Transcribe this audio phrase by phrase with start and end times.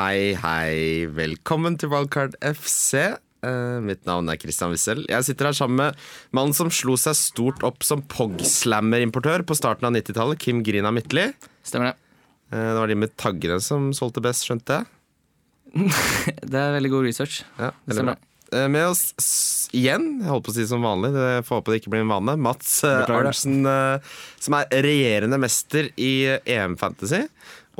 [0.00, 1.04] Hei, hei.
[1.12, 3.18] Velkommen til Wildcard FC.
[3.44, 5.02] Uh, mitt navn er Christian Wissel.
[5.10, 5.98] Jeg sitter her sammen med
[6.36, 11.26] mannen som slo seg stort opp som Pogslammer-importør på starten av 90-tallet, Kim Grina Midtly.
[11.68, 11.98] Stemmer det.
[12.48, 14.90] Uh, det var de med taggene som solgte best, skjønte jeg.
[16.48, 17.42] Det er veldig god research.
[17.58, 18.16] Ja, Det veldig bra.
[18.16, 18.26] stemmer.
[18.56, 21.82] Eh, Med oss igjen, jeg holdt på å si som vanlig, det får håpe det
[21.82, 27.26] ikke blir en vane, Mats eh, Arntzen, eh, som er regjerende mester i EM-fantasy.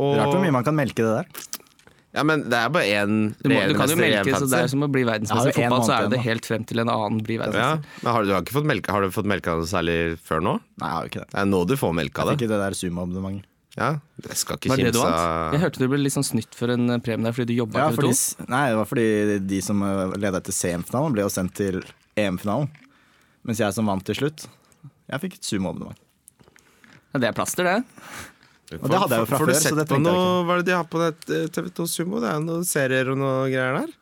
[0.01, 1.49] Rart hvor mye man kan melke det der.
[2.11, 4.71] Ja, men det er bare én Du, må, du kan jo melke, så det er
[4.73, 7.21] som å bli Jeg verdensmester i fotball, så er det helt frem til en annen
[7.23, 9.69] blir Ja, men har du, du har, ikke fått melka, har du fått melka noe
[9.71, 10.57] særlig før nå?
[10.83, 11.29] Nei, jeg har ikke det.
[11.31, 12.35] Det er nå du får melka Jeg det.
[12.35, 13.47] fikk ikke det der Zoom-abonnementet.
[13.79, 16.57] Ja, det skal ikke Var det kimse av Jeg hørte du ble litt sånn snytt
[16.59, 18.47] for en eh, premie der fordi du jobba Ja, i TV 2.
[18.51, 19.07] nei, det var fordi
[19.55, 19.85] de som
[20.19, 21.79] leda etter CM-finalen, ble jo sendt til
[22.19, 22.67] EM-finalen.
[23.47, 24.49] Mens jeg som vant til slutt,
[25.15, 26.03] jeg fikk et Zoom-abonnement.
[27.15, 27.79] Ja, det er plaster, det.
[28.79, 30.45] Og det hadde jeg jo fra før, så det på trengte jeg ikke.
[30.47, 32.21] Hva er det de har på eh, TV2 Sumo?
[32.23, 33.97] Det er jo noen serier og noe greier der.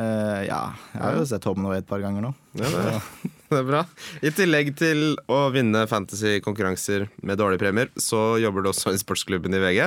[0.00, 0.62] Eh, ja,
[0.94, 2.32] jeg har jo sett Home Away et par ganger nå.
[2.58, 2.96] Ja, det,
[3.52, 3.82] det er bra.
[4.24, 9.54] I tillegg til å vinne fantasy-konkurranser med dårlige premier, så jobber du også i sportsklubben
[9.58, 9.80] i VG.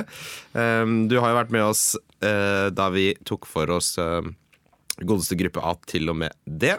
[0.53, 1.85] Um, du har jo vært med oss
[2.21, 4.33] eh, da vi tok for oss eh,
[5.01, 6.75] godeste gruppe A til og med D.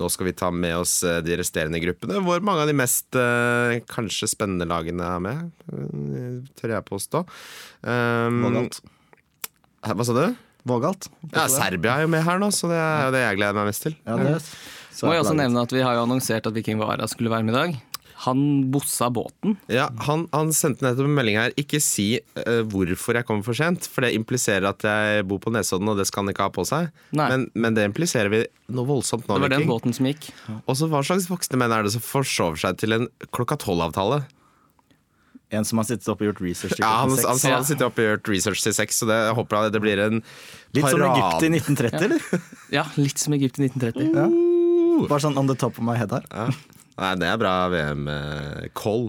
[0.00, 3.18] Nå skal vi ta med oss eh, de resterende gruppene, hvor mange av de mest
[3.18, 5.50] eh, kanskje spennende lagene er med.
[5.68, 7.24] eh, tør jeg påstå.
[7.84, 8.80] Um, Vågalt.
[9.84, 10.24] hva sa du?
[10.68, 11.10] Vågalt.
[11.32, 13.84] Ja, Serbia er jo med her nå, så det er det jeg gleder meg mest
[13.88, 13.98] til.
[14.06, 14.38] Ja, det
[14.92, 17.46] så Må jeg også nevne at Vi har jo annonsert at Viking Vara skulle være
[17.48, 17.80] med i dag.
[18.22, 19.56] Han bossa båten.
[19.72, 21.54] Ja, han, han sendte nettopp en melding her.
[21.58, 25.50] Ikke si uh, hvorfor jeg kommer for sent, for det impliserer at jeg bor på
[25.54, 26.92] Nesodden, og det skal han ikke ha på seg.
[27.18, 29.36] Men, men det impliserer vi noe voldsomt nå.
[29.36, 30.30] Det var den båten som gikk.
[30.62, 34.22] Og så hva slags voksne menn er det som forsover seg til en klokka tolv-avtale?
[35.52, 37.58] En som har sittet oppe og gjort research til Ja, han, klokken han, han, han
[37.58, 40.22] har sittet oppe og gjort research til seks, så det, jeg håper det blir en
[40.72, 41.02] Litt som.
[41.10, 42.46] Egypt i 1930, eller?
[42.72, 44.14] Ja, litt som Egypt i 1930.
[44.16, 44.30] Ja.
[45.10, 46.24] Bare sånn on the top of my head her.
[46.32, 46.46] Ja.
[46.98, 49.08] Nei, det er bra VM-call.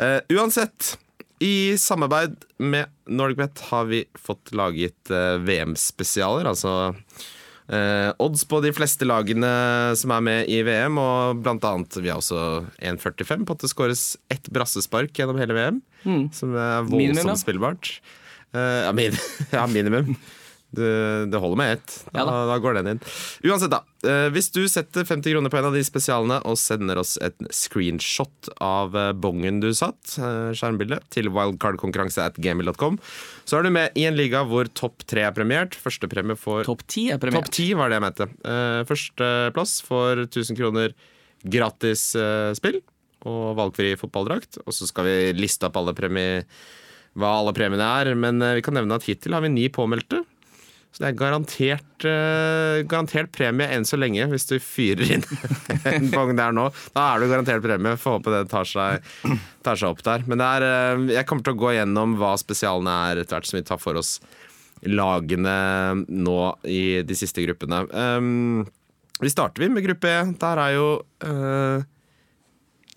[0.00, 0.94] Uh, uansett,
[1.40, 6.48] i samarbeid med NordicBet har vi fått laget uh, VM-spesialer.
[6.50, 9.50] Altså uh, odds på de fleste lagene
[10.00, 13.72] som er med i VM, og blant annet vi har også 1,45 på at det
[13.72, 15.84] skåres ett brassespark gjennom hele VM.
[16.36, 17.40] Som er Minimum, voldsomt ja.
[17.44, 17.94] spillbart.
[18.52, 19.12] Eh, ja, min,
[19.50, 20.14] ja, minimum.
[20.70, 21.94] Det holder med ett.
[22.12, 22.34] Da, Ja da.
[22.46, 23.00] da går den inn.
[23.48, 23.80] Uansett, da.
[24.06, 27.34] eh, hvis du setter 50 kroner på en av de spesialene og sender oss et
[27.50, 33.00] screenshot av eh, bongen du satt, eh, skjermbildet, til wildcardkonkurranse at gmail.com,
[33.48, 35.74] så er du med i en liga hvor topp tre er premiert.
[35.74, 37.50] Førstepremie får Topp ti er Topp premiert.
[37.56, 38.30] ti var det jeg mente.
[38.90, 40.94] Førsteplass får 1000 kroner
[41.42, 42.10] gratis
[42.58, 42.78] spill
[43.28, 44.60] og valgfri fotballdrakt.
[44.64, 46.44] Og så skal vi liste opp alle premie,
[47.18, 50.19] hva alle premiene er, men vi kan nevne at hittil har vi ni påmeldte.
[50.90, 55.26] Så det er garantert, uh, garantert premie enn så lenge, hvis du fyrer inn
[55.92, 56.66] en bong der nå.
[56.96, 57.94] Da er du garantert premie.
[58.00, 59.06] Får håpe det tar seg,
[59.66, 60.26] tar seg opp der.
[60.30, 63.60] Men er, uh, jeg kommer til å gå gjennom hva spesialene er etter hvert som
[63.60, 64.18] vi tar for oss
[64.80, 65.56] lagene
[66.08, 67.84] nå i de siste gruppene.
[67.92, 68.66] Um,
[69.20, 70.20] vi starter vi med gruppe E.
[70.40, 70.86] Der er jo
[71.20, 71.82] eh,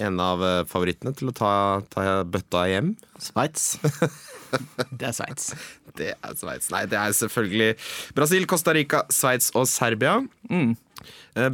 [0.03, 1.53] en av eh, favorittene til å ta,
[1.93, 2.93] ta bøtta hjem.
[3.21, 3.75] Sveits.
[4.99, 5.53] Det er Sveits.
[5.97, 6.67] Det er Sveits.
[6.69, 7.71] Nei, det er selvfølgelig
[8.13, 10.19] Brasil, Costa Rica, Sveits og Serbia.
[10.45, 10.75] Mm.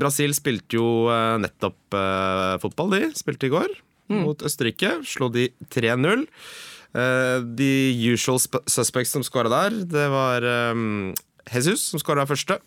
[0.02, 3.14] Brasil spilte jo eh, nettopp uh, fotball, de.
[3.16, 3.72] Spilte i går
[4.12, 4.98] mot Østerrike.
[5.08, 6.26] Slo de 3-0.
[6.90, 7.72] Uh, de
[8.10, 10.44] usual suspects som skåra der, det var
[10.74, 11.14] um,
[11.48, 12.60] Jesus som skåra første.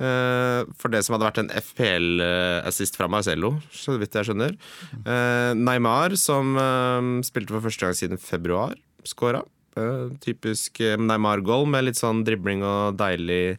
[0.00, 4.54] Eh, for det som hadde vært en FPL-assist fra Marcello, så vidt jeg skjønner.
[5.02, 8.78] Eh, Neymar, som eh, spilte for første gang siden februar.
[9.04, 13.58] Eh, typisk Neymar-goal med litt sånn dribling og deilig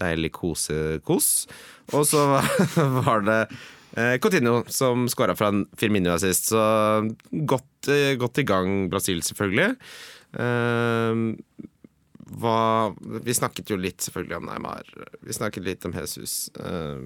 [0.00, 1.26] Deilig kosekos.
[1.92, 2.22] Og så
[3.04, 3.40] var det
[4.22, 6.54] Coutinho som skåra fra en Firmino-assist.
[6.54, 6.62] Så
[7.50, 7.90] godt,
[8.22, 9.74] godt i gang, Brasil, selvfølgelig.
[12.30, 14.86] Eh, hva, vi snakket jo litt selvfølgelig om Neymar.
[15.26, 16.50] Vi snakket litt om Jesus.
[16.54, 17.00] Eh,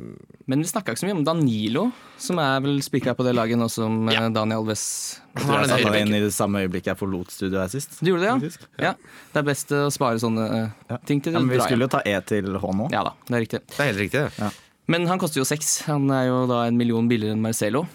[0.47, 1.87] Men vi snakka ikke så mye om Danilo,
[2.19, 4.29] som er vel spikra på det laget nå som ja.
[4.29, 5.21] Daniel Alves.
[5.35, 7.97] Han har Jeg satte satt inn i det samme øyeblikket jeg forlot studio her sist.
[8.01, 8.93] Du gjorde det, ja?
[8.93, 8.95] ja?
[9.33, 11.01] Det er best å spare sånne uh, Ja.
[11.09, 12.91] ting til Ja, men vi skulle jo ta E til H nå.
[12.93, 13.65] Ja da, det er riktig.
[13.73, 14.29] Det er helt riktig.
[14.39, 14.53] det.
[14.87, 15.79] Men han koster jo seks.
[15.89, 17.87] Han er jo da en million billigere enn Marcelo.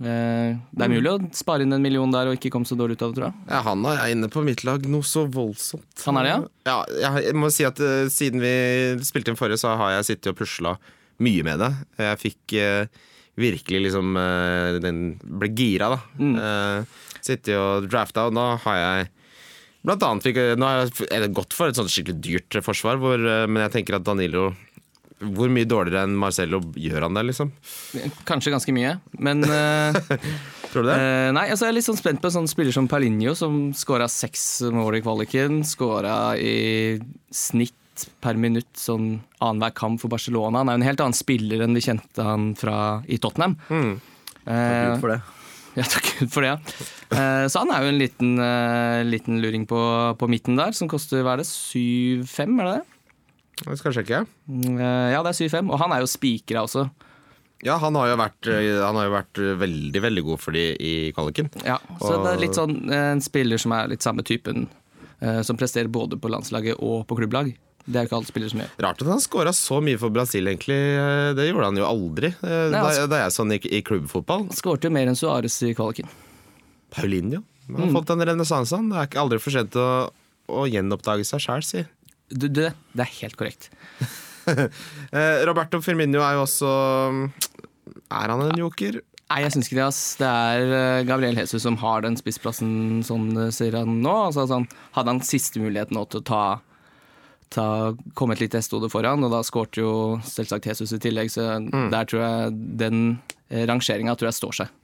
[0.00, 2.96] Eh, det er mulig å spare inn en million der og ikke komme så dårlig
[2.96, 3.44] ut av det, tror jeg.
[3.52, 5.90] Ja, han er inne på mitt lag noe så voldsomt.
[6.06, 6.32] Han er det,
[6.70, 6.78] ja?
[7.04, 8.54] ja jeg må si at uh, siden vi
[9.04, 10.74] spilte inn forrige, så har jeg sittet og pusla
[11.20, 11.70] mye med det.
[12.00, 13.06] Jeg fikk uh,
[13.40, 16.02] virkelig liksom uh, Den ble gira, da.
[16.20, 16.34] Mm.
[16.40, 19.10] Eh, Sittet og drafta, og nå har jeg
[19.84, 23.20] Blant annet fikk Nå har jeg er gått for et sånt skikkelig dyrt forsvar, hvor,
[23.20, 24.50] men jeg tenker at Danilo
[25.20, 27.50] Hvor mye dårligere enn Marcello gjør han det, liksom?
[28.28, 29.98] Kanskje ganske mye, men eh,
[30.70, 30.94] Tror du det?
[30.96, 33.58] eh, Nei, altså jeg er litt sånn spent på en sånn spiller som Perlinho, som
[33.76, 35.60] skåra seks mål i kvaliken.
[35.68, 36.96] Skåra i
[37.34, 37.76] snitt
[38.24, 40.62] per minutt sånn annenhver kamp for Barcelona.
[40.62, 42.78] Han er jo en helt annen spiller enn vi kjente han fra
[43.12, 43.58] i Tottenham.
[43.68, 43.92] Mm.
[44.46, 45.18] Takk Gud for det.
[45.76, 46.54] Ja, takk Gud for det.
[46.54, 46.86] ja.
[47.12, 49.82] Eh, Så han er jo en liten, eh, liten luring på,
[50.16, 52.86] på midten der, som koster hva er det, 7-5, er det det?
[53.66, 54.26] Jeg skal sjekke.
[54.48, 55.70] Mm, eh, Ja, det er 7-5.
[55.70, 56.90] Og han er jo spikra også.
[57.62, 60.62] Ja, han har jo vært, eh, han har jo vært veldig, veldig god for de
[60.80, 61.50] i kvaliken.
[61.64, 64.66] Ja, så Og- det er litt sånn eh, en spiller som er litt samme typen,
[65.20, 67.54] eh, som presterer både på landslaget og på klubblag.
[67.86, 68.70] Det er jo ikke alle spillere som gjør.
[68.80, 70.78] Rart at han skåra så mye for Brasil, egentlig.
[70.96, 73.82] Eh, Det gjorde han jo aldri eh, Nei, altså- da jeg så han i, i
[73.82, 74.48] klubbfotball.
[74.52, 76.08] Skårte jo mer enn Suárez i kvaliken.
[76.90, 77.42] Paulinho.
[77.68, 78.88] Han har fått en renessanse, han.
[78.88, 80.10] Det er ikke aldri for sent å,
[80.48, 81.84] å gjenoppdage seg sjæl, si.
[82.30, 83.70] Du, det, det er helt korrekt.
[84.50, 86.68] Eh, Roberto Firmino er jo også
[88.10, 88.96] Er han en joker?
[89.30, 89.84] Nei, jeg syns ikke det.
[89.84, 89.98] ass.
[90.18, 92.70] Det er eh, Gabriel Jesus som har den spissplassen,
[93.06, 94.14] sånn sier ser han nå.
[94.30, 94.64] Altså, sånn,
[94.96, 96.40] hadde han siste mulighet nå til å ta,
[97.54, 97.66] ta
[98.18, 99.92] komme et lite hestehode foran, og da skårte jo
[100.26, 101.46] selvsagt Jesus i tillegg, så
[101.92, 103.04] der tror jeg den
[103.52, 104.74] eh, rangeringa tror jeg står seg.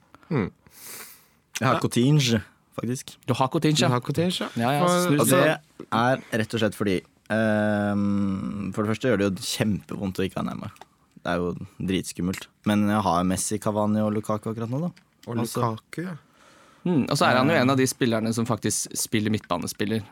[1.57, 2.39] Jeg har Cotinge,
[2.79, 3.17] faktisk.
[3.27, 3.91] Du har Cotinge, Ja.
[3.97, 3.99] ja.
[3.99, 7.01] Coutinho, Ja, ja, altså, det er rett og slett fordi
[7.33, 10.71] ehm, For det første gjør det jo kjempevondt å ikke ha Neymar.
[11.23, 11.49] Det er jo
[11.89, 12.47] dritskummelt.
[12.69, 14.91] Men jeg har Messi, Cavani og Lukaku akkurat nå, da.
[15.27, 16.15] og Altså- Lukaku, ja.
[16.85, 20.03] Mm, og så er han jo en av de spillerne som faktisk spiller midtbanespiller.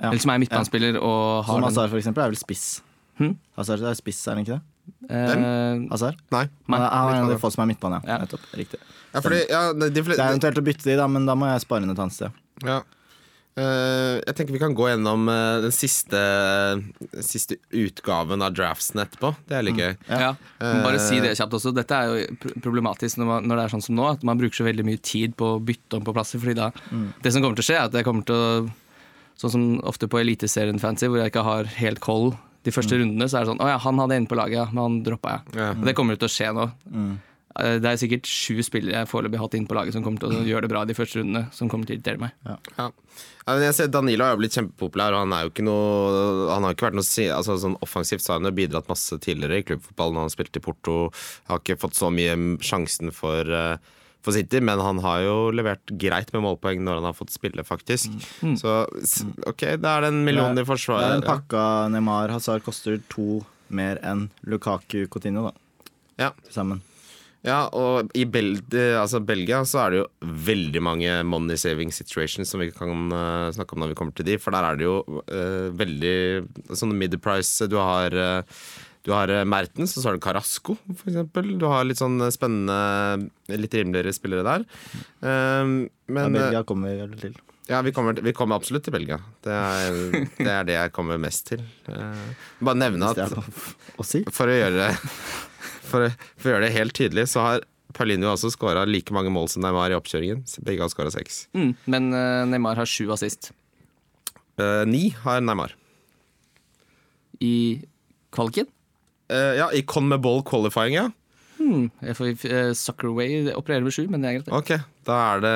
[0.00, 0.08] Ja.
[0.10, 2.82] Eller som er midtbanespiller og har Som Azar for eksempel, er vel spiss.
[3.16, 3.36] Hmm?
[3.56, 4.62] Hazard er spiss, er han ikke det?
[5.08, 6.16] eh, Hazard?
[6.32, 6.48] Nei.
[6.68, 8.10] Han er, han er en av de folk som er midtbane, ja.
[8.16, 8.18] Ja.
[8.24, 8.40] Nettopp.
[8.58, 8.80] Riktig.
[9.14, 11.60] Ja, fordi, ja, de Det er eventuelt å bytte de, da, men da må jeg
[11.62, 12.32] spare inn et annet sted.
[12.64, 12.82] ja.
[13.54, 16.20] Eh, jeg tenker vi kan gå gjennom eh, den siste,
[17.22, 19.30] siste utgaven av draftsen etterpå.
[19.46, 19.92] Det er litt gøy.
[20.10, 20.32] Ja.
[20.58, 21.70] Bare si det kjapt også.
[21.76, 24.58] Dette er jo problematisk når, man, når det er sånn som nå, at man bruker
[24.58, 26.42] så veldig mye tid på å bytte om på plasser.
[26.42, 26.72] Fordi da,
[27.22, 28.48] Det som kommer til å skje, er at jeg kommer til å
[29.34, 32.28] Sånn som ofte på Eliteserien Fancy, hvor jeg ikke har helt koll
[32.62, 34.66] de første rundene, så er det sånn Å ja, han hadde en på laget, ja,
[34.70, 35.56] men han droppa jeg.
[35.58, 35.72] Ja.
[35.88, 36.68] Det kommer til å skje nå.
[37.60, 40.18] Eh, Det er sikkert sju spillere jeg foreløpig har hatt inn på laget som kommer
[40.18, 42.32] til å gjøre det bra de første rundene, som kommer til å irritere meg.
[42.46, 42.56] Ja.
[43.46, 46.64] Ja, jeg ser Danilo har jo blitt kjempepopulær, og han er jo ikke noe Han
[46.64, 49.66] har ikke vært noe altså, sånn Offensivt så har han jo bidratt masse tidligere i
[49.68, 51.10] klubbfotballen, han spilte i Porto.
[51.50, 52.34] Har ikke fått så mye
[52.64, 53.76] sjansen for, eh,
[54.24, 57.62] for City, men han har jo levert greit med målpoeng når han har fått spille,
[57.62, 58.08] faktisk.
[58.56, 58.86] Så
[59.46, 61.14] OK, da er det en million i Det er forsvaret.
[61.18, 65.52] en pakka Neymar Hazard koster to mer enn Lukaku Coutinho, da.
[66.18, 66.30] Ja.
[66.50, 66.80] Sammen.
[67.44, 68.56] Ja, og i Bel
[68.96, 73.52] altså Belgia så er det jo veldig mange money saving situations som vi kan uh,
[73.52, 76.16] snakke om når vi kommer til de, for der er det jo uh, veldig
[76.72, 78.64] sånne mid-price Du har uh,
[79.04, 81.50] du har Mertens, og så har du Carasco, eksempel.
[81.60, 84.64] Du har litt sånn spennende, litt rimeligere spillere der.
[85.20, 85.74] Um,
[86.08, 87.34] men ja, Belgia kommer vi til.
[87.68, 89.18] ja, vi kommer, vi kommer absolutt til Belgia.
[89.44, 89.98] Det er,
[90.38, 91.60] det er det jeg kommer mest til.
[91.84, 92.16] Uh,
[92.64, 93.36] bare nevne at
[94.08, 94.24] si.
[94.32, 94.88] for å gjøre
[95.94, 97.64] For for å gjøre det helt tydelig, så har
[97.94, 100.42] Paulinho også skåra like mange mål som Neymar i oppkjøringen.
[100.66, 101.44] Begge har skåra seks.
[101.54, 103.52] Mm, men eh, Neymar har sju assist
[104.54, 105.72] Uh, ni har Neymar.
[107.42, 107.82] i
[108.30, 108.68] kvaliken.
[109.26, 111.08] Uh, ja, i Conmebol qualifying, ja.
[111.58, 112.30] Hmm, jeg får,
[112.78, 114.52] Suckerway opererer med sju, men det er greit.
[114.54, 114.70] Ok,
[115.10, 115.52] da er det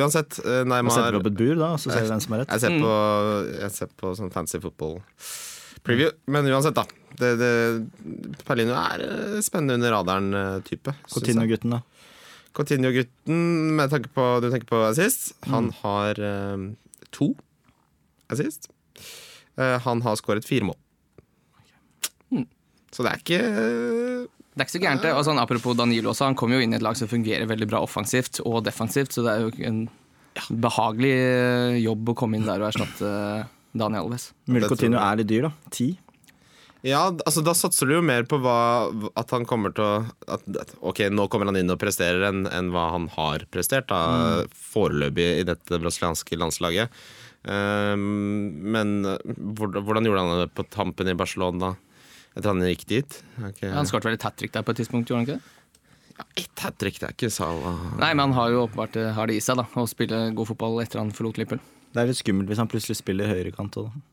[0.00, 2.56] Uansett, Neymar setter vi opp et bur, da, så ser vi hvem som har rett.
[2.56, 2.96] Jeg ser på,
[3.66, 4.96] jeg ser på sånn fancy football
[5.86, 6.10] preview.
[6.30, 6.86] Men uansett, da.
[7.20, 7.52] Det, det,
[8.46, 10.94] Perlino er eh, spennende under radaren-type.
[11.12, 11.82] Coutinho-gutten, da.
[12.56, 13.40] Coutinho-gutten,
[13.78, 16.68] med tanke på du tenker på assist, han har eh,
[17.14, 17.32] to
[18.30, 18.70] assist.
[19.58, 20.78] Uh, han har skåret fire mål.
[22.90, 25.12] Så det er ikke Det er ikke så gærent, det.
[25.14, 27.68] Og sånn, apropos Danilo også, han kommer jo inn i et lag som fungerer veldig
[27.70, 29.80] bra offensivt og defensivt, så det er jo en
[30.62, 33.10] behagelig eh, jobb å komme inn der og erstatte
[33.72, 34.30] Daniel Alves.
[34.46, 34.94] Jeg.
[34.94, 35.52] er litt dyr, da.
[35.74, 35.90] Ti.
[36.86, 38.88] Ja, altså da satser du jo mer på hva,
[39.20, 39.96] at han kommer til å
[40.32, 40.46] at,
[40.80, 45.26] Ok, nå kommer han inn og presterer enn en hva han har prestert, da, foreløpig
[45.42, 47.02] i dette brasilianske landslaget.
[47.44, 51.74] Um, men hvordan, hvordan gjorde han det på tampen i Barcelona?
[52.32, 53.16] Etter han gikk dit?
[53.36, 53.72] Okay.
[53.74, 55.56] Han skåret vel et hat trick der på et tidspunkt, gjorde han ikke det?
[56.20, 57.80] Ja, Ett hat trick, det er ikke Salah.
[58.00, 60.48] Nei, men han har jo åpenbart eh, har det i seg da, å spille god
[60.52, 61.60] fotball etter han forlot Liverpool.
[61.90, 64.06] Det er litt skummelt hvis han plutselig spiller høyrekant òg, da.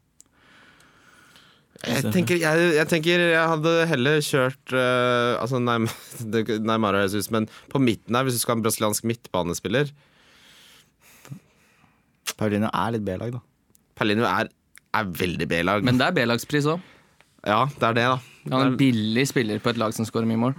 [1.86, 7.46] Jeg tenker jeg, jeg tenker jeg hadde heller kjørt uh, Altså Neymar og Jesus, men
[7.70, 9.92] på midten her, hvis du skal ha en brasiliansk midtbanespiller
[12.38, 13.42] Paulinho er litt B-lag, da.
[13.98, 14.50] Paulinho er,
[14.98, 15.86] er veldig B-lag.
[15.86, 16.84] Men det er B-lagspris òg.
[17.48, 18.18] Ja, det er det, da.
[18.52, 20.56] Han er en billig spiller på et lag som skårer mye mål.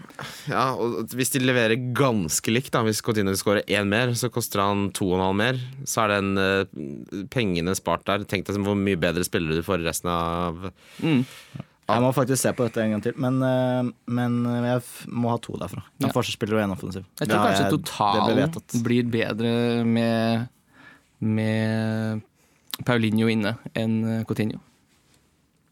[0.50, 4.62] Ja, og Hvis de leverer ganske likt, da hvis Coutinho skårer én mer, så koster
[4.64, 5.62] han to og en halv mer.
[5.88, 8.26] Så er den uh, pengene spart der.
[8.28, 10.68] Tenk deg hvor mye bedre spillere du får resten av
[11.00, 15.38] Jeg må faktisk se på dette en gang til, men, eh, men jeg må ha
[15.40, 15.80] to derfra.
[15.96, 16.12] En Ja.
[16.12, 17.06] forsvarsspiller og en offensiv.
[17.22, 19.52] Jeg tror kanskje totalen blir, blir bedre
[19.88, 20.48] med,
[21.24, 22.20] med
[22.84, 24.60] Paulinho inne enn Coutinho.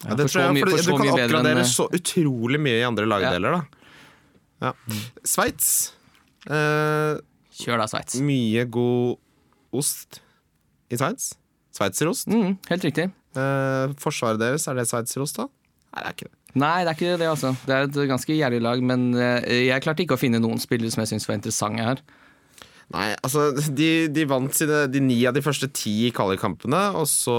[0.04, 3.06] Ja, det tror jeg, for Du kan oppgradere enn- oppgradere så utrolig mye i andre
[3.08, 3.62] lagdeler, da.
[4.66, 4.72] Ja.
[5.24, 5.92] Sveits.
[6.46, 7.16] Eh,
[7.56, 8.18] Kjør da, Sveits.
[8.20, 9.16] mye god
[9.72, 10.20] ost
[10.92, 11.34] i Sveits.
[11.76, 12.28] Sveitserost.
[12.28, 13.08] Mm, helt riktig.
[13.36, 15.48] Eh, forsvaret deres, er det sveitserost, da?
[15.96, 16.34] Nei, det er ikke det.
[16.56, 17.50] Nei, det er ikke det, altså.
[17.66, 20.90] Det er et ganske gjerrig lag, men eh, jeg klarte ikke å finne noen spillere
[20.92, 22.00] som jeg syns var interessante her.
[22.94, 27.34] Nei, altså De, de vant sine de ni av de første ti kvalikkampene, og så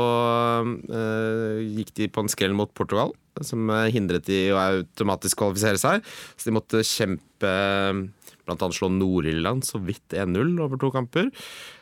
[0.66, 3.13] øh, gikk de på en skrell mot Portugal,
[3.46, 6.04] som eh, hindret de å automatisk kvalifisere seg.
[6.36, 7.54] Så de måtte kjempe
[8.48, 11.27] Blant annet slå Nord-Irland så vidt 1-0 over to kamper.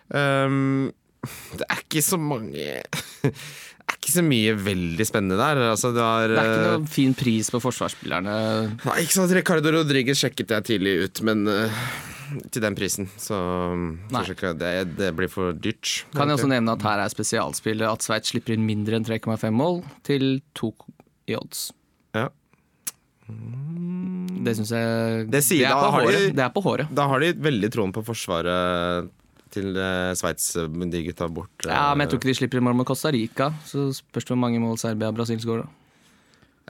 [0.10, 0.90] Um,
[1.58, 2.66] det er ikke så mange
[3.26, 3.30] Det
[3.90, 5.62] er ikke så mye veldig spennende der.
[5.70, 8.36] Altså, det, er, Det er ikke noen fin pris på forsvarsspillerne.
[8.82, 11.86] Nei, ikke sant, Ricardo Rodriguez sjekket jeg tidlig ut, men eh,
[12.52, 13.38] til den prisen, så
[14.34, 16.06] ikke det, det blir for dyrt.
[16.16, 19.52] Kan jeg også nevne at her er spesialspillet at Sveits slipper inn mindre enn 3,5
[19.54, 20.72] mål til 2
[21.28, 21.68] i odds.
[22.16, 22.30] Ja.
[24.46, 26.36] Det syns jeg Det sier- er da på har de- håret.
[26.36, 26.94] Det er på håret.
[26.94, 29.10] Da har de veldig troen på forsvaret
[29.56, 31.50] til uh, Sveits, eh, de gutta bort.
[31.66, 33.54] eh, Ja, men jeg tror ikke de slipper inn mål med Costa Rica.
[33.66, 35.68] Så spørs det hvor mange mål Serbia og Brasil skårer.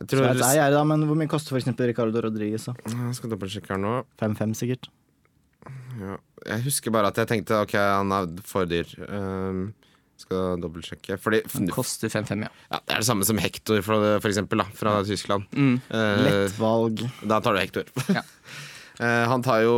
[0.08, 1.72] tror, vet jeg, da, men hvor mye koster f.eks.
[1.80, 2.66] Ricardo Rodriguez?
[2.66, 2.74] da?
[2.86, 4.06] jeg skal dobbeltsjekke her nå.
[4.20, 4.88] 5-5 sikkert.
[6.02, 6.20] Ja.
[6.46, 8.90] Jeg husker bare at jeg tenkte ok, han er for dyr.
[9.08, 9.68] Um,
[10.20, 11.18] skal dobbeltsjekke.
[11.22, 12.52] Fordi Den koster 5-5, ja.
[12.72, 15.48] ja, Det er det samme som Hector, for, for eksempel, da, fra Tyskland.
[15.52, 15.76] Mm.
[15.90, 17.04] Eh, Lett valg.
[17.24, 17.92] Da tar du Hector.
[18.08, 18.24] Ja.
[18.96, 19.76] Uh, han tar jo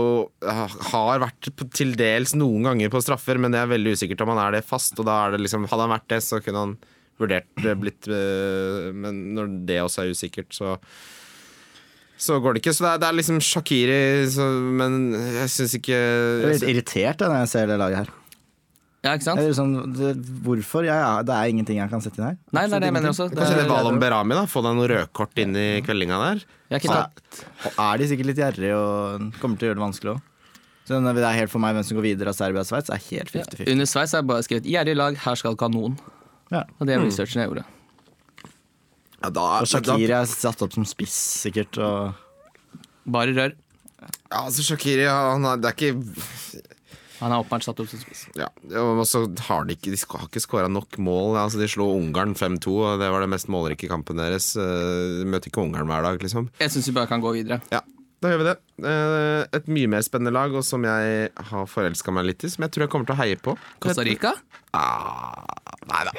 [0.92, 4.44] Har vært til dels noen ganger på straffer, men det er veldig usikkert om han
[4.46, 4.98] er det fast.
[5.02, 6.78] Og da er det liksom Hadde han vært det, så kunne han
[7.18, 10.78] vurdert det blitt uh, Men når det også er usikkert, så
[12.18, 12.74] så går det ikke.
[12.74, 14.00] Så det er, det er liksom Shakiri,
[14.34, 14.48] så,
[14.82, 18.16] men jeg syns ikke Jeg blir litt irritert da, når jeg ser det laget her.
[19.06, 19.40] Ja, ikke sant?
[19.40, 20.84] Jeg er sånn, det, hvorfor?
[20.88, 22.40] Ja, ja, det er ingenting jeg kan sette inn her.
[22.56, 23.28] Nei, det er det jeg mener også.
[23.30, 24.48] Det Kanskje det er, Valom Berami, da?
[24.50, 26.42] Få deg noen rødkort inn i kveldinga der.
[26.68, 29.80] jeg har ikke tatt Og er de sikkert litt gjerrige og kommer til å gjøre
[29.80, 30.34] det vanskelig òg.
[30.88, 33.02] Så det er helt for meg hvem som går videre av Serbia og Sveits, er
[33.10, 33.72] helt 50-50.
[33.74, 35.98] Under Sveits har jeg bare skrevet 'gjerrig lag, her skal kanon'.
[36.52, 36.64] Ja.
[36.80, 37.66] Og det er researchen jeg gjorde.
[39.24, 41.78] Ja, da, Og Shakiri er satt opp som spiss, sikkert.
[41.82, 42.14] Og
[43.08, 43.56] Bare rør.
[44.30, 46.62] Ja, altså Shakiri, han er, det er ikke
[47.18, 48.28] Han er åpenbart satt opp som spiss.
[48.38, 48.50] Ja,
[48.84, 51.38] og så har de ikke De har ikke skåra nok mål.
[51.42, 54.52] Altså, de slo Ungarn 5-2, og det var det mest målrike kampen deres.
[54.60, 56.52] Eh, De møter ikke Ungarn hver dag, liksom.
[56.62, 57.58] Jeg syns vi bare kan gå videre.
[57.74, 57.82] Ja,
[58.24, 58.56] da gjør vi det.
[58.92, 62.66] Eh, Et mye mer spennende lag, og som jeg har forelska meg litt i, som
[62.66, 63.54] jeg tror jeg kommer til å heie på.
[63.84, 64.34] Costa Rica?
[64.78, 65.46] Ah,
[65.90, 66.16] nei da.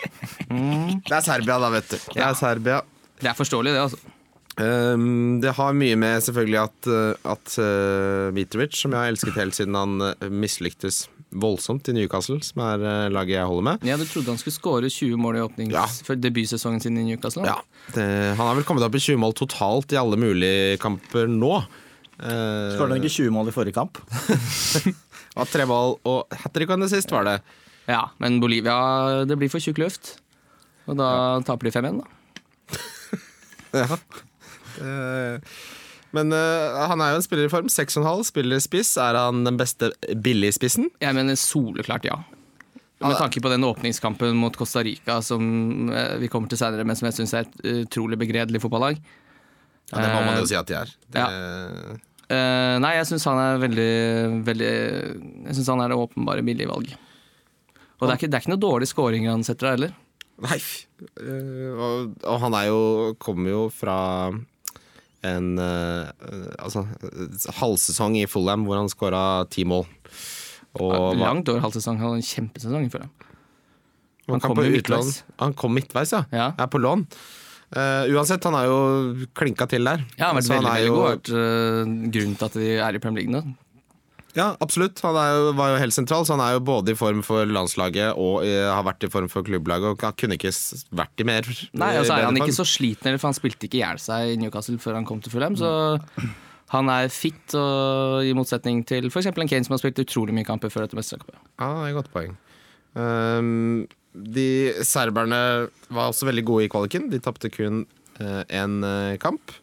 [0.49, 1.99] Det er Serbia, da, vet du.
[2.15, 2.81] Det er Serbia.
[3.19, 4.15] Det er forståelig, det, altså.
[4.59, 9.37] Um, det har mye med selvfølgelig at, uh, at uh, Mitrovic, som jeg har elsket
[9.39, 13.87] helt siden han uh, mislyktes voldsomt i Newcastle, som er uh, laget jeg holder med.
[13.87, 15.75] Ja, Du trodde han skulle skåre 20 mål i åpnings...
[15.77, 15.85] Ja.
[16.07, 17.47] for debutsesongen sin i Newcastle.
[17.47, 17.61] Ja,
[17.95, 18.07] det,
[18.39, 21.53] Han har vel kommet opp i 20 mål totalt i alle mulige kamper nå.
[22.19, 24.01] Uh, Skåret han ikke 20 mål i forrige kamp?
[25.39, 27.39] var tre mål og hat trick han det sist, var det.
[27.89, 30.17] Ja, men Bolivia, det blir for tjukk luft.
[30.89, 31.11] Og da
[31.47, 32.15] taper de 5-1, da.
[33.69, 33.99] Ja.
[34.79, 35.37] Uh,
[36.17, 37.69] men uh, han er jo en spiller i form.
[37.69, 38.95] 6,5, spiller spiss.
[38.97, 39.93] Er han den beste
[40.25, 40.89] billigspissen?
[41.05, 42.17] Jeg mener soleklart ja.
[43.05, 47.07] Med tanke på den åpningskampen mot Costa Rica som vi kommer til senere, men som
[47.07, 48.99] jeg syns er et utrolig begredelig fotballag.
[49.93, 50.91] Ja, det må man jo si at de er.
[51.07, 51.27] Det,
[52.29, 53.93] Eh, nei, jeg syns han er veldig,
[54.45, 54.73] veldig
[55.49, 56.91] Jeg syns han er det åpenbare billige valg.
[57.99, 59.97] Og det er, ikke, det er ikke noe dårlige scoring han setter der heller.
[60.45, 60.59] Nei.
[61.19, 62.83] Uh, og, og han er jo
[63.19, 63.97] Kommer jo fra
[65.27, 66.07] en uh,
[66.63, 66.85] altså,
[67.59, 69.83] halvsesong i Fulham hvor han skåra ti mål.
[70.79, 71.99] Og ja, Langt over halvsesong.
[71.99, 73.11] Han hadde en kjempesesong for dem.
[74.29, 75.23] han, han kom midtveis.
[75.43, 76.23] Han kom midtveis, ja.
[76.31, 76.53] Ja.
[76.55, 77.09] Er på lån.
[77.69, 80.05] Eh, uansett, han er jo klinka til der.
[80.17, 81.09] Ja, han har vært veldig, veldig jo- god.
[81.11, 83.43] Vært uh, grunnen til at de er i Premier League nå.
[84.37, 85.01] Ja, absolutt.
[85.03, 88.17] Han jo, var jo helt sentral, så han er jo både i form for landslaget
[88.17, 89.93] og uh, har vært i form for klubblaget.
[89.93, 90.53] Og han kunne ikke
[90.97, 93.69] vært i mer Nei, og så er han ikke så sliten, heller, for han spilte
[93.69, 95.59] ikke i hjel seg i Newcastle før han kom til Fulham.
[95.59, 95.71] Så
[96.75, 99.29] han er fit, og i motsetning til f.eks.
[99.33, 101.37] en Kane som har spilt utrolig mye kamper før dette mesterskapet.
[101.59, 102.37] Ja, det er et godt poeng.
[102.99, 103.87] Um,
[104.19, 104.49] de
[104.87, 107.09] serberne var også veldig gode i kvaliken.
[107.13, 107.85] De tapte kun
[108.19, 108.81] én
[109.23, 109.55] kamp.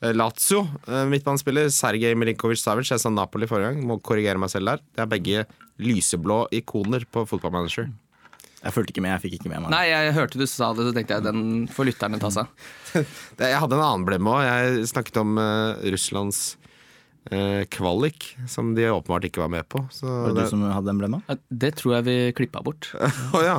[0.00, 1.68] Eh, Lazio, eh, midtbanespiller.
[1.68, 2.88] Sergej Milinkovic-Savic.
[2.90, 3.82] Jeg sa Napoli forrige gang.
[3.84, 4.78] Må korrigere meg selv der.
[4.96, 5.46] Det er begge
[5.78, 7.90] lyseblå ikoner på fotballmanager.
[8.60, 9.12] Jeg fulgte ikke med.
[9.16, 11.66] jeg fikk ikke med meg Nei, jeg hørte du sa det, så tenkte jeg den
[11.72, 12.46] får lytterne ta seg.
[13.40, 14.42] Jeg hadde en annen blemme òg.
[14.44, 16.59] Jeg snakket om uh, Russlands eh,
[17.70, 19.82] kvalik, som de åpenbart ikke var med på.
[19.92, 21.22] Så Var det du som hadde emblemet?
[21.28, 22.88] Ja, Det tror jeg vi klippa bort.
[23.36, 23.58] oh, ja.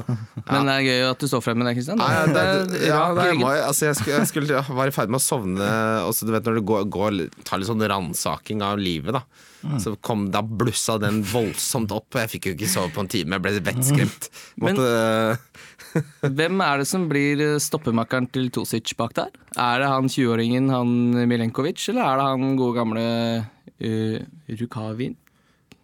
[0.50, 2.02] Men det er gøy at du står frem med det, Kristian.
[2.02, 4.96] Nei, ja, det, Det ja, jeg, må, altså, jeg, skulle, jeg skulle, jeg var i
[4.96, 5.70] ferd med å sovne,
[6.08, 9.24] og så du vet når du går, går tar litt sånn ransaking av livet, da.
[9.78, 13.12] Så kom da blussa den voldsomt opp, og jeg fikk jo ikke sove på en
[13.14, 13.38] time.
[13.38, 14.30] Jeg ble vettskremt.
[14.58, 15.38] Men- Måtte,
[16.38, 19.32] Hvem er det som blir stoppemakkeren til Tosic bak der?
[19.60, 23.04] Er det han 20-åringen, han Milenkovic, eller er det han gode gamle
[23.82, 24.18] uh,
[24.62, 25.18] Rukavin?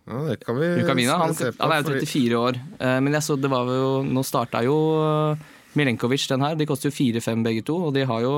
[0.08, 1.18] ja, det kan vi Rukavina?
[1.20, 1.60] Han, se på.
[1.64, 2.60] han er jo fordi- 34 år.
[2.80, 4.78] uh, men jeg så det var jo Nå starta jo
[5.78, 6.56] Milenkovic den her.
[6.56, 8.36] De koster jo 4-5 begge to, og de har jo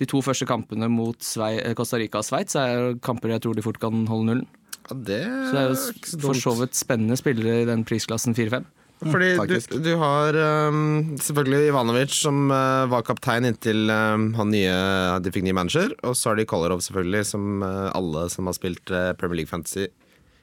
[0.00, 3.56] de to første kampene mot Svei, eh, Costa Rica og Sveits er kamper jeg tror
[3.56, 4.46] de fort kan holde nullen.
[4.90, 8.34] Ja, det er Så det er jo for så vidt spennende spillere i den prisklassen
[8.36, 8.66] 4-5.
[9.04, 10.36] Fordi du, du har
[10.70, 14.72] um, selvfølgelig Ivanovic, som uh, var kaptein inntil um, han nye,
[15.20, 15.92] de fikk ny manager.
[16.06, 19.52] Og så har de Kolarov, selvfølgelig, som uh, alle som har spilt uh, Premier League
[19.52, 19.90] Fantasy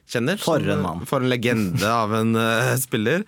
[0.06, 0.38] kjenner.
[0.38, 1.02] For en mann.
[1.08, 2.36] For en legende av en
[2.76, 3.22] spiller.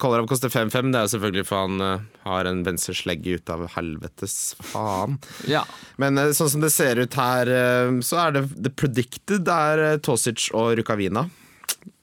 [0.00, 0.88] Kolarov koster 5-5.
[0.88, 5.18] Det er jo selvfølgelig for han har en venstreslegge ut av helvetes faen.
[5.44, 5.66] Ja.
[6.00, 7.52] Men sånn som det ser ut her,
[8.00, 11.26] så er det The Predicted er Tosic og Rukavina.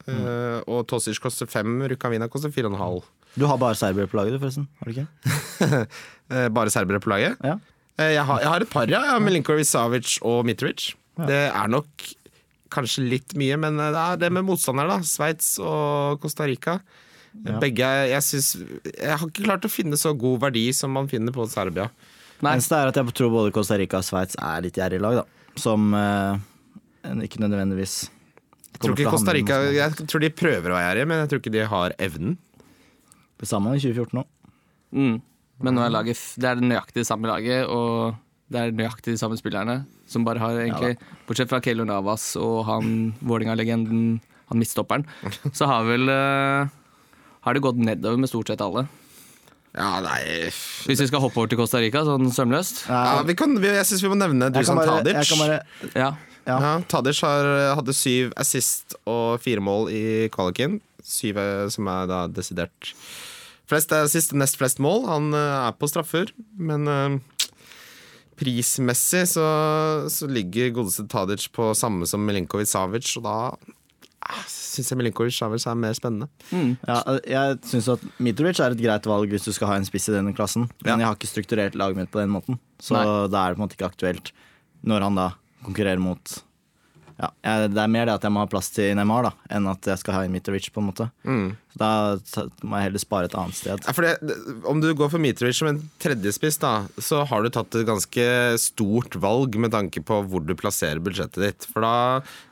[0.05, 3.07] Uh, og Tosic koster fem, Rukavina koster fire og en halv.
[3.35, 4.67] Du har bare serbere på laget, du, forresten?
[4.79, 5.79] Har du ikke?
[6.29, 7.39] Uh, bare serbere på laget.
[7.43, 7.57] Ja.
[7.97, 9.01] Uh, jeg, har, jeg har et par, ja.
[9.01, 10.93] Jeg har Milinkovic Savic og Mitrovic.
[11.15, 12.07] Det er nok
[12.75, 15.07] kanskje litt mye, men det er det med motstandere, da.
[15.07, 16.79] Sveits og Costa Rica.
[17.43, 17.57] Ja.
[17.59, 18.53] Begge jeg, synes,
[18.93, 21.89] jeg har ikke klart å finne så god verdi som man finner på Serbia.
[22.43, 25.21] Nei, Eneste er at jeg tror både Costa Rica og Sveits er litt gjerrige lag,
[25.21, 25.51] da.
[25.59, 26.39] Som eh,
[27.25, 28.05] ikke nødvendigvis
[28.75, 31.41] Jeg tror, ikke Costa Rica, jeg tror de prøver å være gjerrige, men jeg tror
[31.41, 32.35] ikke de har evnen.
[33.39, 34.27] Det samme i 2014 òg.
[34.95, 35.15] Mm.
[35.63, 38.17] Men nå er laget, det er det nøyaktig det samme laget, og
[38.51, 39.77] det er nøyaktig de samme spillerne.
[40.11, 44.19] Som bare har egentlig, Bortsett fra Keylor Navas og han Vålerenga-legenden,
[44.51, 45.07] han midtstopperen,
[45.57, 46.67] så har vel eh,
[47.47, 48.85] Har det gått nedover med stort sett alle.
[49.75, 50.21] Ja, nei
[50.87, 52.85] Hvis vi skal hoppe over til Costa Rica, sånn sømløst.
[52.87, 55.17] ja, vi kan, vi, Jeg syns vi må nevne Dusan Tadic.
[55.19, 55.57] jeg kan bare
[55.97, 56.13] Ja.
[56.45, 56.57] Ja.
[56.61, 57.47] Ja, Tadic har,
[57.79, 60.03] hadde syv assist og fire mål i
[60.33, 60.79] kvaliken.
[61.05, 62.91] Syv eh, som er da desidert
[63.69, 65.07] flest assist, nest flest mål.
[65.09, 67.15] Han eh, er på straffer, men eh,
[68.39, 69.45] prismessig så,
[70.11, 73.37] så ligger godeste Tadic på samme som Milinkovic Savic, og da
[74.49, 76.27] syns jeg Milinkovic Savic er mer spennende.
[76.89, 80.09] Ja, jeg syns at Mitrovic er et greit valg hvis du skal ha en spiss
[80.11, 80.65] i denne klassen.
[80.83, 80.97] Men Ja.
[80.97, 83.05] jeg har ikke strukturert laget mitt på den måten, så Nei.
[83.31, 84.33] da er det på en måte ikke aktuelt
[84.85, 85.27] når han da
[85.65, 86.37] konkurrerer mot
[87.15, 89.69] ja, jeg, Det er mer det at jeg må ha plass til Neymar da enn
[89.71, 90.67] at jeg skal ha en Mitrovic.
[90.73, 93.85] på en måte Så Da må jeg heller spare et annet sted.
[93.87, 94.35] Ja, for det,
[94.67, 98.27] om du går for Mitrovic som en tredjespiss, da, så har du tatt et ganske
[98.61, 101.67] stort valg med tanke på hvor du plasserer budsjettet ditt.
[101.71, 101.95] For da,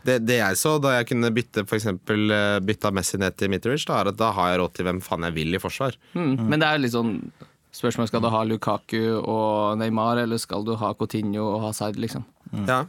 [0.08, 3.52] det, det jeg så da jeg kunne bytte for eksempel, eh, bytta Messi ned til
[3.52, 6.00] Mitrovic, da, er at da har jeg råd til hvem faen jeg vil i forsvar.
[6.16, 6.36] Mm.
[6.48, 7.18] Men det er litt sånn
[7.74, 12.22] Spørsmålet skal du ha Lukaku og Neymar, eller skal du ha Coutinho og Hazard, liksom.
[12.68, 12.84] Ja.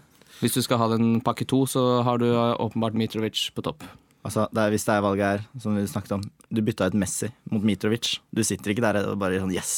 [0.45, 3.87] Hvis du skal ha den pakke to, så har du eh, åpenbart Mitrovic på topp.
[4.25, 6.97] Altså, det er, hvis det er valget her, som vi snakket om Du bytta ut
[6.97, 8.19] Messi mot Mitrovic.
[8.33, 9.73] Du sitter ikke der og bare sånn yes,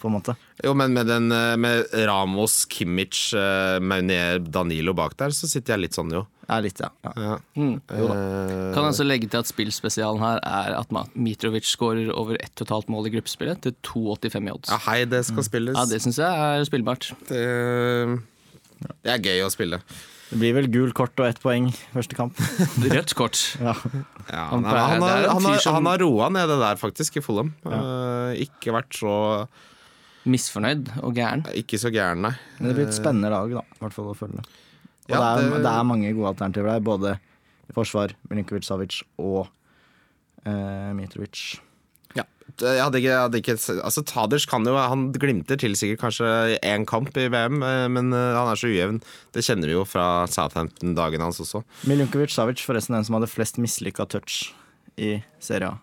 [0.00, 0.34] på en måte.
[0.64, 5.74] Jo, men med, den, eh, med Ramos, Kimmich, eh, Maunier, Danilo bak der, så sitter
[5.76, 6.24] jeg litt sånn, jo.
[6.48, 6.88] Ja, litt, ja.
[7.04, 7.12] ja.
[7.20, 7.34] Ja.
[7.60, 7.74] Mm.
[7.92, 13.10] Eh, Kan altså legge til at spillspesialen her er at Mitrovic skårer over 1,5 mål
[13.10, 14.72] i gruppespillet til 2,85 i odds.
[14.72, 15.76] ja, hei, det skal spilles.
[15.76, 17.10] Ja, det syns jeg er spillbart.
[17.28, 17.44] det,
[19.04, 19.78] det er gøy å spille.
[20.28, 22.36] Det blir vel gul kort og ett poeng første kamp.
[22.94, 23.38] Rødt kort.
[23.62, 23.72] Ja.
[24.28, 27.22] Ja, Han er, han, har, han, har, han har roa ned det der, faktisk, i
[27.24, 27.54] Follum.
[27.64, 27.78] Ja.
[27.80, 29.14] Uh, ikke vært så
[30.28, 31.46] Misfornøyd og gæren.
[31.56, 32.34] Ikke så gæren, nei.
[32.58, 33.62] Men det blir et spennende lag, da.
[33.78, 34.42] I hvert fall å følge.
[34.42, 36.84] Og Ja, det, er, det- det er mange gode alternativer der.
[36.84, 37.14] Både
[37.68, 39.46] i forsvar, Milinkovic Savic og
[40.44, 41.46] uh, Mitrovic.
[42.58, 42.74] Ja.
[42.74, 46.58] Jeg hadde ikke, jeg hadde ikke Altså, Taders kan jo Han glimter til sikkert kanskje
[46.64, 49.02] én kamp i VM, eh, men eh, han er så ujevn.
[49.36, 51.62] Det kjenner vi jo fra Southampton-dagen hans også.
[51.90, 54.48] Miljunkovic Savic forresten den som hadde flest mislykka touch
[54.98, 55.76] i Serie A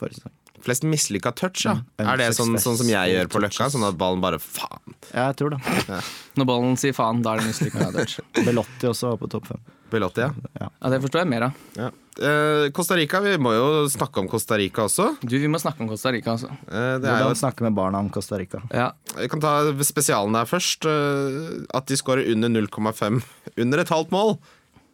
[0.00, 0.36] forrige sesong.
[0.60, 1.78] Flest mislykka touch, ja.
[1.96, 2.04] Mm.
[2.04, 3.70] Er det sånn, sånn som jeg gjør på Løkka?
[3.72, 6.00] Sånn at ballen bare faen Ja, Jeg tror det.
[6.36, 7.88] Når ballen sier faen, da er det mislykka.
[7.96, 8.18] touch.
[8.44, 9.62] Belotti også var på topp fem.
[9.90, 10.22] Belotti,
[10.60, 10.68] ja.
[10.92, 11.64] det forstår jeg mer av.
[11.80, 11.90] ja.
[12.20, 15.06] Eh, Costa Rica, vi må jo snakke om Costa Rica også.
[15.24, 16.50] Du, vi må snakke om Costa Rica, også.
[16.68, 18.60] Eh, det er jo snakke med barna om Costa Rica.
[18.76, 18.90] Ja.
[19.16, 19.54] Jeg kan ta
[19.88, 20.84] spesialen der først.
[20.84, 23.22] eh, At de skårer under 0,5
[23.64, 24.34] under et halvt mål.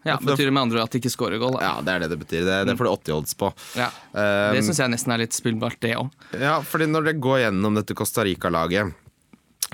[0.06, 1.56] ja Betyr det med andre at de ikke scorer goal?
[1.58, 1.64] Da.
[1.66, 2.44] Ja, det er det det betyr.
[2.46, 3.50] Det, det får du 80 odds på.
[3.74, 3.88] Ja.
[4.14, 6.14] Um, Det syns jeg nesten er litt spillbart, det òg.
[6.38, 8.94] Ja, fordi når det går gjennom dette Costa Rica-laget,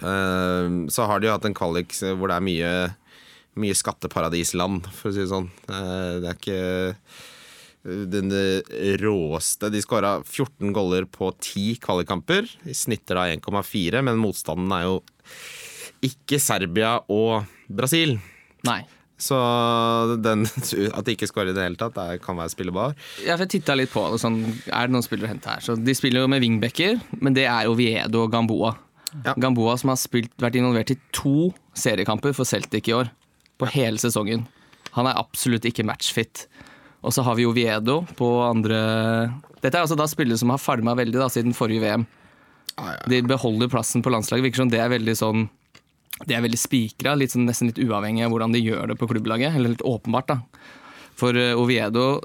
[0.00, 2.72] eh, så har de jo hatt en kvalik hvor det er mye,
[3.60, 5.50] mye skatteparadisland, for å si det sånn.
[5.68, 6.62] Eh, det er ikke
[7.82, 8.30] den
[9.02, 12.46] råeste De skåra 14 goller på 10 kvalikkamper.
[12.70, 15.00] Snitter da 1,4, men motstanden er jo
[16.02, 18.16] ikke Serbia og Brasil.
[18.66, 18.82] Nei.
[19.22, 19.36] Så
[20.22, 20.46] den,
[20.96, 22.96] at de ikke skårer i det hele tatt, det kan være spillebar.
[23.22, 24.22] Ja, for jeg titta litt på det.
[24.22, 25.62] Sånn, er det noen spillere å hente her?
[25.62, 28.74] Så de spiller jo med wingbacker, men det er Oviedo og Gamboa.
[29.12, 29.36] Ja.
[29.36, 33.12] Gamboa som har spilt, vært involvert i to seriekamper for Celtic i år.
[33.60, 34.46] På hele sesongen.
[34.96, 36.46] Han er absolutt ikke matchfit.
[37.02, 38.78] Og så har vi Oviedo på andre
[39.62, 42.04] Dette er altså da spillere som har farma veldig da, siden forrige VM.
[43.10, 44.46] De beholder plassen på landslaget.
[44.46, 45.48] Virker som det er veldig sånn
[46.26, 49.56] De er veldig spikra, sånn, nesten litt uavhengig av hvordan de gjør det på klubblaget.
[49.58, 50.38] Eller litt åpenbart, da.
[51.18, 52.20] For eh, Oviedo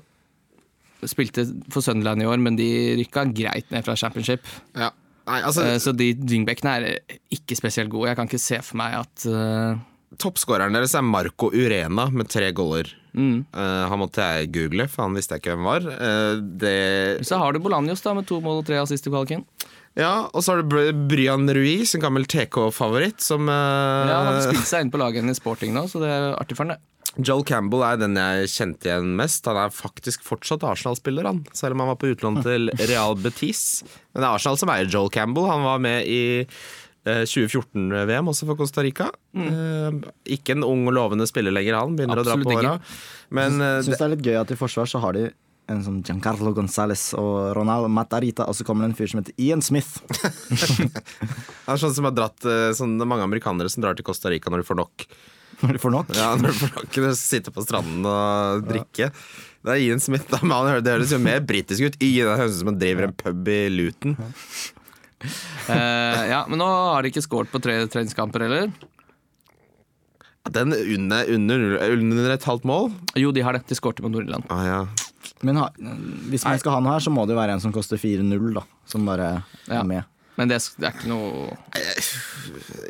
[1.05, 2.69] spilte for Sunderland i år, men de
[3.01, 4.45] rykka greit ned fra championship.
[4.77, 4.91] Ja.
[5.27, 8.09] Nei, altså, Eh, Så de wingbackene er ikke spesielt gode.
[8.09, 9.77] Jeg kan ikke se for meg at uh...
[10.17, 12.87] Toppskåreren deres er Marco Urena med tre goller.
[13.17, 13.37] Mm.
[13.55, 15.87] Uh, han måtte jeg google, for han visste jeg ikke hvem var.
[15.87, 16.77] Uh, det,
[17.27, 19.45] Så har du Bolanjos da, med to mål og tre assist i kvaliken.
[19.97, 23.55] ja, og så har du Bryan Ruiz, en gammel TK-favoritt, som uh...
[24.07, 26.59] Ja, han har spilt seg inn på laget i Sporting nå, så det er artig
[26.59, 26.83] for han det.
[27.17, 29.47] Joel Campbell er den jeg kjente igjen mest.
[29.49, 31.41] Han er faktisk fortsatt Arsenal-spiller, han.
[31.55, 33.81] Selv om han var på utlån til Real Betis.
[34.13, 35.49] Men det er Arsenal som eier Joel Campbell.
[35.49, 36.59] Han var med i eh,
[37.29, 39.09] 2014-VM også for Costa Rica.
[39.37, 39.99] Eh,
[40.37, 41.97] ikke en ung og lovende spiller lenger, han.
[41.97, 42.77] Begynner å dra på åra.
[43.33, 45.27] Men eh, Syns det er litt gøy at i forsvar så har de
[45.67, 49.35] en sånn Giancarlo Gonzales og Ronald Matarita, og så kommer det en fyr som heter
[49.43, 49.97] Ian Smith.
[51.67, 54.05] Det er sånn som har dratt eh, sånn, det er mange amerikanere som drar til
[54.07, 55.03] Costa Rica når de får nok.
[55.59, 56.13] Når de får nok.
[56.15, 59.09] Ja, når de får nok de Sitte på stranden og drikke.
[59.65, 60.29] Det er Ian Smith.
[60.31, 61.99] Da, men han det høres jo mer britisk ut.
[61.99, 64.15] Ian høres ut som han driver en pub i Luton.
[65.23, 68.71] Eh, ja, Men nå har de ikke scoret på tre treningskamper heller.
[70.47, 71.63] Den under, under,
[71.97, 72.91] under et halvt mål?
[73.19, 73.65] Jo, de har det.
[73.67, 74.45] De skårte på Nord-Irland.
[74.53, 74.77] Ah, ja.
[75.43, 75.65] Men ha,
[76.31, 78.53] hvis man skal ha noe her, så må det jo være en som koster 4-0,
[78.55, 78.63] da.
[78.87, 79.81] Som bare Ja.
[79.81, 80.05] er med.
[80.37, 82.03] Men det, det er ikke noe jeg,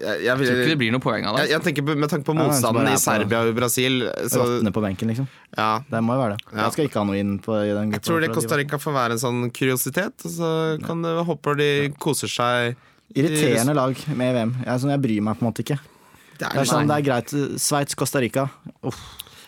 [0.03, 1.53] jeg, Jeg tror ikke det blir noe poeng av jeg, det.
[1.53, 4.83] jeg tenker på, Med tanke på motstanden i er Serbia og Brasil så, Råtne på
[4.83, 5.29] benken, liksom.
[5.55, 5.69] ja.
[5.87, 6.43] Det må jo være det.
[6.51, 6.57] Ja.
[6.65, 8.97] Jeg skal ikke ha noe inn på i den Jeg tror det Costa Rica får
[8.97, 10.27] være en sånn kuriositet.
[10.27, 10.49] Og så
[10.83, 11.69] kan jeg håper de
[12.03, 12.75] koser seg.
[13.15, 14.51] Irriterende lag med VM.
[14.65, 15.79] Jeg, sånn, jeg bryr meg på en måte ikke.
[15.79, 17.31] Det Det er, er sånn, det er greit.
[17.63, 18.43] Sveits, Costa Rica.
[18.85, 18.99] Uff.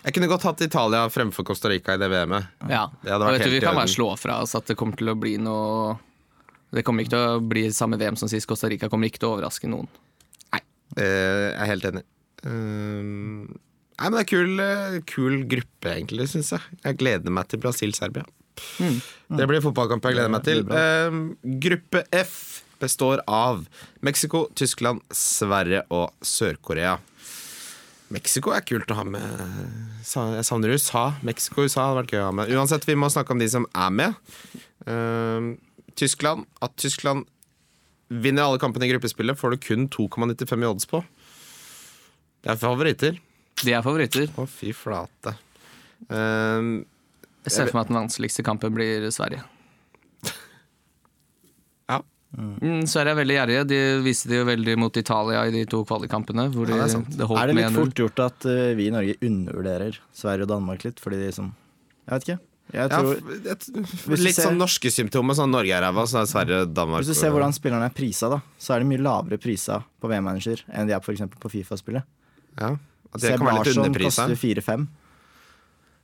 [0.05, 2.47] jeg kunne godt hatt Italia fremfor Costa Rica i det VM-et.
[2.71, 2.85] Ja.
[3.03, 5.12] Det hadde vært vet du, vi kan bare slå fra oss at det kommer til
[5.12, 5.97] å bli noe
[6.75, 8.47] Det kommer ikke til å bli samme VM som sist.
[8.49, 9.89] Costa Rica kommer ikke til å overraske noen.
[10.53, 10.62] Nei,
[10.97, 12.03] Jeg er helt enig.
[12.45, 13.47] Um,
[13.97, 16.79] nei, men det er kul, eh, kul gruppe, egentlig, syns jeg.
[16.86, 18.25] Jeg gleder meg til Brasil-Serbia.
[18.79, 20.65] Det blir fotballkamp jeg gleder meg til.
[21.63, 23.65] Gruppe F består av
[24.05, 26.97] Mexico, Tyskland, Sverige og Sør-Korea.
[28.10, 29.41] Mexico er kult å ha med.
[30.01, 31.10] Jeg savner USA.
[31.25, 32.53] Mexico USA hadde vært gøy å ha med.
[32.55, 34.13] Uansett, vi må snakke om de som er med.
[35.95, 36.45] Tyskland.
[36.62, 37.25] At Tyskland
[38.10, 41.04] vinner alle kampene i gruppespillet, får du kun 2,95 i odds på.
[42.43, 43.19] Det er favoritter.
[43.60, 44.30] De er favoritter.
[44.39, 45.36] Å, fy flate.
[46.08, 46.86] Um,
[47.45, 49.43] Jeg ser for meg at den vanskeligste kampen blir Sverige.
[51.91, 51.99] ja.
[52.38, 53.63] Mm, Sverige er veldig gjerrige.
[53.73, 56.47] De viste det jo veldig mot Italia i de to kvalikkampene.
[56.56, 57.12] Hvor Ja, det er sant.
[57.17, 60.54] det holdt Er det litt fort gjort at eh, vi i Norge undervurderer Sverige og
[60.56, 61.04] Danmark litt?
[61.04, 61.52] Fordi de som
[62.08, 62.39] Jeg vet ikke.
[62.69, 63.63] Jeg ja tror, f- et,
[64.21, 65.34] litt ser- sånn norske symptomer.
[65.34, 68.29] Sånn Norge er ræva, så er Sverige Danmark hvis du ser hvordan spillerne er prisa,
[68.29, 72.03] da, så er de mye lavere prisa på VM-manager enn de er for på Fifa-spillet.
[72.60, 72.75] ja,
[73.17, 74.27] det kan være litt Larsson underprisa.
[74.29, 74.88] koster 4-5.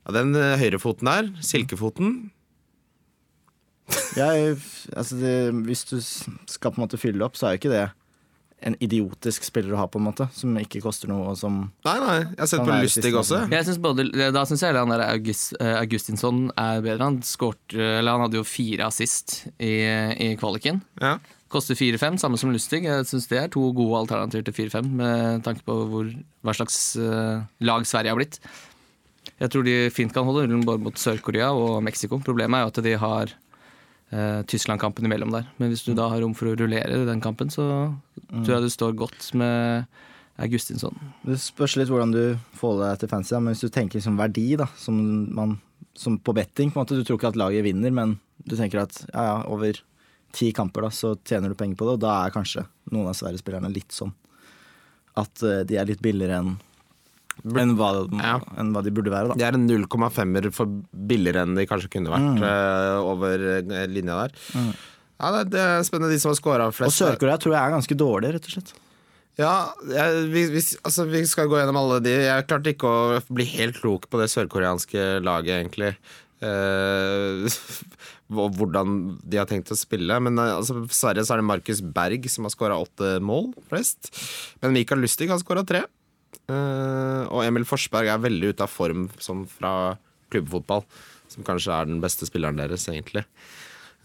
[0.06, 2.30] Ja, den eh, høyrefoten der, silkefoten
[4.16, 4.56] Jeg,
[4.96, 5.32] altså det,
[5.68, 7.84] hvis du skal på en måte fylle opp, så er jo ikke det
[8.66, 11.96] en idiotisk spiller å ha, på en måte, som ikke koster noe, og som Nei,
[12.02, 13.44] nei, jeg har sett på Lystig også.
[13.52, 17.06] Jeg synes både, da syns jeg han der August, eh, Augustinsson er bedre.
[17.06, 19.78] Han, skort, eller han hadde jo fire assist i,
[20.26, 20.82] i kvaliken.
[21.02, 21.16] Ja.
[21.52, 22.82] Koster 4-5, samme som Lustig.
[22.88, 26.08] Jeg syns det er to gode alternativer til 4-5, med tanke på hvor,
[26.42, 28.40] hva slags eh, lag Sverige har blitt.
[29.36, 32.18] Jeg tror de fint kan holde nullen både mot Sør-Korea og Mexico.
[32.24, 33.34] Problemet er jo at de har
[34.10, 35.48] Tyskland-kampen imellom der.
[35.58, 37.64] Men hvis du da har rom for å rullere den kampen, så
[38.30, 39.88] tror jeg du står godt med
[40.42, 40.94] Augustinsson.
[41.24, 42.22] Det spørs litt hvordan du
[42.58, 44.98] får deg til fancy, men hvis du tenker liksom verdi, da, som,
[45.34, 45.56] man,
[45.96, 48.84] som på betting på en måte, Du tror ikke at laget vinner, men du tenker
[48.84, 49.80] at ja, ja, over
[50.36, 53.16] ti kamper da, så tjener du penger på det, og da er kanskje noen av
[53.16, 54.12] Sverige-spillerne litt sånn
[55.16, 56.56] at eh, de er litt billigere enn
[57.44, 58.38] enn hva, Ja.
[58.58, 59.28] enn hva de burde være.
[59.28, 59.34] da.
[59.38, 64.16] De er en 0,5-er for billigere enn de kanskje kunne vært eh, over eh, linja
[64.24, 64.34] der.
[65.16, 66.98] Ja, det, det er spennende, de som har scora Og flest.
[67.00, 68.74] Sør-Korea tror jeg er ganske dårlig, rett og slett.
[69.36, 69.54] Ja,
[69.92, 72.14] jeg, vi, vi, altså, vi skal gå gjennom alle de.
[72.24, 75.96] Jeg klarte ikke å bli helt klok på det sørkoreanske laget, egentlig.
[76.36, 77.48] Uh,
[78.28, 78.90] hvordan
[79.24, 80.18] de har tenkt å spille.
[80.20, 84.10] Men altså, Sverige så er det Markus Berg som har skåra åtte mål, flest.
[84.60, 85.80] Men Mikael Lustig har skåra tre.
[86.46, 89.96] Eh, og Emil Forsberg er veldig ute av form som fra
[90.32, 90.84] klubbfotball.
[91.32, 93.24] Som kanskje er den beste spilleren deres, egentlig.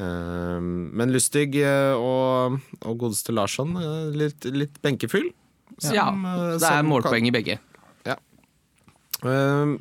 [0.01, 3.75] Eh, men Lustig eh, og, og godeste Larsson,
[4.17, 5.29] litt, litt benkefyll.
[5.81, 7.59] Ja, Som, eh, det er målpoeng i begge.
[9.21, 9.73] Eh,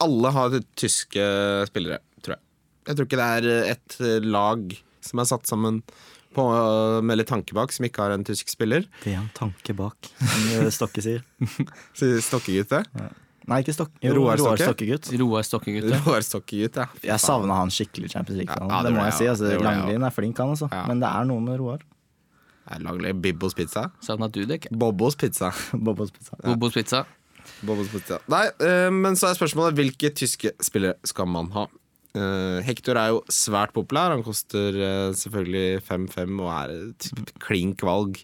[0.00, 1.24] alle har tyske
[1.68, 2.44] spillere, tror jeg.
[2.88, 4.70] Jeg tror ikke det er et eh, lag
[5.04, 5.82] som er satt sammen
[6.38, 8.86] på, eh, med litt tanke bak, som ikke har en tysk spiller.
[9.02, 11.24] Det er en tanke bak, som Stokke sier.
[11.98, 12.84] Sier Stokkegutt det?
[13.48, 15.08] Nei, ikke Stok Jo, Roar Roar, Stokkegutt.
[15.16, 15.92] Roar Stokkegutt.
[16.04, 16.86] Roar Stokkegutt, ja.
[17.14, 18.52] Jeg savna han skikkelig i Champions League.
[18.52, 19.28] Ja, ja, det det må jeg, jeg si.
[19.32, 19.46] Altså.
[19.48, 20.68] Det Langlien er flink, han altså.
[20.72, 20.82] Ja.
[20.90, 21.86] Men det er noe med Roar.
[23.00, 23.86] Litt Bibbos pizza.
[24.04, 24.68] Savna ikke?
[24.76, 25.48] Bobbos pizza.
[25.86, 26.36] Bobbos pizza.
[26.44, 27.06] Bobbos pizza.
[27.64, 28.20] Bobbos pizza.
[28.28, 31.64] Nei, eh, men så er spørsmålet hvilke tyske spillere skal man ha?
[32.16, 34.14] Eh, Hector er jo svært populær.
[34.14, 37.10] Han koster eh, selvfølgelig 5-5 og er et
[37.44, 38.22] klink valg.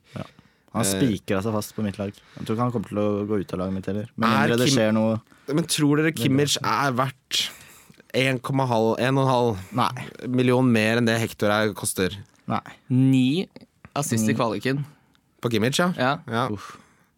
[0.75, 0.89] Han Eh.
[0.91, 2.11] spikra seg fast på mitt lag.
[2.11, 4.09] Jeg tror ikke han kommer til å gå ut av laget mitt heller.
[4.17, 5.21] Men, Er det Kim- skjer noe
[5.55, 7.51] Men tror dere Kimmich er verdt
[8.15, 9.57] 1,5
[10.29, 12.11] million mer enn det Hector er, koster?
[12.51, 12.61] Nei.
[12.91, 13.49] Ni
[13.97, 14.85] assist i kvaliken.
[15.43, 15.93] På Kimmich, ja?
[15.99, 16.17] Ja.
[16.31, 16.49] ja.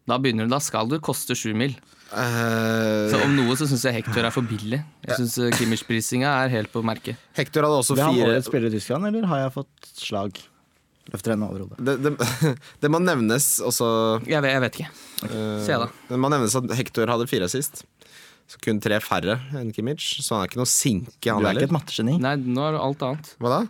[0.07, 1.75] Da begynner du, da skal du koste sju mil.
[2.07, 4.79] Eh, Så om noe så syns jeg Hector er for billig.
[5.07, 7.19] Jeg syns Kimmich-prisinga er helt på merket.
[7.37, 10.39] Hector hadde også fire Vil han årets spiller i Tyskland, eller har jeg fått slag?
[11.07, 11.77] Løfter henne over hodet.
[11.87, 13.85] det, det, det må nevnes også
[14.27, 14.89] Jeg vet, jeg vet ikke.
[15.23, 15.45] Okay.
[15.67, 15.87] Se da.
[16.09, 17.85] Det må nevnes at Hector hadde fire sist.
[18.47, 20.21] Så kun tre færre enn Kimmich.
[20.23, 21.59] Så han er ikke noe sinke, Du er heller.
[21.61, 22.17] ikke et mattegeni.
[22.23, 23.31] Nei, nå er det alt annet.
[23.43, 23.61] Hva da?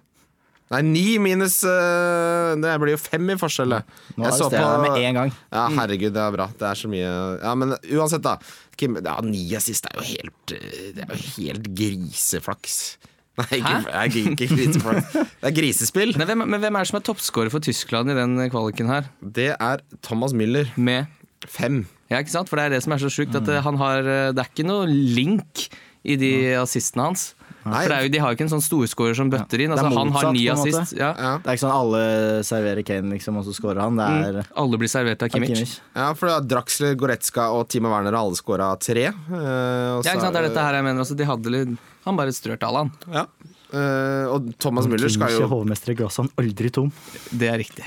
[0.70, 3.70] Nei, ni minus eh, Det blir jo fem i forskjell.
[3.78, 3.84] det.
[4.18, 5.32] Nå Jeg så jeg på- med en gang.
[5.54, 6.48] Ja, herregud, det er bra.
[6.60, 8.38] Det er så mye Ja, men uansett, da.
[8.78, 11.70] Kim, ja, ni assist er jo helt eh, Det er jo helt
[12.12, 12.98] griseflaks.
[13.38, 14.04] Nei, ikke, Hæ?
[14.10, 15.12] ikke, ikke griseflaks.
[15.14, 16.16] Det er grisespill.
[16.18, 19.08] Nei, hvem, men hvem er det som er toppskårer for Tyskland i den kvaliken her?
[19.22, 20.72] Det er Thomas Müller.
[20.76, 21.06] Med
[21.48, 21.84] Fem.
[22.10, 22.50] Ja, ikke sant?
[22.50, 23.36] For det er det som er så sjukt.
[23.38, 25.68] At han har eh, Det er ikke noe link
[26.08, 27.28] i de assistene hans.
[27.72, 27.82] Nei.
[27.84, 29.74] For det er jo, De har jo ikke en sånn storskårer som bøtter inn.
[29.74, 30.96] Altså, Altså, han har motsatt, ni assist.
[30.98, 31.12] Ja.
[31.14, 31.34] Ja.
[31.44, 32.02] Det er ikke sånn alle
[32.48, 34.00] serverer Kane, liksom, og så scorer han.
[34.00, 34.56] Det er mm.
[34.64, 35.54] Alle blir servert av Kimmich.
[35.54, 35.76] Kimmich.
[35.96, 39.10] ja, for da Draxler, Goretzka og Timo Werner har alle scora tre.
[39.30, 40.34] Uh, Ja, ikke sant?
[40.34, 41.04] Det er dette her jeg mener.
[41.04, 41.78] Altså, de hadde litt
[42.08, 43.16] Han bare strørte Allan alle, han.
[43.20, 43.54] Ja.
[43.68, 46.92] Uh, og Thomas Müller skal jo hovmester i glasset, han aldri tom.
[47.36, 47.84] Det er riktig.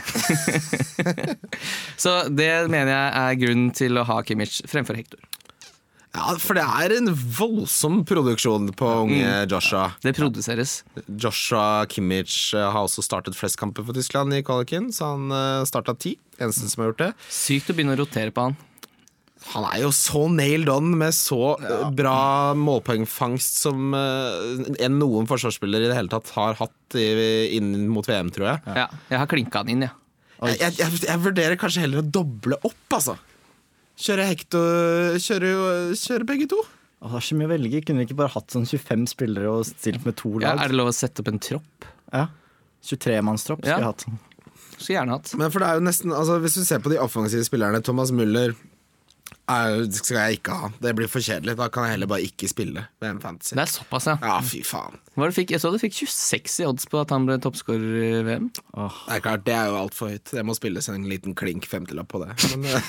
[2.05, 5.23] så det mener jeg er grunnen til å ha Kimmich fremfor Hector.
[6.11, 9.93] Ja, for det er en voldsom produksjon på unge Joshua.
[10.03, 10.81] Det produseres.
[11.07, 15.63] Joshua Kimmich eh, har også startet flest kamper for Tyskland i kvaliken, så han uh,
[15.69, 16.17] starta ti.
[16.41, 17.13] Eneste som har gjort det.
[17.31, 18.59] Sykt å begynne å rotere på han.
[19.55, 21.79] Han er jo så nailed on med så ja.
[21.97, 22.19] bra
[22.59, 28.35] målpoengfangst som eh, enn noen forsvarsspiller i det hele tatt har hatt inn mot VM,
[28.35, 28.77] tror jeg.
[28.83, 29.95] Ja, jeg har klinka han inn, ja.
[30.41, 33.17] Jeg, jeg, jeg, jeg vurderer kanskje heller å doble opp, altså.
[34.01, 35.51] Kjøre Hector Kjøre,
[36.01, 36.61] kjøre begge to.
[37.01, 37.81] Åh, det er så mye å velge.
[37.85, 40.65] Kunne vi ikke bare hatt sånn 25 spillere og stilt med to Ja, lag?
[40.67, 41.87] er det lov å sette opp en tropp?
[42.13, 42.27] Ja.
[42.85, 43.79] 23-mannstropp skulle Ja.
[43.79, 44.05] vi hatt.
[44.81, 45.35] Skulle gjerne hatt.
[45.37, 48.11] Men for det er jo nesten altså Hvis du ser på de offensive spillerne, Thomas
[48.13, 48.55] Müller
[49.51, 50.69] er, skal jeg ikke ha.
[50.81, 51.57] Det blir for kjedelig.
[51.57, 53.55] Da kan jeg heller bare ikke spille VM Fantasy.
[53.57, 54.17] Det er såpass, ja.
[54.23, 54.97] Ja, fy faen.
[55.17, 55.51] Hva var det du fikk?
[55.57, 58.51] Jeg så du fikk 26 i odds på at han ble toppskårer i VM.
[58.55, 60.31] Det er klart, det er jo altfor høyt.
[60.31, 62.37] Det må spilles en liten klink femtilapp på det.
[62.57, 62.81] Men, eh,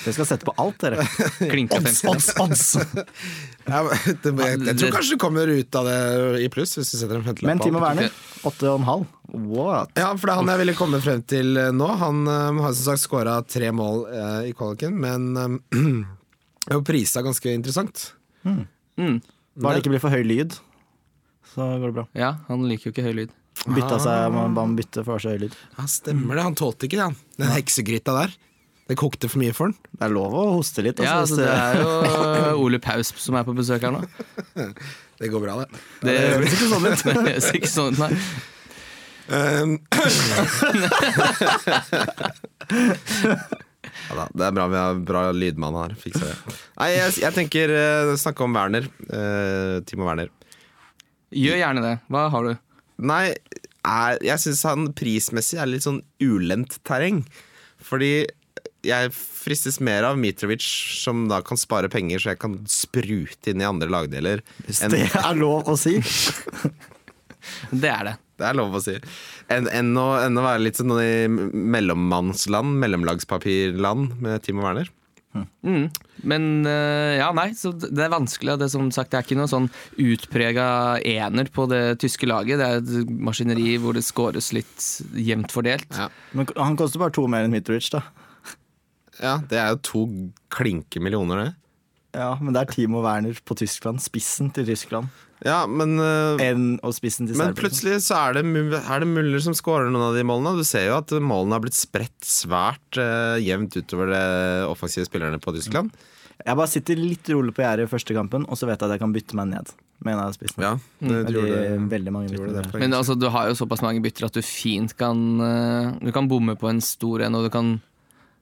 [0.00, 1.04] Dere skal sette på alt, dere.
[1.52, 2.62] Klinka Odds, odds, odds!
[3.68, 5.98] ja, jeg, jeg tror kanskje du kommer ut av det
[6.46, 7.82] i pluss hvis du setter en Men Timo.
[7.82, 8.08] Werner,
[8.48, 9.04] 8,5.
[9.50, 9.92] What?
[10.00, 11.90] Ja, for det er han jeg ville komme frem til eh, nå.
[12.00, 16.00] Han um, har som sagt skåra tre mål uh, i kvaliken, men um,
[16.70, 18.08] jo prisa ganske interessant.
[18.46, 19.20] Mm.
[19.60, 20.56] Bare det ikke blir for høy lyd,
[21.52, 22.06] så går det bra.
[22.16, 23.36] Ja, han liker jo ikke høy lyd.
[23.66, 24.02] Bytta Ah.
[24.02, 25.56] seg, man ba bytte for å ha så høy lyd.
[25.76, 26.44] Ja, stemmer det.
[26.46, 27.18] Han tålte ikke det, han.
[27.36, 28.36] Den heksegryta der.
[28.90, 29.76] Det kokte for mye for han.
[29.94, 30.98] Det er lov å hoste litt.
[30.98, 34.02] Ja, Altså, altså, det er jo Ole Paus som er på besøk her nå.
[35.20, 35.68] Det går bra, det.
[36.00, 37.02] Det høres ikke sånn ut.
[37.06, 38.10] Det høres ikke sånn ut, nei.
[39.30, 39.76] Um,
[44.08, 45.94] ja, da, det er bra vi har bra lydmann her.
[46.00, 46.56] Fikser det.
[46.80, 48.88] Nei, jeg, jeg tenker uh, snakke om Werner.
[49.06, 50.32] Uh, Timo Werner.
[51.36, 51.94] Gjør gjerne det.
[52.10, 52.52] Hva har du?
[53.12, 53.22] Nei,
[53.86, 57.22] er, jeg syns han prismessig er litt sånn ulendt terreng.
[57.86, 58.26] Fordi
[58.86, 60.64] jeg fristes mer av Mitrovic,
[61.02, 64.42] som da kan spare penger, så jeg kan sprute inn i andre lagdeler.
[64.66, 65.98] Hvis enn- det er lov å si.
[67.72, 68.14] Det er det.
[68.36, 68.94] Det er lov å si.
[69.52, 74.90] Enn en å, en å være litt sånn i mellommannsland, mellomlagspapirland med Timo Werner.
[75.64, 75.86] Mm.
[76.26, 78.56] Men eh, ja, nei, så det er vanskelig.
[78.60, 79.68] Det, som sagt, det er ikke noe sånn
[80.02, 80.66] utprega
[81.06, 82.60] ener på det tyske laget.
[82.60, 85.88] Det er et maskineri hvor det scores litt jevnt fordelt.
[85.96, 86.08] Ja.
[86.36, 88.02] Men han koster bare to mer enn Mitrovic, da.
[89.20, 90.04] Ja, det er jo to
[90.52, 91.50] klinke millioner, det.
[92.16, 94.02] Ja, Men det er Timo Werner på Tyskland.
[94.02, 95.12] Spissen til Tyskland.
[95.46, 98.42] Ja, men en, og spissen til Men plutselig så er det,
[98.76, 100.58] er det Muller som skårer noen av de målene.
[100.58, 104.24] Du ser jo at målene har blitt spredt svært uh, jevnt utover de
[104.68, 105.94] offensive spillerne på Tyskland.
[106.40, 108.96] Jeg bare sitter litt rolig på gjerdet i første kampen, og så vet jeg at
[108.96, 110.64] jeg kan bytte meg ned med en av spissene.
[110.64, 110.72] Ja,
[111.04, 112.80] det, du Veldig, gjorde, mange du det bytter.
[112.80, 116.28] Men altså, du har jo såpass mange bytter at du fint kan eh, Du kan
[116.30, 117.74] bomme på en stor en, og du kan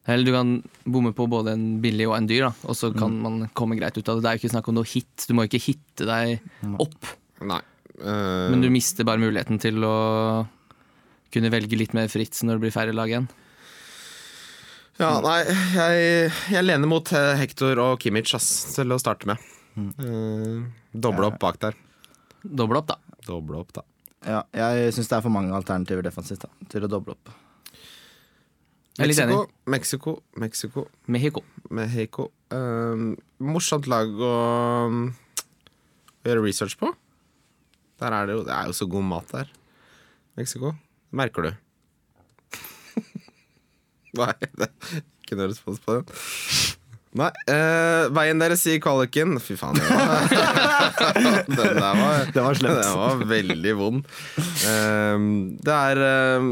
[0.08, 0.52] eller du kan
[0.88, 3.98] bomme på både en billig og en dyr, da, og så kan man komme greit
[3.98, 4.24] ut av det.
[4.24, 5.26] Det er jo ikke snakk om noe hit.
[5.28, 6.38] Du må ikke hitte deg
[6.80, 7.10] opp,
[7.44, 7.60] Nei.
[7.98, 8.46] Uh...
[8.52, 9.96] men du mister bare muligheten til å
[11.34, 13.28] kunne velge litt mer fritt når det blir færre lag igjen.
[14.98, 15.42] Ja, nei,
[15.76, 19.44] jeg, jeg lener mot eh, Hector og Kimmich ass, til å starte med.
[19.78, 21.76] Uh, doble opp bak der.
[22.42, 23.18] Doble opp, da.
[23.28, 23.84] Doble opp, da.
[24.26, 27.30] Ja, jeg syns det er for mange alternativer defensivt da, til å doble opp.
[28.98, 29.70] Jeg er litt Mexico, enig.
[29.70, 31.42] Mexico, Mexico, Mexico.
[31.70, 32.24] Mexico.
[32.50, 34.30] Um, morsomt lag å
[34.90, 35.04] um,
[36.26, 36.90] gjøre research på.
[38.02, 39.52] Der er det jo Det er jo så god mat der.
[40.34, 40.72] Mexico.
[40.74, 41.52] Det merker du.
[44.18, 46.10] Nei, det er ikke noe respons på den.
[47.22, 47.30] Nei.
[47.46, 50.26] Uh, veien deres i kvaliken Fy faen, det var
[51.48, 52.82] Den der var Det var slemt.
[52.82, 54.14] Den var veldig vond.
[54.66, 55.30] Um,
[55.62, 56.50] det er eh,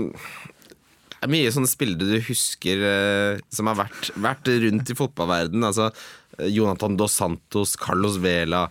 [1.16, 5.64] det er mye sånne spillere du husker eh, som har vært, vært rundt i fotballverden
[5.66, 8.66] Altså eh, Jonathan Dos Santos, Carlos Vela,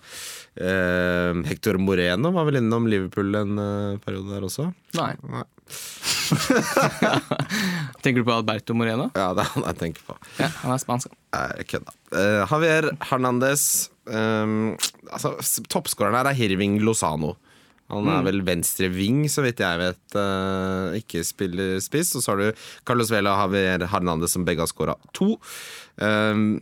[0.56, 4.70] eh, Hector Moreno var vel innom Liverpool en eh, periode der også.
[5.00, 5.12] Nei.
[5.26, 5.46] Nei.
[8.04, 9.08] Tenker du på Alberto Moreno?
[9.18, 10.18] Ja, det er han jeg tenker på.
[10.38, 11.14] Ja, han er spansk.
[11.34, 11.96] Nei, kødda.
[12.14, 13.64] Eh, Javier Hernandez
[14.06, 14.76] um,
[15.10, 15.34] altså,
[15.72, 17.34] Toppskåreren her er Hirving Lozano.
[17.94, 20.04] Han er vel venstre ving, så vidt jeg vet.
[20.18, 22.16] Uh, ikke spiller spiss.
[22.18, 25.36] Og så har du Carlos Vela og Javier Hernandez, som begge har skåra to.
[26.02, 26.58] Uh,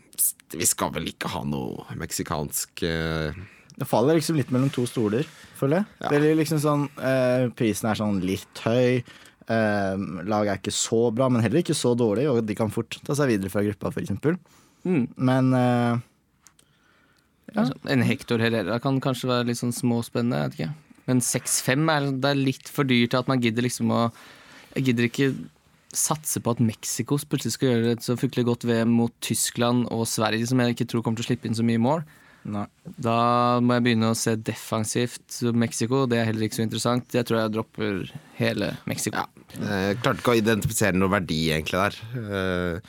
[0.53, 3.43] vi skal vel ikke ha noe meksikansk uh...
[3.73, 5.25] Det faller liksom litt mellom to stoler,
[5.57, 5.88] føler jeg.
[6.03, 6.09] Ja.
[6.12, 9.01] Det er liksom sånn, eh, Prisen er sånn litt høy.
[9.49, 13.17] Laget er ikke så bra, men heller ikke så dårlig, og de kan fort ta
[13.17, 14.13] seg videre fra gruppa, f.eks.
[14.86, 15.07] Mm.
[15.17, 16.03] Men eh,
[17.53, 20.39] Altså, En Hector Herrera kan kanskje være litt sånn småspennende.
[20.39, 20.82] Jeg vet ikke.
[21.09, 24.05] Men 6-5 er, er litt for dyrt til at man gidder liksom å
[24.73, 25.33] Jeg gidder ikke
[25.93, 30.07] satse på at Mexico plutselig skal gjøre et så fryktelig godt VM mot Tyskland og
[30.09, 32.01] Sverige, som jeg ikke tror kommer til å slippe inn så mye mål.
[32.49, 32.65] nei.
[32.97, 36.03] Da må jeg begynne å se defensivt Mexico.
[36.09, 37.13] Det er heller ikke så interessant.
[37.13, 38.01] Jeg tror jeg dropper
[38.39, 39.21] hele Mexico.
[39.21, 39.45] Ja.
[39.69, 42.81] Jeg klarte ikke å identifisere noe verdi egentlig der.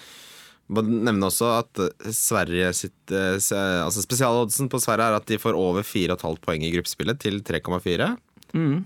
[0.65, 5.29] Eh, må nevne også at eh, Sverige sitt eh, Altså Spesialoddsen på Sverige er at
[5.29, 8.17] de får over 4,5 poeng i gruppespillet til 3,4.
[8.55, 8.85] Mm.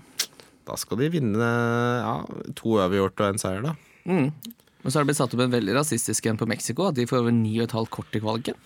[0.67, 2.15] Da skal de vinne ja,
[2.57, 3.75] to overgjort og en seier, da.
[4.05, 4.29] Mm.
[4.83, 7.07] Og så har det blitt satt opp en veldig rasistisk en på Mexico, at de
[7.09, 8.59] får over 9,5 kort i kvaliken.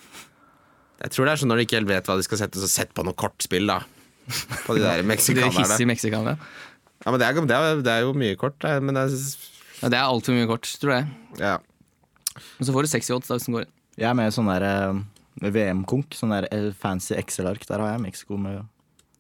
[1.04, 2.70] Jeg tror det er sånn når de ikke helt vet hva de skal sette, så
[2.70, 3.82] sett på noe kortspill, da.
[4.64, 6.38] På de der De meksikanerne.
[7.04, 9.16] Ja, men det er, det, er, det er jo mye kort, men det er
[9.82, 11.10] Ja, det er altfor mye kort, tror jeg.
[11.42, 11.58] ja.
[12.60, 13.74] Men så får du 60 odds da, hvis den går inn.
[14.02, 17.66] Jeg er med sånn der eh, VM-konk, sånn der eh, fancy Excel-ark.
[17.70, 18.64] Der har jeg Mexico med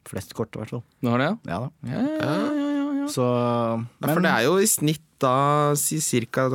[0.09, 0.83] flest kort, i hvert fall.
[1.01, 1.37] Du har det, ja?
[1.47, 1.71] Ja da.
[1.87, 3.07] Ja, ja, ja, ja, ja.
[3.13, 6.49] Så Ja, for det er jo i snitt da si cirka,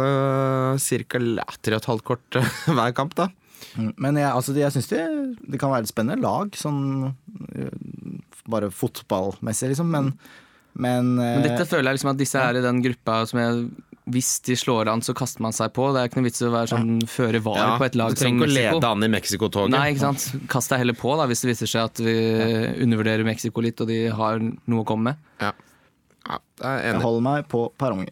[0.82, 1.18] cirka
[1.64, 2.38] tre og et halvt kort
[2.76, 3.30] hver kamp, da.
[3.78, 5.02] Mm, Men jeg, altså, det- jeg syns det,
[5.54, 7.14] det kan være et spennende lag, sånn
[8.48, 9.90] bare fotballmessig, liksom.
[9.92, 10.12] Men,
[10.74, 13.66] men, Men eh, dette føler jeg liksom at disse er i den gruppa som jeg
[14.08, 15.90] Hvis de slår an, så kaster man seg på.
[15.94, 18.14] Det er ikke noe vits i å være sånn føre var Ja, på et lag
[18.14, 19.74] du trenger ikke å lede an i Mexico-toget.
[19.74, 20.46] Nei, ikke sant.
[20.50, 22.16] Kast deg heller på da, hvis det viser seg at vi
[22.84, 25.26] undervurderer Mexico litt, og de har noe å komme med.
[25.44, 25.52] Ja.
[26.28, 28.10] Ja, jeg er jeg holder meg på perrongen.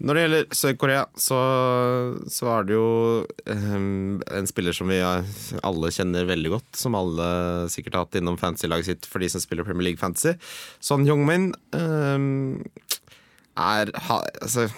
[0.00, 1.38] Når det gjelder Sør-Korea, så,
[2.32, 2.86] så er det jo
[3.52, 7.26] ehm, en spiller som vi alle kjenner veldig godt, som alle
[7.72, 10.38] sikkert har hatt innom fantasy-laget sitt for de som spiller Premier League Fantasy.
[10.80, 12.62] Son Young-min ehm,
[13.58, 14.68] er altså,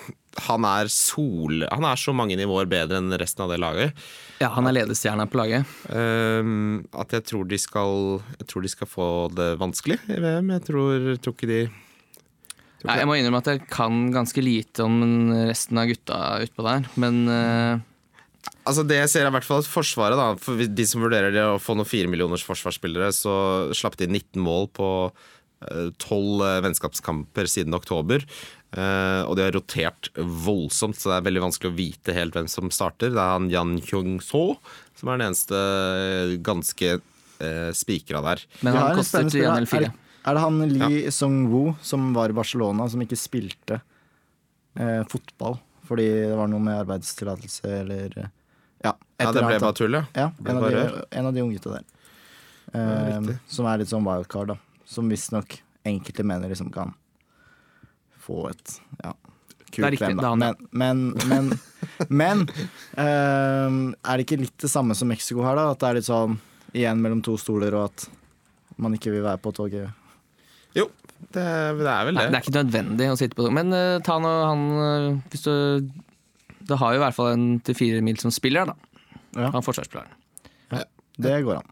[0.49, 1.65] Han er sol...
[1.69, 4.03] Han er så mange nivåer bedre enn resten av det laget.
[4.41, 5.69] Ja, han er ledestjerna på laget.
[5.93, 10.53] Um, at jeg tror de skal Jeg tror de skal få det vanskelig i VM.
[10.57, 11.63] Jeg tror, tror ikke de
[12.83, 15.01] tror Ja, jeg må innrømme at jeg kan ganske lite om
[15.47, 17.89] resten av gutta utpå der, men uh...
[18.67, 21.31] Altså Det jeg ser er i hvert fall at Forsvaret, da For de som vurderer
[21.35, 23.35] det å få noen firemillioners forsvarsspillere, så
[23.75, 24.89] slapp de 19 mål på
[25.63, 28.25] tolv 12 eh, vennskapskamper siden oktober.
[28.73, 32.49] Eh, og de har rotert voldsomt, så det er veldig vanskelig å vite helt hvem
[32.51, 33.13] som starter.
[33.13, 34.45] Det er han Jan Kyung-so
[34.99, 38.45] som er den eneste eh, ganske uh, spikra der.
[38.63, 39.91] Men han koster kostet spennende spiller.
[39.91, 39.99] 1,04.
[40.23, 43.81] Er, er det han Lee Song-woo som var i Barcelona, som ikke spilte
[44.79, 49.99] uh, fotball fordi det var noe med arbeidstillatelse eller Ja, Ja, det ble bare tull,
[49.99, 50.05] ja.
[50.17, 51.83] Ja, en av, de, en av de unge gutta der.
[51.83, 51.99] Ja,
[52.73, 54.57] Eh, som er litt sånn wildcard, da.
[54.89, 56.95] Som visstnok enkelte mener liksom kan
[58.23, 59.13] få et ja,
[59.73, 60.33] kult riktig, VM, er da.
[60.39, 61.51] Men, men, men,
[62.23, 62.45] men
[62.95, 65.71] eh, er det ikke litt det samme som Mexico her, da?
[65.73, 66.39] At det er litt sånn
[66.73, 68.07] igjen mellom to stoler, og at
[68.81, 69.91] man ikke vil være på toget?
[70.77, 70.87] Jo,
[71.29, 72.31] det, det er vel Nei, det.
[72.33, 73.59] det er ikke nødvendig å sitte på toget.
[73.61, 75.53] Men uh, ta nå han uh, Hvis du
[76.65, 78.75] Det har jo i hvert fall en til fire mil som spiller, da.
[79.37, 80.19] Ja, Han forsvarsspilleren.
[81.23, 81.71] det går an.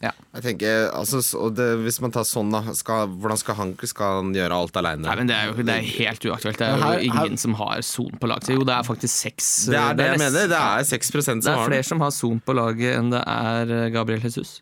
[0.00, 4.22] Jeg tenker, altså, så- det, Hvis man tar sånn, da skal, hvordan skal han, skal
[4.22, 5.02] han gjøre alt aleine?
[5.26, 6.56] Det er jo det er helt uaktuelt.
[6.58, 8.48] Det er her- jo ingen her- som har son på laget.
[8.54, 9.66] Jo, det er faktisk seks.
[9.66, 10.46] Det er det jeg mener.
[10.48, 13.24] Det er 6 som Det er har flere som har son på laget enn det
[13.26, 14.60] er eh, Gabriel Jesus.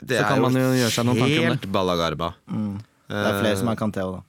[0.00, 1.60] Det så kan man jo gjøre seg noen tanker om det.
[1.60, 2.34] Helt ballagarba.
[2.46, 4.22] Det er flere som er Canteo, da.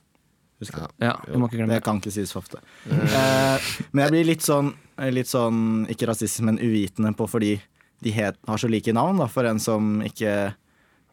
[0.59, 0.87] Husk det.
[0.99, 1.83] Ja, må ikke glemme Det det.
[1.83, 2.57] kan ikke sies for ofte.
[2.89, 3.59] Eh,
[3.93, 4.73] men jeg blir litt sånn,
[5.13, 7.61] litt sånn ikke rasistisk, men uvitende på fordi
[8.03, 10.53] de het, har så like navn, da, for en som ikke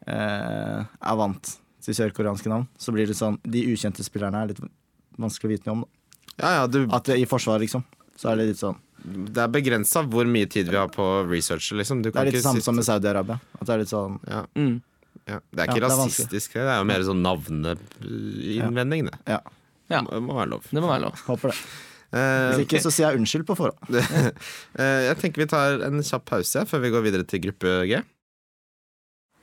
[0.07, 1.55] eh, er vant
[1.85, 2.66] til sørkoreanske navn.
[2.80, 4.61] Så blir det sånn De ukjente spillerne er litt
[5.20, 5.85] vanskelig å vite noe om.
[5.85, 5.89] Da.
[6.45, 7.85] Ja, ja, du, At det, I forsvaret, liksom,
[8.18, 11.66] så er det litt sånn det er begrensa hvor mye tid vi har på research.
[11.76, 11.99] Liksom.
[12.01, 13.37] Du Det er litt ikke samme sitte- som med Saudi-Arabia.
[13.61, 14.80] At det er litt sånn ja, Mm.
[15.28, 15.41] ja.
[15.53, 16.62] Det er ikke Ja, det er rasistisk, det.
[16.64, 19.18] Er jo mer sånn navneinnvending, det.
[19.28, 19.41] Ja,
[19.91, 20.64] Ja, Det må være lov.
[20.72, 21.20] det må være lov.
[21.26, 21.59] håper det.
[22.13, 24.01] Eh, Hvis ikke, så sier jeg unnskyld på forhånd.
[24.81, 28.01] Eh, Jeg tenker vi tar en kjapp pause før vi går videre til gruppe G.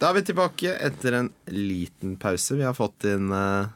[0.02, 2.56] Da er vi tilbake etter en liten pause.
[2.58, 3.70] Vi har fått inn uh,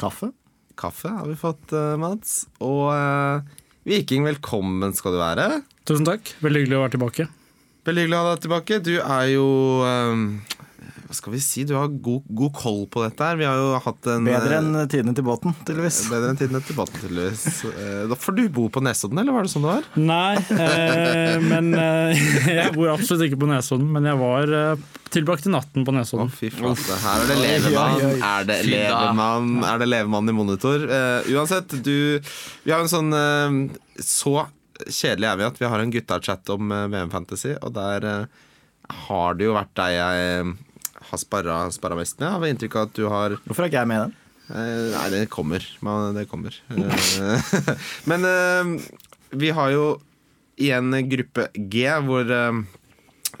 [0.00, 0.32] Kaffe?
[0.76, 2.46] kaffe, har vi fått, uh, Mats.
[2.64, 3.40] Og uh,
[3.88, 5.46] Viking, velkommen skal du være.
[5.88, 6.32] Tusen takk.
[6.44, 7.26] Veldig hyggelig å være tilbake.
[7.88, 8.78] Veldig hyggelig å ha deg tilbake.
[8.84, 9.46] Du er jo
[11.12, 11.62] Hva skal vi si?
[11.68, 13.36] Du har god, god koll på dette her.
[13.36, 15.98] Vi har jo hatt en Bedre eh, enn tidene til båten, tydeligvis.
[16.12, 17.42] Bedre enn tiden til båten, tydeligvis.
[17.68, 19.90] Eh, Da får du bo på Nesodden, eller var det sånn det var?
[20.00, 22.22] Nei, eh, men eh,
[22.62, 23.90] jeg bor absolutt ikke på Nesodden.
[23.92, 26.32] Men jeg var eh, tilbrakte natten på Nesodden.
[26.32, 26.96] Å, fy flate.
[27.04, 28.16] Her er det levemann.
[28.32, 30.88] Er det levemann Er det levemann i monitor?
[30.88, 31.92] Eh, uansett, du
[32.24, 33.60] Vi har en sånn eh,
[34.00, 34.38] Så
[34.88, 38.44] kjedelig er vi at vi har en gutta-chat om eh, VM Fantasy, og der eh,
[39.12, 40.54] har det jo vært deg jeg eh,
[41.12, 42.30] har sparra, sparra mest med.
[42.32, 44.18] Har inntrykk av at du har Hvorfor er ikke jeg med i den?
[44.52, 45.64] Eh, nei, det kommer.
[45.84, 46.56] Man, det kommer.
[46.72, 47.50] Eh,
[48.10, 48.72] Men eh,
[49.38, 49.86] vi har jo
[50.60, 52.28] igjen gruppe G, hvor,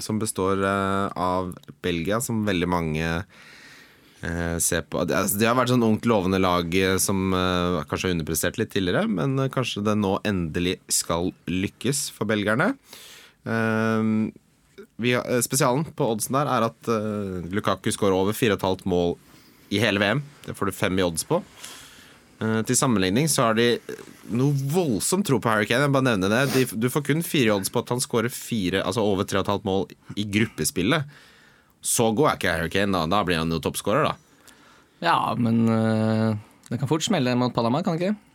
[0.00, 1.52] som består av
[1.84, 3.10] Belgia, som veldig mange
[4.62, 5.02] ser på.
[5.04, 9.04] Det, altså, det har vært sånn ungt lovende lag som kanskje har underprestert litt tidligere,
[9.10, 12.72] men kanskje det nå endelig skal lykkes for belgierne.
[13.44, 14.02] Eh,
[15.00, 19.16] vi eh, spesialen på oddsen der er at uh, Lukaku skårer over 4,5 mål
[19.72, 20.20] i hele VM.
[20.44, 21.40] Det får du fem i odds på.
[22.42, 23.66] Eh, til sammenligning så har de
[24.32, 25.86] noe voldsomt tro på Harry Kane.
[25.86, 26.42] Jeg bare nevner det.
[26.54, 29.86] De, du får kun fire odds på at han skårer fire, altså over 3,5 mål
[30.18, 31.06] i gruppespillet.
[31.82, 33.06] Så god er ikke Harry Kane, da.
[33.10, 34.58] Da blir han jo toppskårer, da.
[35.02, 36.36] Ja, men eh,
[36.68, 38.31] det kan fort smelle mot Panama, kan det ikke?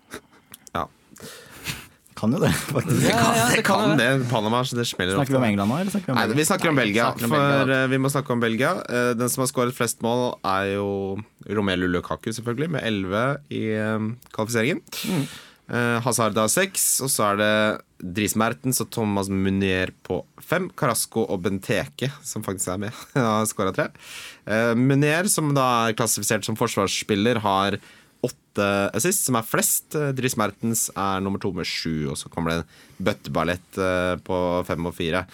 [2.18, 3.03] Kan jo det, faktisk.
[3.05, 4.07] Ja, ja, det det kan kan det.
[4.20, 4.30] det.
[4.32, 5.47] Panama det smeller Snakker vi om.
[5.51, 7.09] England nå, eller snakker vi om Nei, vi snakker om Nei, Belgia.
[7.13, 8.72] vi snakker om For Belgia, eh, vi må snakke om Belgia.
[8.89, 10.88] Eh, den som har skåret flest mål, er jo
[11.49, 14.82] Romelu Lukaku, selvfølgelig, med 11 i eh, kvalifiseringen.
[15.11, 15.28] Mm.
[16.05, 20.70] Hazard har seks, og så er det Dries Mertens og Thomas Munier på fem.
[20.80, 23.89] Carasco og Benteke, som faktisk er med, har skåra tre.
[24.47, 27.80] Eh, Munier, som da er klassifisert som forsvarsspiller, har
[28.26, 29.95] åtte assist, som er flest.
[30.18, 34.41] Dris Mertens er nummer to med sju, og så kommer det en bøtteballett eh, på
[34.68, 35.26] fem og fire.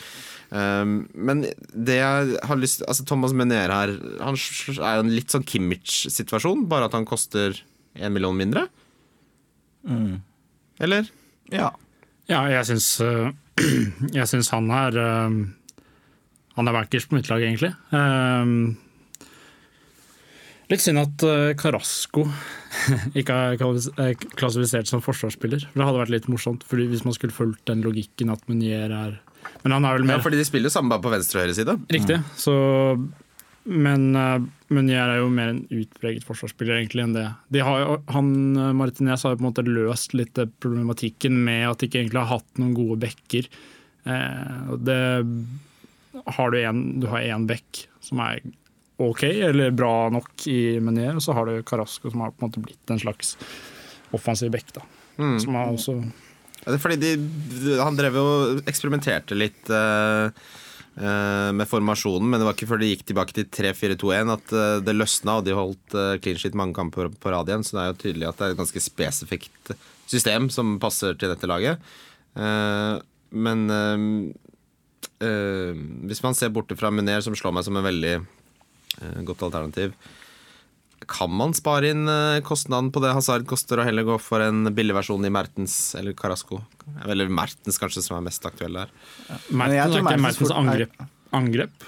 [0.53, 5.33] Um, men det jeg har lyst Altså Thomas Mener her Han er jo en litt
[5.33, 7.57] sånn Kimmich-situasjon, bare at han koster
[7.97, 8.67] en million mindre.
[10.83, 11.09] Eller?
[11.49, 11.71] Ja.
[12.29, 13.31] Ja, jeg syns, eh,
[14.17, 15.35] jeg syns han er eh,
[16.55, 17.73] Han er backers på mitt lag, egentlig.
[17.91, 18.53] Eh,
[20.71, 22.25] Litt synd at uh, Carasco
[23.19, 25.65] ikke er er klassifisert som forsvarsspiller.
[25.69, 28.91] For Det hadde vært litt morsomt, fordi hvis man skulle fulgt den logikken at Munier
[28.91, 29.19] er
[29.63, 31.57] Men han er vel Ja, fordi de spiller jo samme bare på venstre og høyre
[31.57, 31.75] side.
[31.91, 32.21] Riktig.
[32.39, 32.55] Så,
[33.67, 37.27] men Meunier Munier er jo mer en utpreget forsvarsspiller egentlig enn det.
[37.53, 38.31] De har han,
[38.79, 42.39] Martinez har jo på en måte løst litt problematikken med at de ikke egentlig har
[42.39, 43.51] hatt noen gode backer.
[44.09, 44.99] Eh, det
[46.37, 48.41] har du en, du har én bekk som er
[48.97, 52.49] ok, eller bra nok i Munier, og så har du Carasco som har på en
[52.49, 53.35] måte blitt en slags
[54.13, 54.73] offensiv back.
[54.73, 54.83] da.
[55.15, 55.97] Som har også
[56.63, 58.27] Ja, det fordi de, han drev jo
[58.69, 60.29] eksperimenterte litt uh,
[60.95, 64.77] uh, med formasjonen, men det var ikke før de gikk tilbake til 3-4-2-1 at uh,
[64.85, 67.65] det løsna, og de holdt clean sheet mange kamper på rad igjen.
[67.67, 69.73] Så det er jo tydelig at det er et ganske spesifikt
[70.07, 71.83] system som passer til dette laget.
[73.33, 73.59] Men
[75.19, 78.15] hvis man ser borte fra Muner, som slår meg som en veldig
[79.25, 79.95] godt alternativ
[81.09, 84.69] kan man spare inn eh, kostnaden på det Hazard koster, og heller gå for en
[84.75, 86.61] billig versjon i Mertens eller Carasco?
[87.05, 88.93] Eller Mertens, kanskje, som er mest aktuell der.
[89.51, 90.95] Mertens er ikke Mertens angrep.
[91.35, 91.87] angrep.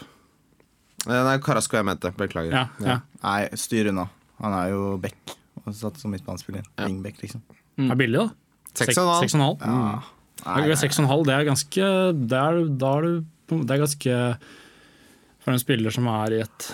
[1.06, 2.12] Eh, Nei, Carasco jeg mente.
[2.18, 2.56] Beklager.
[2.56, 2.98] Ja, ja.
[3.24, 4.08] Nei, styr unna.
[4.42, 6.66] Han er jo back og satt som midtbanespiller.
[6.82, 7.46] Wingback, liksom.
[7.80, 7.90] Mm.
[7.92, 8.76] er billig, da.
[8.76, 9.24] Seks og en halv.
[9.26, 9.66] Seks og en halv.
[9.66, 10.12] Nei,
[10.46, 11.86] Ja, nei, Seks og en halv, det er ganske
[12.28, 14.16] det er, Da er du Det er ganske
[15.46, 16.66] For en spiller som er i et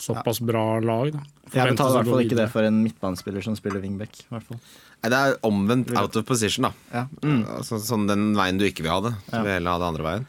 [0.00, 1.24] såpass bra lag, da.
[1.50, 4.22] Jeg betaler i hvert fall ikke det for en midtbanespiller som spiller wingback.
[4.30, 4.60] hvert fall.
[5.00, 6.72] Nei, det er omvendt out of position, da.
[6.92, 7.04] Ja.
[7.56, 9.14] Altså, sånn den veien du ikke vil ha det.
[9.30, 10.26] Du vil heller ha det andre veien.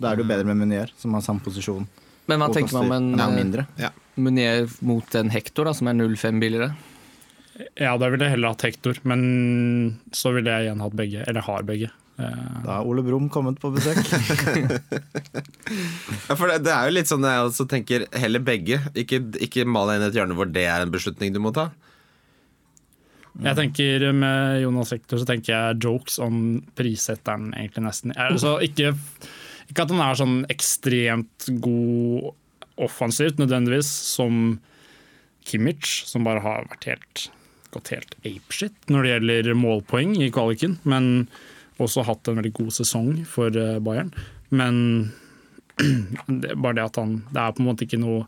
[0.00, 1.84] Da er det jo bedre med Munier, som har samme posisjon.
[2.30, 3.90] Men hva tenker man om en eh.
[4.20, 6.72] Munier mot en Hector, da, som er 0,5 billigere?
[7.76, 11.24] Ja, da ville jeg heller hatt Hector, men så ville jeg igjen hatt begge.
[11.28, 11.90] Eller har begge.
[12.20, 14.00] Eh, Da har Ole Brumm kommet på besøk.
[16.28, 18.80] Ja, for det, det er jo litt sånn jeg også tenker heller begge.
[18.98, 21.52] Ikke, ikke mal deg inn i et hjørne hvor det er en beslutning du må
[21.54, 21.68] ta.
[23.40, 28.14] Jeg tenker Med Jonas Hector så tenker jeg jokes om prissetteren, egentlig nesten.
[28.18, 28.90] Altså, ikke,
[29.70, 32.32] ikke at han er sånn ekstremt god
[32.80, 34.58] offensivt, nødvendigvis, som
[35.46, 37.24] Kimmich, som bare har vært helt,
[37.72, 40.78] gått helt apeshit når det gjelder målpoeng i kvaliken.
[40.88, 41.28] Men
[41.86, 44.12] også hatt en veldig god sesong for eh, Bayern.
[44.50, 44.76] Men
[46.42, 48.24] det bare det at han Det er på en måte ikke noe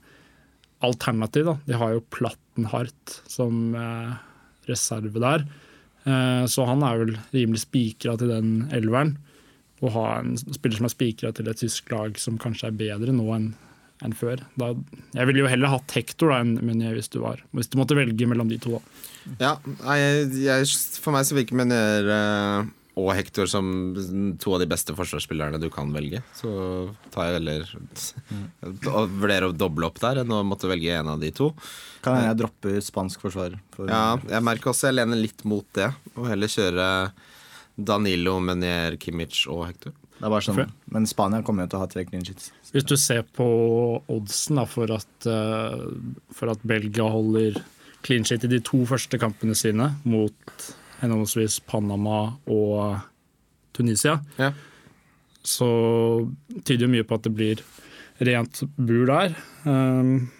[0.82, 1.46] alternativ.
[1.46, 1.56] da.
[1.66, 4.14] De har jo Plattenhardt som eh,
[4.70, 5.44] reserve der.
[6.04, 9.16] Eh, så han er vel rimelig spikra til den elveren.
[9.82, 13.14] Å ha en spiller som er spikra til et tysk lag som kanskje er bedre
[13.14, 13.52] nå enn
[14.02, 14.40] enn før.
[14.58, 14.72] Da,
[15.14, 17.94] jeg ville jo heller hatt Hector da, enn Meunier hvis du var Hvis du måtte
[17.94, 18.78] velge mellom de to.
[18.78, 19.34] Da.
[19.38, 19.52] Ja,
[19.94, 23.64] jeg, jeg, for meg så virker Meunier eh, og Hector som
[24.40, 26.20] to av de beste forsvarsspillerne du kan velge.
[26.36, 26.50] Så
[27.14, 27.64] tar jeg heller
[28.92, 31.50] og vurderer å doble opp der enn å måtte velge en av de to.
[32.04, 33.56] Kan jeg droppe spansk forsvar.
[33.72, 36.88] For, Ja, jeg merker også jeg lener litt mot det, og heller kjøre
[37.80, 39.94] Danilo, Menier, Kimmich og Hector.
[40.18, 40.74] Det er bare sånn.
[40.92, 42.52] Men Spania kommer jo til å ha tre clean sheets.
[42.74, 43.46] Hvis du ser på
[44.12, 45.88] oddsen da, for, at, eh,
[46.36, 47.56] for at Belgia holder
[48.06, 50.68] clean sheet i de to første kampene sine mot
[51.02, 53.00] henholdsvis Panama og
[53.76, 54.52] Tunisia, Ja.
[55.42, 55.68] så
[56.64, 57.62] tyder jo mye på at det blir
[58.22, 59.34] rent bur der.
[59.66, 60.30] Um,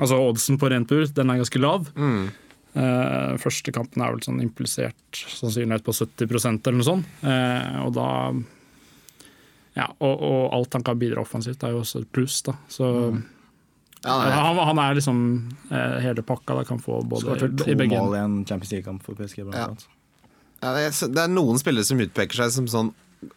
[0.00, 1.90] altså oddsen på rent bur, den er ganske lav.
[1.94, 2.30] Mm.
[2.70, 7.06] Uh, første kampen er vel sånn implisert sannsynlighet på 70 eller noe sånt.
[7.22, 8.08] Uh, og da
[9.76, 12.56] Ja, og, og alt han kan bidra offensivt, er jo også et pluss, da.
[12.68, 12.88] Så
[14.02, 15.18] Ja, nei, han, han er liksom
[15.70, 16.64] eh, hele pakka, da.
[16.66, 19.44] Kan få både Skåret to i begge mål i en Champions League-kamp for PSG.
[19.44, 19.66] Blant Ja.
[19.68, 19.84] annet.
[20.60, 22.92] Ja, det, er, det er noen spillere som utpeker seg som sånn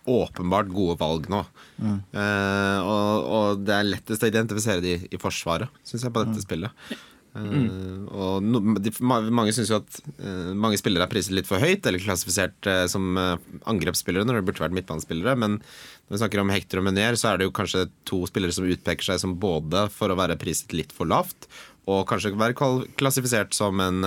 [0.07, 1.41] åpenbart gode valg nå.
[1.83, 6.43] Eh, og, og det er lettest å identifisere de i forsvaret, syns jeg, på dette
[6.43, 6.85] spillet.
[7.33, 11.63] Uh, og no, de, mange syns jo at uh, mange spillere er priset litt for
[11.63, 15.35] høyt, eller klassifisert som angrepsspillere når det burde vært midtbanespillere.
[15.41, 18.55] Men når vi snakker om Hector og Meunier, så er det jo kanskje to spillere
[18.55, 21.49] som utpeker seg som både for å være priset litt for lavt,
[21.89, 22.55] og kanskje være
[22.99, 24.05] klassifisert som en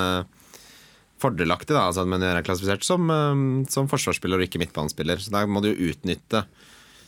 [1.23, 5.23] fordelaktig, da, altså at Meunier er klassifisert som, eh, som forsvarsspiller og ikke midtbanespiller.
[5.23, 6.45] Så da må du jo utnytte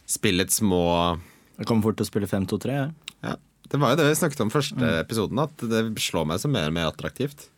[0.09, 1.19] spillets små
[1.59, 2.73] Jeg kommer fort til å spille 5-2-3.
[2.79, 2.91] jeg.
[3.27, 3.35] ja,
[3.69, 6.71] Det var jo det vi snakket om første episoden, at det slår meg som mer
[6.71, 7.49] og mer attraktivt.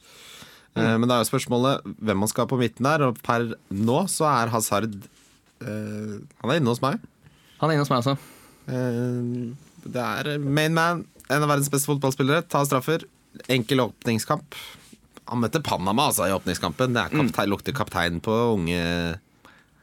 [0.74, 1.01] Mm.
[1.03, 4.01] Men da er jo spørsmålet hvem man skal ha på midten der, og per nå
[4.09, 4.94] så er Hazard
[5.61, 7.01] eh, Han er inne hos meg.
[7.61, 8.16] Han er inne hos meg, altså.
[8.70, 9.55] Eh,
[9.90, 12.46] det er main man, en av verdens beste fotballspillere.
[12.48, 13.05] Ta straffer.
[13.51, 14.57] Enkel åpningskamp.
[15.28, 16.94] Han møtte Panama altså, i åpningskampen.
[16.96, 18.80] Det er kaptein, lukter kaptein på unge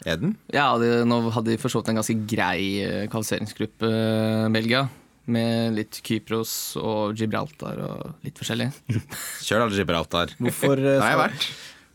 [0.06, 0.36] Eden.
[0.54, 4.88] Ja, de, nå hadde de for så vidt en ganske grei eh, kvalifiseringsgruppe, eh, Belgia.
[5.28, 8.70] Med litt Kypros og Gibraltar og litt forskjellig.
[9.46, 10.36] Kjør da, Gibraltar.
[10.40, 11.48] Hvorfor, Det eh, har jeg skal, vært.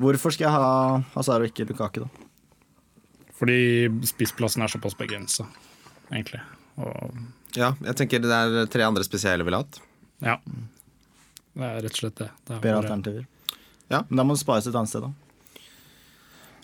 [0.04, 0.72] hvorfor skal jeg ha
[1.14, 2.10] Hazard og ikke Lukaki, da?
[3.38, 3.56] Fordi
[4.06, 5.46] spissplassen er såpass begrensa,
[6.12, 6.42] egentlig.
[6.80, 7.16] Og
[7.58, 9.80] Ja, jeg tenker det er tre andre spesielle ville hatt.
[10.24, 10.38] ja.
[11.52, 12.26] Det er rett og slett det.
[12.48, 13.24] det er Bedre alternativer.
[13.90, 14.04] Ja.
[14.08, 15.12] Men da må det spares et annet sted, da.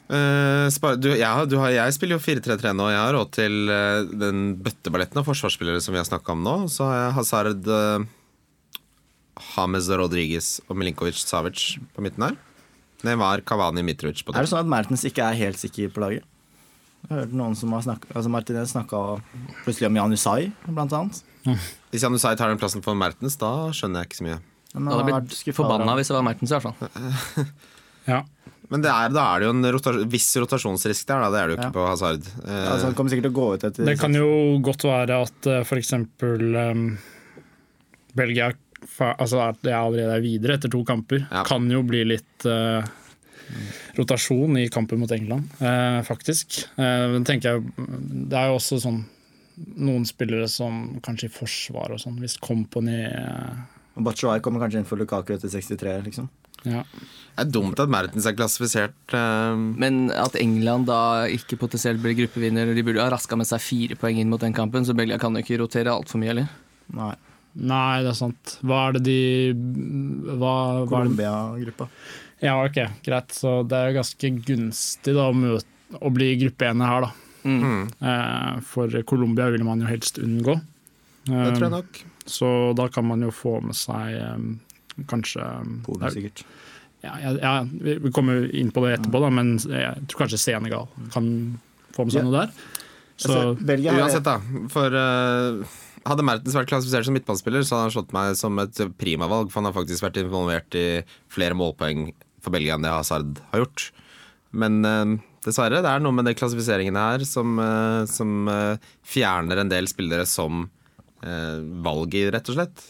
[0.09, 2.87] Uh, spar- du, ja, du har, jeg spiller jo 4-3-3 nå.
[2.89, 6.55] Jeg har råd til uh, den bøtteballetten av forsvarsspillere som vi har snakka om nå.
[6.73, 8.07] Så har jeg Hazard, uh,
[9.53, 12.39] James Rodriguez og Milinkovic Savic på midten her.
[13.05, 16.25] Neymar, Kavani, Mitrovic på Er det sånn at Mertens ikke er helt sikker på laget?
[17.05, 19.01] Jeg har hørt noen som har snakket, altså Martinez snakka
[19.63, 21.21] plutselig om Jan Usai, blant annet.
[21.93, 24.39] Hvis Janusai tar den plassen for Mertens, da skjønner jeg ikke så mye.
[24.75, 27.47] Jeg hadde blitt forbanna hvis det var Mertens, i hvert fall.
[28.09, 28.23] Ja.
[28.69, 31.29] Men det er, da er det jo en rotasjon, viss rotasjonsrisk der, da.
[31.33, 31.75] Det er det jo ikke Ja.
[31.77, 32.27] på Hazard.
[32.45, 34.29] Eh, altså, Han kommer sikkert til å gå ut etter Det kan jo
[34.65, 35.93] godt være at uh, f.eks.
[35.97, 36.83] Um,
[38.17, 38.51] Belgia
[39.19, 41.25] altså at det allerede er videre etter to kamper.
[41.31, 41.45] Ja.
[41.49, 42.85] Kan jo bli litt uh,
[43.99, 46.61] rotasjon i kampen mot England, uh, faktisk.
[46.77, 47.89] Uh, men tenker jeg,
[48.29, 49.03] det er jo også sånn
[49.79, 53.57] noen spillere som kanskje i forsvar og sånn, hvis Company eh,
[53.99, 56.29] Og Batshuayi kommer kanskje inn for Lukaku etter 63, liksom.
[56.69, 56.85] ja.
[56.87, 62.17] det er dumt at Mertens er klassifisert eh, Men at England da ikke potensielt blir
[62.19, 65.19] gruppevinner De burde ha raska med seg fire poeng inn mot den kampen, så Belgia
[65.23, 66.53] kan jo ikke rotere altfor mye eller?
[66.95, 67.15] Nei.
[67.59, 68.59] Nei, det er sant.
[68.63, 69.21] Hva er det de
[70.39, 71.89] hva, Colombia-gruppa.
[72.45, 73.35] Ja, ok, greit.
[73.35, 77.49] Så det er ganske gunstig da, å, bli gruppe ene her, da.
[77.49, 77.89] Mm.
[77.99, 80.55] Eh, for Colombia vil man jo helst unngå.
[81.27, 81.99] Det Eh, tror jeg nok.
[82.29, 82.49] Så
[82.79, 85.45] da kan man jo få med seg eh, kanskje
[85.87, 86.45] Polen, sikkert.
[87.05, 90.89] ja, ja, ja, Vi kommer inn på det etterpå, da, men jeg tror kanskje Senegal
[91.15, 91.31] kan
[91.97, 92.27] få med seg Ja.
[92.29, 92.57] noe der.
[93.19, 94.37] Så Altså, har Uansett, da.
[94.71, 95.77] For uh,
[96.07, 99.61] hadde Mertens vært klassifisert som midtbanespiller, så hadde han slått meg som et primavalg, for
[99.61, 101.03] han har faktisk vært involvert i
[101.33, 102.13] flere målpoeng
[102.45, 103.89] for Belgia enn det Hazard har gjort.
[104.55, 109.61] Men uh, dessverre, det er noe med de klassifiseringene her som, uh, som eh, fjerner
[109.63, 110.67] en del spillere som
[111.25, 112.85] uh, valget, rett og slett.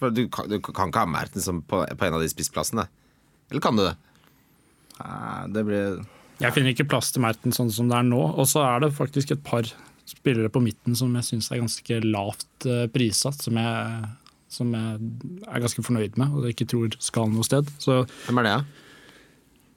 [0.00, 2.88] For du kan, du kan ikke ha Mertens på, på en av de spissplassene.
[3.52, 3.94] Eller kan du det?
[5.02, 6.02] Nei, det blir
[6.42, 8.18] jeg finner ikke plass til Merten sånn som det er nå.
[8.34, 9.68] Og så er det faktisk et par
[10.08, 14.08] spillere på midten som jeg syns er ganske lavt eh, prissatt, som jeg,
[14.50, 15.12] som jeg
[15.46, 17.70] er ganske fornøyd med og ikke tror skal noe sted.
[17.82, 18.56] Så Hvem er det?
[18.56, 18.62] Ja?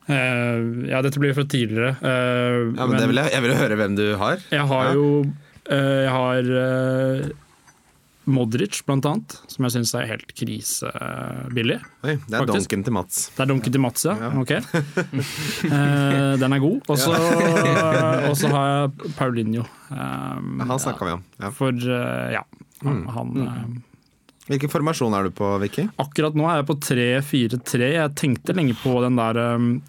[0.05, 1.95] Uh, ja, dette blir fra tidligere.
[2.01, 4.41] Uh, Ja, men det vil jeg, jeg vil høre hvem du har.
[4.53, 4.93] Jeg har Ja.
[4.97, 7.23] jo uh, Jeg har eh,
[8.25, 11.77] Modric, blant annet, som jeg syns er helt krisebillig.
[12.01, 12.69] Oi, det er Faktisk.
[12.71, 13.19] donken til Mats.
[13.35, 14.15] Det er dunken til Mats, ja.
[14.25, 14.31] Ja.
[14.41, 14.55] Ok.
[15.65, 16.85] Eh, den er god.
[16.91, 18.51] Og så ja.
[18.53, 19.63] har jeg Paulinho.
[19.89, 21.23] Um, Han snakka vi om.
[21.41, 21.49] Ja.
[21.55, 22.43] For uh, ja,
[22.85, 23.61] han, han eh,
[24.45, 25.87] Hvilken formasjon er du på, Vicky?
[26.01, 27.87] Akkurat nå er jeg på 3-4-3.
[27.95, 29.39] Jeg tenkte lenge på den, der,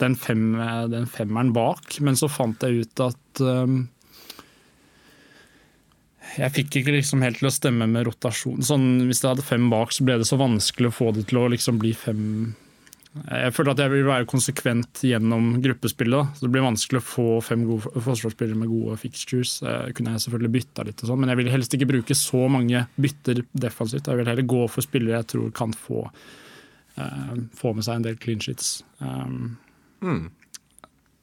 [0.01, 0.47] den, fem,
[0.93, 3.83] den femmeren bak, men så fant jeg ut at um,
[6.37, 8.63] jeg fikk ikke liksom helt til å stemme med rotasjon.
[8.65, 11.41] Sånn, hvis jeg hadde fem bak, så ble det så vanskelig å få det til
[11.41, 12.23] å liksom bli fem
[13.17, 16.35] Jeg føler at jeg vil være konsekvent gjennom gruppespillet.
[16.37, 19.55] Så det blir vanskelig å få fem gode forsvarsspillere med gode fixtures.
[19.65, 22.43] Eh, kunne jeg selvfølgelig bytta litt, og sånn, men jeg vil helst ikke bruke så
[22.53, 24.11] mange bytter defensivt.
[24.13, 26.05] Jeg vil heller gå for spillere jeg tror kan få,
[27.01, 28.83] eh, få med seg en del clean sheets.
[29.01, 29.57] Um,
[30.05, 30.27] mm.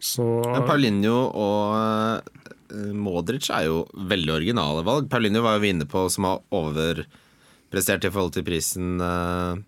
[0.01, 0.25] så
[0.65, 2.52] Paulinho og
[2.93, 5.09] Modric er jo veldig originale valg.
[5.11, 9.59] Paulinho var jo vi inne på som har overprestert i forhold til prisen eh,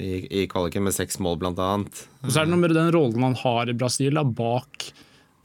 [0.00, 2.02] i, i kvaliken med seks mål, blant annet.
[2.24, 4.90] Og så er det noe med den rollen han har i Brasil, da, bak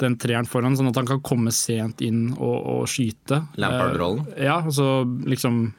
[0.04, 3.42] den treeren foran, sånn at han kan komme sent inn og, og skyte.
[3.62, 4.26] Lampard-rollen?
[4.36, 5.70] Eh, ja, altså liksom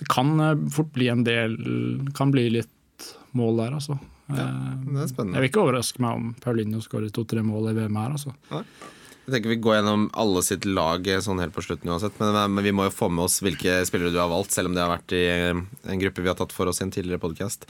[0.00, 1.58] Det kan eh, fort bli en del
[2.16, 3.98] Kan bli litt mål der, altså.
[4.32, 5.36] Det er spennende.
[5.36, 8.32] jeg vil ikke overraske meg om Paulinho skårer to-tre mål i VM her, altså.
[9.22, 12.34] Jeg tenker Vi går gjennom alle sitt lag eh, sånn helt på slutten uansett, men,
[12.56, 14.82] men vi må jo få med oss hvilke spillere du har valgt, selv om det
[14.82, 15.60] har vært i eh,
[15.92, 17.68] en gruppe vi har tatt for oss i en tidligere podkast.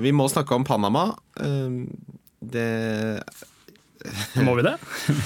[0.00, 1.10] Vi må snakke om Panama.
[1.40, 1.82] Eh,
[2.44, 2.68] Det
[4.44, 4.74] Må vi det?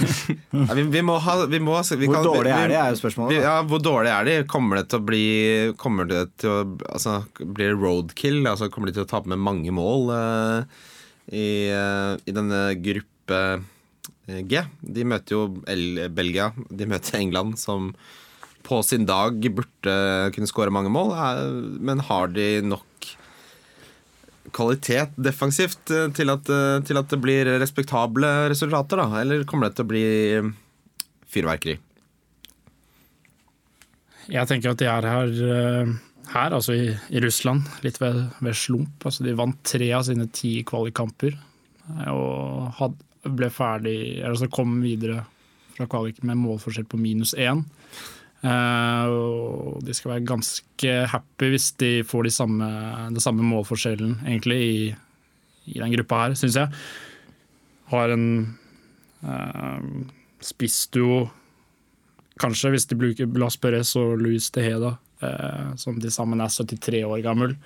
[0.54, 2.98] ja, vi, vi må ha vi må, vi Hvor kan- dårlig er de, er jo
[3.00, 3.40] spørsmålet.
[3.42, 4.36] ja, hvor dårlig er de?
[4.50, 5.22] Kommer det til å bli
[5.80, 6.60] Kommer det til å
[6.92, 8.38] Altså, blir det roadkill?
[8.46, 10.84] Altså, kommer de til å tape med mange mål uh,
[11.34, 13.66] i, uh, i denne gruppe eh,
[14.28, 14.60] G?
[14.82, 16.50] De møter jo El Belgia.
[16.68, 17.94] De møter England, som
[18.68, 19.94] på sin dag burde
[20.34, 21.14] kunne skåre mange mål.
[21.16, 22.84] eh, Men har de nok
[24.52, 29.20] kvalitet defensivt eh, til at, eh, til at det blir respektable resultater, da?
[29.22, 30.04] Eller kommer det til å bli
[31.28, 31.78] fyrverkeri?
[34.28, 35.92] Jeg tenker at de er her, eh,
[36.34, 39.04] her altså i, i Russland, litt ved, ved slump.
[39.08, 44.78] Altså de vant tre av sine ti kvalikkamper eh, og had, ble ferdig altså kom
[44.82, 45.24] videre
[45.78, 47.64] fra kvalik med målforskjell på minus én.
[48.38, 52.68] Uh, og de skal være ganske happy hvis de får de samme,
[53.10, 54.76] den samme målforskjellen egentlig i,
[55.74, 56.70] i den gruppa her, syns jeg.
[57.90, 58.28] Har en
[59.26, 59.82] uh,
[60.44, 61.26] spissduo
[62.38, 64.92] Kanskje hvis de bruker Blas Perez og Luis De Heda,
[65.26, 67.56] eh, som til sammen er 73 år gammel.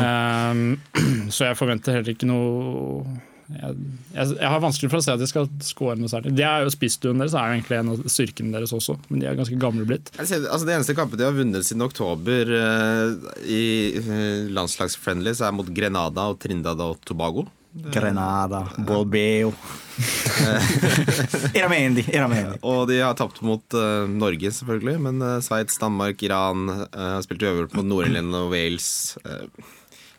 [0.00, 0.54] uh,
[1.34, 3.04] så jeg forventer heller ikke noe
[3.46, 3.74] jeg,
[4.10, 6.34] jeg, jeg, har vanskelig for å se at de skal score noe særlig.
[6.34, 9.28] De er jo Spissduen deres er jo egentlig en av styrkene deres også, men de
[9.30, 10.10] er ganske gamle blitt.
[10.18, 13.66] Ser, altså, det eneste kampet de har vunnet siden oktober uh, i
[14.00, 17.46] uh, landslagsfriendlies, er mot Grenada og Trindad og Tobago.
[17.92, 19.50] Grenada, Bolbeo
[21.56, 22.58] Iramendi, Iramendi.
[22.64, 24.96] Og de har tapt mot uh, Norge, selvfølgelig.
[25.08, 28.88] Men uh, Sveits, Danmark, Iran har uh, spilt uavgjort mot Nord-Irland og Wales.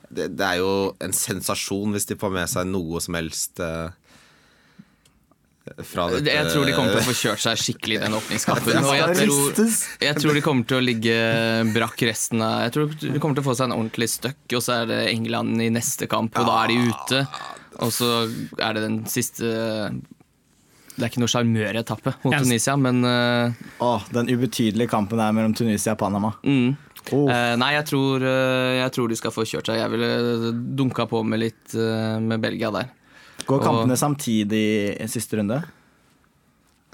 [0.10, 3.60] Det, det, er jo en sensasjon hvis de får med seg noe som helst
[5.84, 8.80] fra dette Jeg tror de kommer til å få kjørt seg skikkelig i den åpningskampen.
[8.88, 9.62] Og jeg tror,
[10.05, 11.16] jeg tror de kommer til å ligge
[11.76, 14.64] brakk resten av Jeg tror de kommer til å få seg en ordentlig støkk, og
[14.64, 17.24] så er det England i neste kamp, og da er de ute.
[17.86, 18.12] Og så
[18.58, 19.45] er det den siste
[20.95, 25.55] Det er ikke noe sjarmøretappe mot Tunisia, men uh, Åh, Den ubetydelige kampen er mellom
[25.58, 26.34] Tunisia og Panama.
[26.47, 26.76] Mm.
[27.16, 27.30] Oh.
[27.30, 29.80] Uh, nei, jeg tror, uh, jeg tror, de skal få kjørt seg.
[29.80, 32.93] Jeg ville dunka på med litt med Belgia der.
[33.47, 34.64] Går kampene og, samtidig
[34.97, 35.62] i siste runde?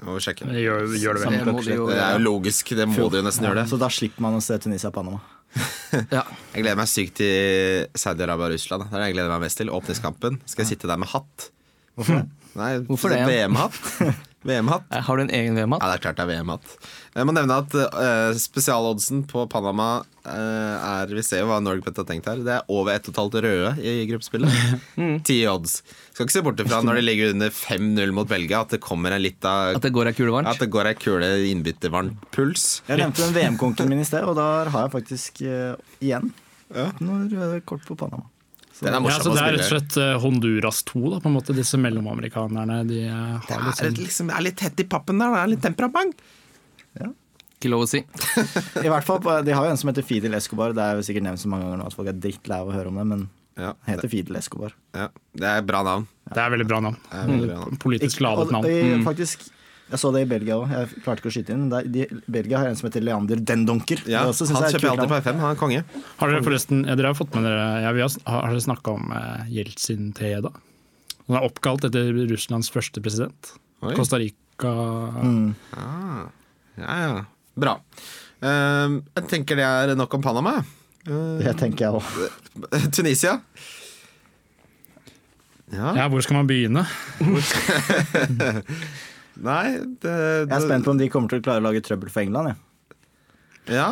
[0.04, 0.46] Må vi sjekke.
[0.50, 1.38] Det gjør, gjør det, vel.
[1.56, 3.68] Det, det, er jo logisk, det må de jo nesten gjøre det.
[3.70, 5.22] Så da slipper man å se Tunisia og Panama.
[6.16, 6.24] ja.
[6.52, 8.86] Jeg gleder meg sykt til Saudi-Arabia og Russland.
[8.88, 9.72] Det er det jeg gleder meg mest til.
[9.72, 10.40] Åpningskampen.
[10.50, 11.48] Skal jeg sitte der med hatt.
[11.94, 12.24] Hvorfor det?
[12.58, 13.24] Nei, Hvorfor det?
[13.30, 13.80] VM-hatt.
[14.44, 14.86] VM-hatt.
[15.06, 15.82] Har du en egen VM-hatt?
[15.82, 16.74] Ja, det er klart det er VM-hatt.
[17.14, 22.00] Jeg må nevne at uh, spesialoddsen på Panama uh, er Vi ser jo hva Norgebet
[22.00, 22.42] har tenkt her.
[22.44, 24.58] Det er over 1,5 røde i gruppespillet.
[25.28, 25.52] Ti mm.
[25.54, 25.78] odds.
[26.12, 29.16] Skal ikke se bort ifra når de ligger under 5-0 mot Belgia, at det kommer
[29.16, 30.52] en litt av At det går ei kule varmt?
[30.52, 32.68] At det går ei kule innbyttervarmt puls.
[32.90, 35.74] Jeg nevnte den VM-konken min i sted, og der har jeg faktisk uh,
[36.04, 36.34] igjen
[36.74, 36.90] ja.
[37.00, 38.28] noen kort på Panama.
[38.74, 41.30] Så, den er ja, så det er rett og slett uh, Honduras 2, da, på
[41.30, 42.80] en måte, disse mellomamerikanerne.
[42.88, 44.00] De, har det, er, litt, sånn...
[44.00, 46.24] liksom, det er litt tett i pappen der, det er litt temperament.
[46.98, 47.12] Ja.
[47.54, 48.02] Ikke lov å si.
[48.84, 50.74] I hvert fall, De har jo en som heter Fidel Escobar.
[50.74, 52.74] Det er jo sikkert nevnt så mange ganger nå at folk er drittlei av å
[52.74, 54.74] høre om det, men ja, heter Fidel Escobar.
[54.96, 56.08] Ja, Det er et bra navn.
[56.26, 56.98] Det er veldig bra navn.
[57.14, 57.78] Veldig bra navn.
[57.86, 58.66] Politisk ladet navn.
[58.66, 59.06] Mm.
[59.06, 59.46] Faktisk
[59.94, 60.72] jeg så det i Belgia òg.
[60.72, 61.66] Jeg klarte ikke å skyte inn.
[61.70, 64.02] De, Belgia har en som heter Leander Dendonker.
[64.10, 65.40] Ja, han kjøper alltid på FM.
[65.42, 65.82] Han er konge.
[66.18, 69.14] Har dere forresten ja, dere har fått med dere ja, har, har dere snakka om
[69.14, 70.50] uh, Jeltsin-Teda?
[71.28, 73.54] Han er oppkalt etter Russlands første president.
[73.84, 73.94] Oi.
[73.94, 74.74] Costa Rica
[75.22, 75.54] mm.
[75.78, 76.26] ah,
[76.80, 77.24] Ja, ja.
[77.54, 77.78] Bra.
[78.42, 80.58] Uh, jeg tenker det er nok om Panama.
[81.06, 82.84] Uh, det tenker jeg òg.
[82.96, 83.38] Tunisia.
[85.74, 85.94] Ja.
[85.96, 86.84] ja, hvor skal man begynne?
[89.42, 90.12] Nei, det, det,
[90.46, 92.54] Jeg er spent på om de kommer til å klare å lage trøbbel for England.
[92.54, 93.74] Ja.
[93.74, 93.88] ja.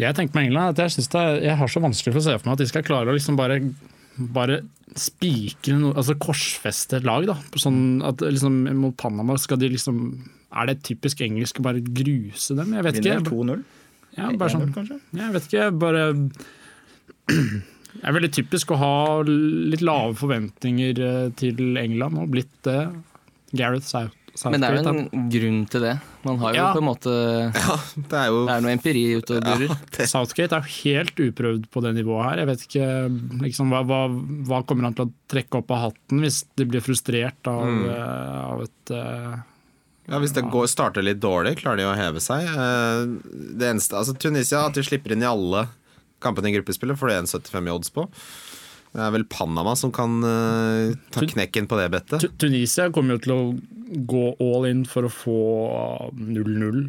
[0.00, 2.48] Jeg tenker med England at jeg, er, jeg har så vanskelig for å se for
[2.48, 3.60] meg at de skal klare å liksom bare,
[4.18, 4.60] bare
[4.98, 7.26] spikre noe, altså korsfeste et lag.
[7.28, 7.36] da.
[7.60, 10.00] Sånn at liksom Mot Panama skal de liksom
[10.50, 12.72] Er det typisk engelsk å bare gruse dem?
[12.74, 13.36] Jeg vet Vinner ikke.
[13.36, 13.66] 2-0?
[14.16, 14.96] Ja, bare sånn.
[15.14, 15.68] Jeg vet ikke.
[15.78, 16.06] Bare
[17.30, 17.36] Det
[18.06, 18.96] er veldig typisk å ha
[19.28, 22.80] litt lave forventninger eh, til England, og blitt det.
[23.54, 24.14] Gareth South
[24.48, 25.92] Men det er jo en grunn til det.
[26.24, 26.68] Man har jo ja.
[26.72, 27.12] på en måte
[27.64, 29.74] ja, Det er jo Det er noe empiri ute og durer.
[29.74, 32.42] Ja, Southgate er jo helt uprøvd på det nivået her.
[32.42, 32.88] Jeg vet ikke
[33.44, 34.00] liksom, hva, hva,
[34.48, 37.82] hva, kommer han til å trekke opp av hatten hvis de blir frustrert av, mm.
[37.90, 39.34] uh, av et uh,
[40.08, 42.48] ja, Hvis det går, starter litt dårlig, klarer de å heve seg.
[42.48, 43.20] Uh,
[43.60, 45.66] det eneste, altså Tunisia, at de slipper inn i alle
[46.24, 48.08] kampene i gruppespillet, får du 1,75 i odds på.
[48.90, 52.24] Det er vel Panama som kan uh, ta knekken på det bettet.
[52.42, 53.42] Tunisia kommer jo til å
[54.10, 55.36] gå all in for å få
[56.14, 56.80] 0-0,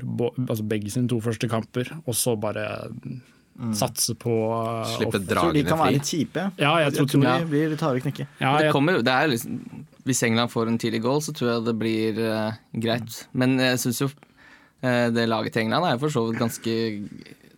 [0.48, 3.76] altså begge sine to første kamper, og så bare mm.
[3.78, 5.62] satse på uh, Slippe dragene fri.
[5.62, 6.48] De kan være litt kjipe.
[6.62, 8.28] Ja, jeg, tror, jeg tror de blir litt harde knekke.
[8.42, 9.62] Ja, det kommer, det liksom,
[10.10, 13.22] hvis England får en tidlig goal, så tror jeg det blir uh, greit.
[13.38, 16.76] Men jeg syns jo uh, det laget til England er for så vidt ganske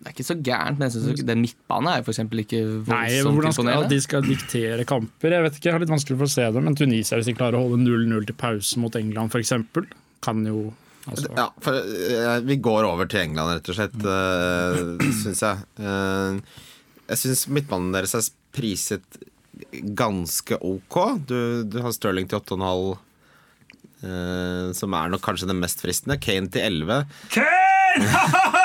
[0.03, 2.19] det er ikke så gærent, men jeg synes den midtbanen er f.eks.
[2.43, 5.31] ikke voldsomt hvordan De skal diktere kamper.
[5.31, 6.63] Jeg vet ikke, jeg har litt vanskelig for å se det.
[6.65, 9.53] Men Tunisia, hvis de klarer å holde 0-0 til pause mot England f.eks.,
[10.23, 10.65] kan jo
[11.07, 11.29] altså.
[11.39, 14.91] Ja, for uh, vi går over til England, rett og slett, mm.
[15.07, 15.63] eh, syns jeg.
[15.79, 16.59] Uh,
[17.07, 19.23] jeg syns midtbanen deres er priset
[19.95, 20.99] ganske ok.
[21.31, 22.99] Du, du har Stirling til 8,5.
[24.03, 26.19] Uh, som er nok kanskje den mest fristende.
[26.19, 27.07] Kane til 11.
[27.37, 28.59] Kane!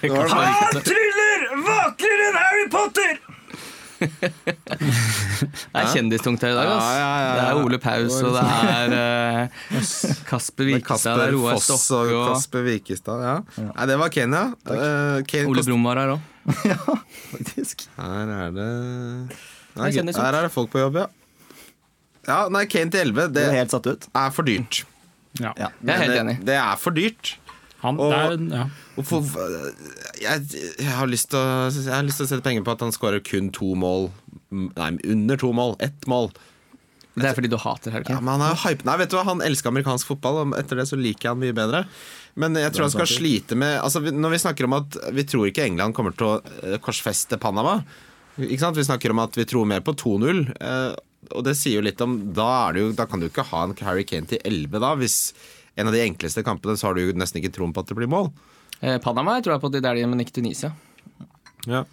[0.00, 3.18] Kanskje tryller vakrere enn Harry Potter!
[3.98, 6.68] Det er kjendistungt her i dag.
[6.70, 6.84] ass.
[6.86, 7.34] Ja, ja, ja, ja.
[7.34, 9.82] Det er Ole Paus, og det er uh,
[10.28, 11.18] Kasper Vikestad.
[11.18, 13.36] Det er Roar Foss og Stokke og Kasper Vikestad, Ja.
[13.72, 14.42] Nei, det var Kenya.
[14.68, 16.20] Uh, Ken Ole Brumm var her òg.
[17.34, 17.88] Faktisk.
[17.98, 18.68] Her er det
[19.78, 19.90] Nei.
[19.94, 21.08] Her er det folk på jobb, ja.
[22.28, 24.08] Ja, nei, Kane til 11, det, det er helt satt ut.
[24.20, 24.82] er for dyrt.
[25.38, 25.52] Ja.
[25.56, 25.68] Ja.
[25.80, 26.38] Jeg er helt det.
[26.48, 27.34] Det er for dyrt.
[27.84, 29.02] Han, Og- der, er, ja.
[29.06, 29.22] for,
[30.18, 32.80] jeg, jeg, har lyst til å, jeg har lyst til å sette penger på at
[32.82, 34.08] han skårer kun to mål.
[34.50, 35.76] Nei, under to mål.
[35.84, 36.32] Ett mål.
[37.18, 38.22] Det er fordi du hater Harry Ja, Kane.
[38.26, 38.84] men han er jo hype.
[38.86, 41.40] Nei, vet du hva, han elsker amerikansk fotball, og etter det så liker jeg han
[41.42, 41.84] mye bedre.
[42.38, 45.48] Men jeg tror han skal slite med altså, Når vi snakker om at vi tror
[45.48, 47.80] ikke England kommer til å eh, korsfeste Panama
[48.38, 48.78] ikke sant?
[48.78, 50.44] Vi snakker om at vi tror mer på 2-0.
[50.62, 50.94] eh,
[51.34, 53.64] Og det sier jo litt om da, er det jo, da kan du ikke ha
[53.66, 55.16] en Harry Kane til 11 da, hvis
[55.78, 57.96] en av de enkleste kampene så har du jo nesten ikke troen på at det
[57.98, 58.32] blir mål.
[58.82, 60.74] Eh, Panama jeg tror jeg på det Dæhlie, men ikke Tunisia.
[61.68, 61.84] Ja.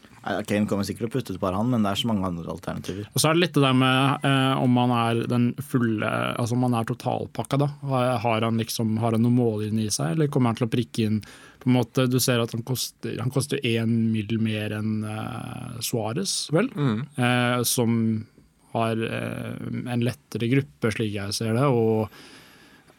[0.50, 2.50] Kane kommer sikkert til å putte et par, han, men det er så mange andre
[2.50, 3.06] alternativer.
[3.14, 6.56] Og så er det litt det der med eh, om man er den fulle Altså
[6.58, 7.68] om man er totalpakka, da.
[7.86, 10.72] Har har han liksom Har han noen mållinje i seg, eller kommer han til å
[10.74, 11.20] prikke inn
[11.62, 14.34] på en måte, Du ser at han koster Han koster én mill.
[14.42, 16.72] mer enn eh, Suárez, vel?
[16.74, 18.26] Eh, som
[18.74, 19.54] har eh,
[19.94, 22.10] en lettere gruppe, slik jeg ser det, og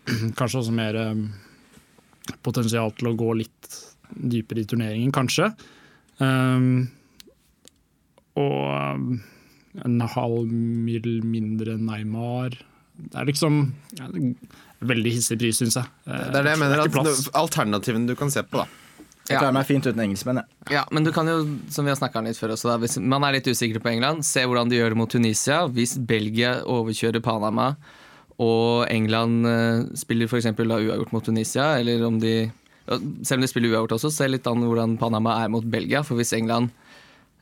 [0.39, 1.25] kanskje også mer eh,
[2.47, 3.73] potensial til å gå litt
[4.17, 5.51] dypere i turneringen, kanskje.
[6.23, 6.87] Um,
[8.37, 9.19] og um,
[9.85, 12.57] en halv mil mindre Neymar.
[12.97, 13.59] Det er liksom
[13.99, 15.89] ja, det er Veldig hissig pris, syns jeg.
[16.05, 16.83] Det er det jeg mener.
[16.85, 18.67] At alternativene du kan se på, da.
[19.27, 19.41] Jeg Ja.
[19.41, 20.75] klarer meg fint uten engelskmenn, jeg.
[20.77, 21.39] Ja, men du kan jo,
[21.73, 23.89] som vi har snakka om litt før også, da, hvis man er litt usikker på
[23.95, 25.63] England, se hvordan de gjør det mot Tunisia.
[25.67, 27.71] Hvis Belgia overkjører Panama,
[28.43, 30.51] og England eh, spiller f.eks.
[30.53, 32.51] uavgjort mot Tunisia, eller om de
[32.87, 36.05] Selv om de spiller uavgjort også, se litt an hvordan Panama er mot Belgia.
[36.07, 36.71] For hvis England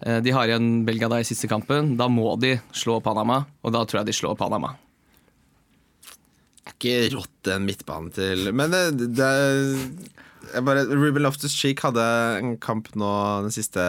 [0.01, 3.75] eh, De har igjen Belgia da i siste kampen, da må de slå Panama, og
[3.75, 4.77] da tror jeg de slår Panama.
[6.65, 9.33] Det er ikke rått en midtbane til Men det, det
[10.55, 12.05] jeg bare, Ruben Loftus-Cheek hadde
[12.39, 13.11] en kamp nå,
[13.47, 13.83] den siste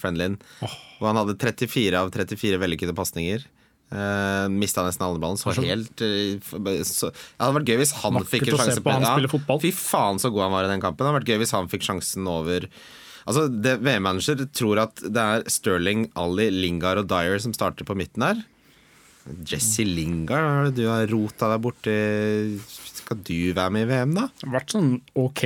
[0.00, 3.46] friendlyen, hvor han hadde 34 av 34 vellykkede pasninger.
[3.92, 5.36] Uh, Mista nesten alle ballen.
[5.36, 8.64] Så helt uh, så, Det hadde vært gøy hvis han Vakkert fikk en å se
[8.70, 9.58] sjanse på han spille.
[9.66, 11.04] Fy faen så god han var i den kampen.
[11.04, 12.68] Det hadde vært gøy hvis han fikk sjansen over
[13.22, 18.24] Altså, VM-manager tror at det er Sterling, Ali, Lingard og Dyer som starter på midten
[18.24, 18.40] der.
[19.46, 21.92] Jesse Lingard, er du har rota deg borti
[22.98, 24.24] Skal du være med i VM, da?
[24.40, 25.44] Det har vært sånn ok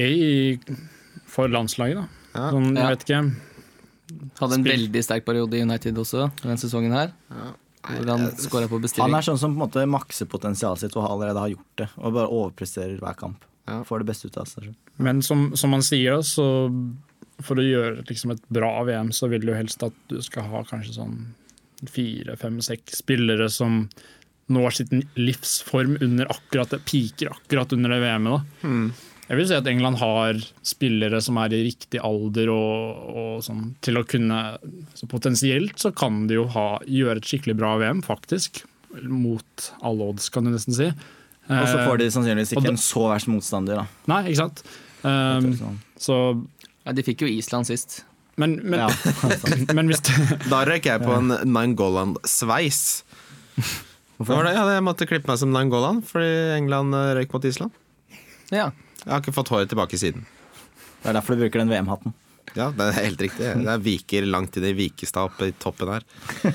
[1.28, 2.06] for landslaget, da.
[2.32, 2.46] Ja.
[2.54, 2.88] Sånn, jeg Ja.
[2.94, 3.20] vet ikke.
[4.40, 4.72] Hadde en Spill.
[4.72, 7.12] veldig sterk periode i United også denne sesongen her.
[7.86, 11.06] Hvor han skåra på Han er sånn som på en måte makser potensialet sitt og
[11.08, 11.88] allerede har gjort det.
[11.96, 13.44] Og bare overpresterer hver kamp.
[13.66, 13.80] Ja.
[13.86, 14.74] Får det beste ut av seg selv.
[15.02, 16.46] Men som, som man sier, så
[17.44, 20.62] for å gjøre liksom et bra VM, så vil du helst at du skal ha
[20.68, 21.16] kanskje sånn
[21.92, 23.82] fire, fem, seks spillere som
[24.52, 28.46] når sitt livsform under akkurat det, piker akkurat under det VM-et.
[28.62, 28.70] da.
[29.26, 33.72] Jeg vil si at England har spillere som er i riktig alder og, og sånn,
[33.82, 34.38] til å kunne
[34.94, 38.62] Så potensielt så kan de jo ha, gjøre et skikkelig bra VM, faktisk.
[39.02, 40.86] Mot alle odds, kan du nesten si.
[41.46, 43.86] Og så får de sannsynligvis ikke da- en så verst motstander, da.
[44.10, 44.62] Nei, ikke sant?
[45.06, 45.76] Um, Sånn.
[46.00, 46.16] så
[46.86, 48.04] Ja, de fikk jo Island sist.
[48.38, 48.88] Men, men, Ja,
[49.76, 50.02] men hvis
[50.52, 53.02] Da røyk jeg på en Nangoland-sveis.
[54.16, 54.46] Hvorfor?
[54.46, 54.54] det?
[54.54, 57.74] Ja, jeg måtte klippe meg som Nangoland fordi England eh, røyk mot Island.
[58.54, 58.70] Ja.
[59.06, 60.26] Jeg har ikke fått håret tilbake siden.
[61.02, 62.14] Det er derfor du bruker den VM-hatten.
[62.56, 63.46] Ja, det er helt riktig.
[63.62, 66.04] Det er viker langt inn i Vikestad oppe i toppen her.
[66.46, 66.54] er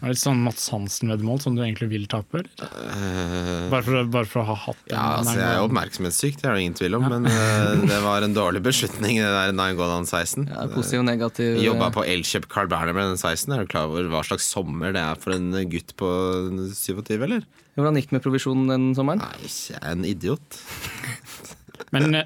[0.00, 2.40] det litt sånn Mats Hansen-veddemål som du egentlig vil tape?
[2.62, 4.94] Eh, Bare, for, bare for å ha hatt den?
[4.96, 7.98] ja, altså, jeg er jo oppmerksomhetssyk, det er det ingen tvil om, men uh, det
[8.06, 10.48] var en dårlig beslutning, det der Nangoland-sveisen.
[10.50, 11.50] ja positiv og negativ.
[11.58, 13.52] Jeg jobba på Elkjøp Carl Berner med den 16.
[13.58, 16.08] Er du klar over hva slags sommer det er for en gutt på
[16.72, 17.44] 27, eller?
[17.76, 19.20] Hvordan gikk det med provisjonen den sommeren?
[19.26, 20.58] Nei, jeg er en idiot.
[21.92, 22.24] Men det.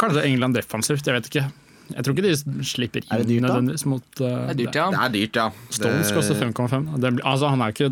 [0.00, 1.44] kanskje England defensivt, jeg vet ikke.
[1.92, 3.48] Jeg tror ikke de slipper inn Er det dyrt, da?
[3.50, 4.86] nødvendigvis mot uh, Det er dyrt, ja.
[4.94, 5.44] Det er dyrt, ja.
[5.76, 7.20] Stones Det- koster 5,5.
[7.20, 7.90] Altså, han er ikke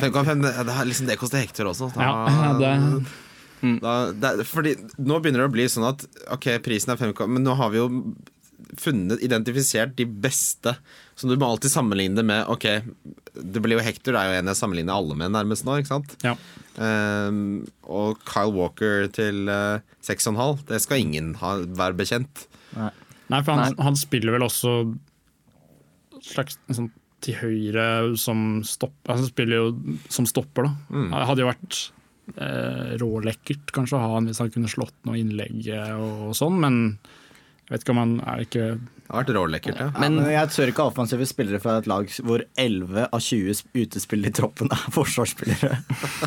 [0.00, 1.90] 5,5, det, det, liksom, det koster Hector også.
[1.92, 3.92] Da, Ja, det- da,
[4.40, 6.02] det, fordi nå begynner det å bli sånn at
[6.32, 7.86] Ok, prisen er 5,5, men nå har vi jo
[8.80, 10.74] funnet, identifisert de beste.
[11.14, 12.66] Så du må alltid sammenligne det med Ok,
[13.34, 15.92] det blir jo Hector, det er jo en jeg sammenligner alle med nærmest nå, ikke
[15.92, 16.16] sant?
[16.26, 16.34] Ja.
[16.74, 22.46] Um, og Kyle Walker til uh, 6,5, det skal ingen ha, være bekjent.
[22.74, 23.86] Nei, for han, Nei.
[23.86, 24.74] han spiller vel også
[26.24, 26.90] slags sånn
[27.24, 27.86] til høyre
[28.20, 29.16] som stopper.
[29.16, 30.72] Han spiller jo som stopper, da.
[30.92, 31.06] Mm.
[31.12, 31.78] Det hadde jo vært
[32.36, 36.58] eh, rålekkert kanskje å ha han hvis han kunne slått noe innlegg eh, og, sånn,
[36.60, 36.80] men
[37.64, 38.66] jeg vet ikke om han er ikke
[39.04, 39.90] Det har vært rålekkert, ja.
[40.00, 43.64] Men, men jeg tør ikke ha offensive spillere fra et lag hvor 11 av 20
[43.76, 45.76] utespillere i troppen er forsvarsspillere.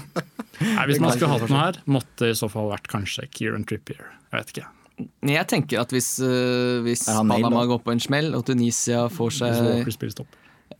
[0.61, 4.01] Nei, Hvis man skulle hatt noe her, måtte i så fall vært kanskje Kieran Trippier.
[4.30, 4.67] Jeg vet ikke.
[5.30, 9.57] Jeg tenker at hvis, uh, hvis Panama går på en smell, og Tunisia får seg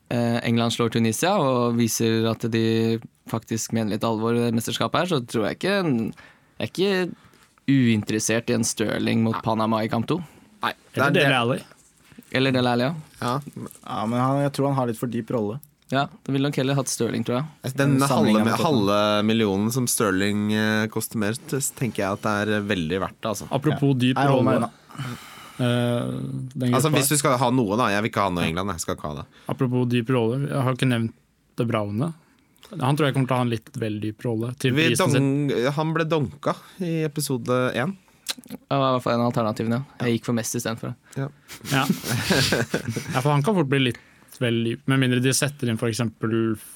[0.09, 2.97] eh, England slår Tunisia og viser at de
[3.29, 6.91] faktisk mener litt alvor i det mesterskapet her, så tror jeg ikke Jeg er ikke
[7.67, 10.21] uinteressert i en Stirling mot Panama i kamp to.
[10.63, 11.65] Nei, det Eller er Dele det.
[12.32, 12.93] Eller Del Alli, ja.
[13.21, 13.34] Ja.
[13.86, 15.59] Ja, men han, jeg tror han har litt for dyp rolle.
[15.89, 16.07] ja.
[16.25, 17.73] Da ville nok heller hatt Stirling, tror jeg.
[17.80, 21.38] Den halve, halve millionen som Stirling eh, koster mer,
[21.80, 23.32] tenker jeg at det er veldig verdt det.
[23.32, 23.47] Altså.
[23.55, 24.71] Apropos dyp holder meg rolle.
[25.63, 27.89] eh, altså Hvis du skal ha noe, da.
[27.95, 28.75] Jeg vil ikke ha noe i England.
[28.75, 29.28] Jeg skal ikke ha det.
[29.55, 31.15] Apropos dyp rolle, jeg har ikke nevnt
[31.57, 32.11] De Braune.
[32.67, 34.51] Han tror jeg kommer til å ha en litt vel dyp rolle.
[34.59, 35.30] Til sin.
[35.78, 36.53] han ble donka
[36.84, 37.95] i episode én.
[38.36, 39.80] Det var i hvert fall en av alternativene.
[39.82, 40.05] ja.
[40.05, 40.93] Jeg gikk for Messi istedenfor.
[41.17, 41.30] Ja.
[41.71, 41.86] ja,
[43.21, 44.03] for han kan fort bli litt
[44.41, 46.01] vel dyp, med mindre de setter inn f.eks.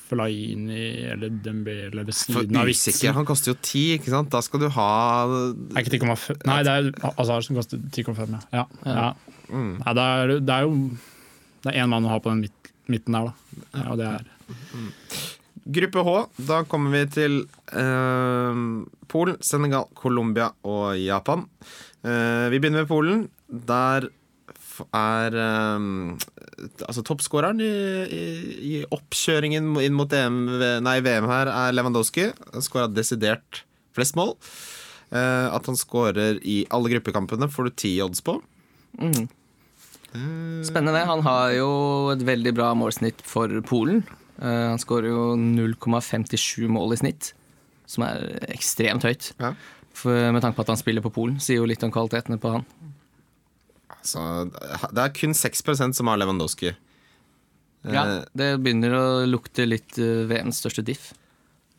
[0.09, 3.13] Flaini eller Dembele eller ved siden av vitsen.
[3.15, 4.31] Han koster jo ti, ikke sant.
[4.33, 4.87] Da skal du ha
[5.27, 8.41] Er ikke 10,5 Nei, det er Azar som koster 10,5, ja.
[8.55, 8.65] ja.
[8.87, 9.11] ja.
[9.51, 9.75] mm.
[9.83, 10.73] Nei, det, er, det er jo
[11.61, 12.47] Det er én mann å ha på den
[12.91, 13.61] midten der, da.
[13.77, 14.27] Ja, og det er
[15.63, 16.15] Gruppe H,
[16.47, 17.37] da kommer vi til
[17.77, 18.61] eh,
[19.11, 21.45] Polen, Senegal, Colombia og Japan.
[22.01, 23.27] Eh, vi begynner med Polen.
[23.49, 24.09] Der
[24.97, 25.87] er eh,
[26.87, 27.71] altså toppskåreren i,
[28.09, 28.23] i,
[28.71, 30.39] i oppkjøringen inn mot EM,
[30.81, 32.31] nei, VM her er Lewandowski.
[32.55, 34.33] Han skåra desidert flest mål.
[35.11, 38.39] Eh, at han skårer i alle gruppekampene, får du ti odds på.
[38.97, 39.27] Mm.
[40.67, 41.05] Spennende.
[41.07, 41.69] Han har jo
[42.15, 44.01] et veldig bra målsnitt for Polen.
[44.41, 47.31] Eh, han skårer jo 0,57 mål i snitt,
[47.89, 49.31] som er ekstremt høyt.
[49.41, 49.53] Ja.
[49.97, 52.55] For, med tanke på at han spiller på Polen, sier jo litt om kvalitetene på
[52.57, 52.67] han.
[54.01, 56.73] Så det er kun 6% som har Lewandowski.
[57.81, 61.07] Ja, Eh, det begynner å lukte litt uh, VMs største diff.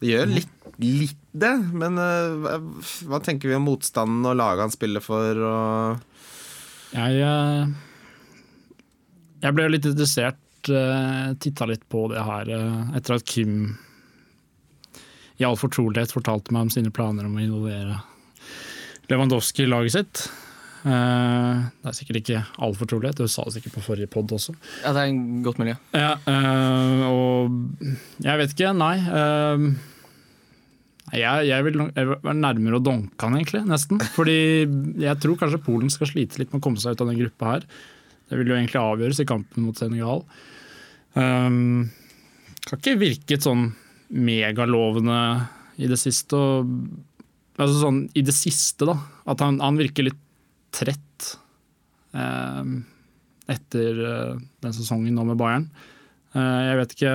[0.03, 0.51] Det gjør litt,
[0.83, 2.57] litt det, men eh,
[3.07, 5.39] hva, tenker vi om motstanden og laget han spiller for?
[5.47, 7.69] Og Jeg, eh,
[9.45, 10.41] jeg ble litt interessert,
[10.71, 13.75] uh, titta litt på det her eh, etter at Kim
[15.41, 17.99] i all fortrolighet fortalte meg om sine planer om å involvere
[19.11, 20.25] Lewandowski i laget sitt.
[20.83, 24.55] Uh, det er sikkert ikke all fortrolighet, du sa det sikkert på forrige pod også.
[24.83, 25.77] Ja, det er en godt miljø.
[25.95, 28.97] Ja, uh, og jeg vet ikke, nei.
[29.07, 29.73] Uh,
[31.13, 34.01] jeg, jeg vil være nærmere å donke han, egentlig, nesten.
[34.15, 34.39] Fordi
[35.03, 37.51] jeg tror kanskje Polen skal slite litt med å komme seg ut av den gruppa
[37.51, 37.67] her.
[38.31, 40.25] Det vil jo egentlig avgjøres i kampen mot Senegal.
[41.19, 41.91] Um,
[42.69, 43.71] har ikke virket sånn
[44.13, 45.19] megalovende
[45.83, 46.39] i det siste.
[46.39, 46.73] Og,
[47.59, 48.97] altså sånn i det siste, da.
[49.29, 50.21] At han, han virker litt
[50.75, 51.37] trett.
[52.13, 52.83] Um,
[53.51, 55.67] etter uh, den sesongen nå med Bayern.
[56.37, 57.15] Uh, jeg vet ikke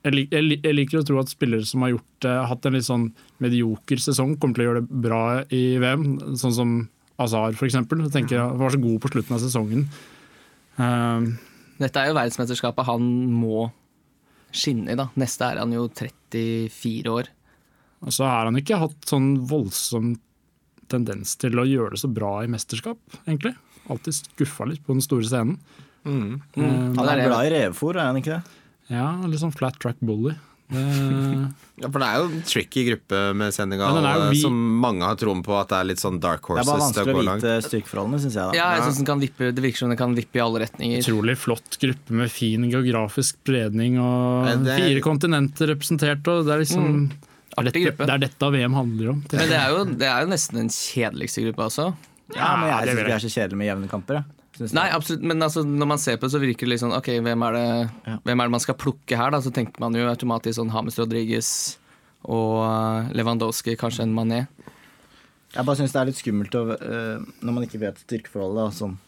[0.00, 2.76] jeg, lik, jeg, jeg liker å tro at spillere som har gjort, uh, hatt en
[2.76, 3.08] litt sånn
[3.42, 5.22] medioker sesong, kommer til å gjøre det bra
[5.54, 6.06] i VM.
[6.40, 6.74] Sånn som
[7.20, 7.52] Azar.
[7.52, 9.84] Jeg Han var så god på slutten av sesongen.
[10.80, 11.26] Eh,
[11.80, 13.70] Dette er jo verdensmesterskapet han må
[14.52, 15.08] skinne i, da.
[15.20, 17.30] Neste er han jo 34 år.
[18.04, 20.14] og så har han ikke hatt sånn voldsom
[20.90, 23.54] tendens til å gjøre det så bra i mesterskap, egentlig.
[23.90, 25.58] Alltid skuffa litt på den store scenen.
[26.04, 26.32] mm.
[26.56, 26.62] Eh,
[26.96, 28.56] Han er er glad i revefòr, er han ikke det?
[28.90, 30.34] ja, litt sånn flat track bully.
[30.70, 34.52] Det, Ja, for det er jo en tricky gruppe med Senegal, Ja, vi- som
[34.82, 37.14] mange har troen på at det er litt sånn dark Det er bare horses vanskelig
[37.14, 38.44] å vite styrkeforholdene, syns jeg.
[38.44, 38.52] da.
[38.58, 40.98] Ja, jeg synes den kan vippe, Det virker som den kan vippe i alle retninger.
[41.00, 46.28] utrolig flott gruppe med fin geografisk spredning og er- fire kontinenter representert.
[46.28, 48.06] Og det, er liksom, det, er Artig dette, gruppe.
[48.06, 49.24] det er dette VM handler om.
[49.32, 51.94] Men det er, jo, det er jo nesten den kjedeligste gruppa også.
[52.36, 54.14] Ja, men jeg syns ikke det er så kjedelig med jevne kamper.
[54.20, 54.24] Jeg.
[54.60, 56.92] Synes Nei, absolutt, men altså, når man ser på det, så virker det litt sånn
[56.92, 58.16] Ok, hvem er det, Ja.
[58.26, 59.30] hvem er det man skal plukke her?
[59.32, 59.38] da?
[59.40, 61.78] Så tenker man jo automatisk sånn Hames Rodriguez
[62.28, 64.42] og eh, Lewandowski, kanskje en Mané.
[65.54, 68.68] Jeg bare syns det er litt skummelt å, øh, når man ikke vet styrkeforholdet.
[68.68, 68.98] da, Sånn,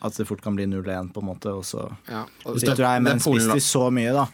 [0.00, 1.50] at det fort kan bli 0-1, på en måte.
[1.52, 4.12] Og så Ja, og det tror jeg det med er en spiss til så mye,
[4.14, 4.28] da.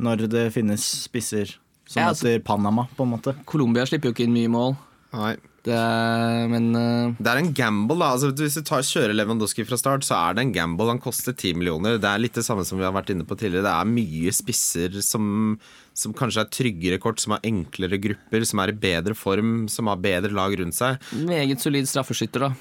[0.00, 1.56] Når det finnes spisser
[1.86, 3.34] som Ja, altså- heter Panama, på en måte.
[3.44, 4.76] Colombia slipper jo ikke inn mye mål.
[5.12, 5.36] Nei.
[5.68, 8.08] Det er, men eh, Det er en gamble, da.
[8.16, 10.88] Altså, hvis du tar, kjører Lewandowski fra start, så er det en gamble.
[10.90, 12.00] Han koster 10 millioner.
[12.00, 13.66] Det er litt det samme som vi har vært inne på tidligere.
[13.68, 15.54] Det er mye spisser som,
[15.96, 19.92] som kanskje er tryggere kort, som har enklere grupper, som er i bedre form, som
[19.92, 20.98] har bedre lag rundt seg.
[21.28, 22.52] meget solid straffeskytter, da.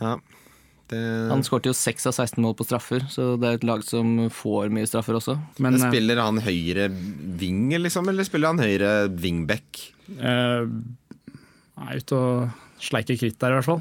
[0.00, 0.16] Ja.
[0.90, 0.98] Det,
[1.30, 4.24] Han skårte jo 6 av 16 mål på straffer, så det er et lag som
[4.34, 5.36] får mye straffer også.
[5.62, 8.90] Men men eh, spiller han høyre ving, liksom, eller spiller han høyre
[9.22, 9.84] wingback?
[10.18, 10.66] eh,
[11.88, 13.80] er ute og sleiker kritt der, i hvert fall.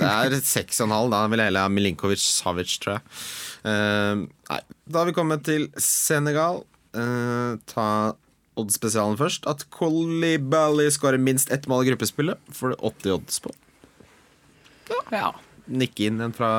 [0.00, 1.12] Ja, det er seks og en halv.
[1.12, 3.16] Da vil jeg heller ha Milinkovic Savic, tror jeg.
[3.64, 6.62] Uh, nei, da har vi kommet til Senegal.
[6.96, 7.86] Uh, ta
[8.60, 9.48] oddspesialen først.
[9.50, 13.54] At Kolibali skårer minst ett mål i gruppespillet, får du 80 odds på.
[15.12, 15.32] Ja.
[15.64, 16.52] Nikke inn en fra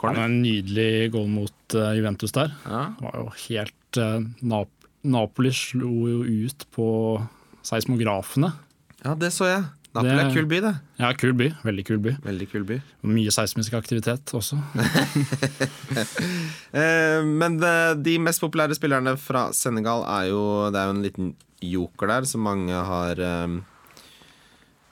[0.00, 0.24] corner.
[0.24, 2.52] Ja, en nydelig goal mot uh, Juventus der.
[2.64, 2.88] Ja.
[2.98, 3.74] Det var jo helt
[4.44, 4.74] Nap
[5.08, 6.88] Napoli slo jo ut på
[7.64, 8.50] seismografene.
[9.04, 9.62] ja, det så jeg.
[9.98, 10.72] Napoli er kul by, det.
[11.00, 11.48] Ja, kul by.
[11.66, 12.12] Veldig kul by.
[12.24, 12.78] Veldig kul by.
[13.08, 14.58] Mye seismisk aktivitet også.
[16.68, 17.56] Eh, men
[18.04, 20.42] de mest populære spillerne fra Senegal er jo
[20.72, 21.30] Det er jo en liten
[21.64, 23.54] joker der som mange har eh,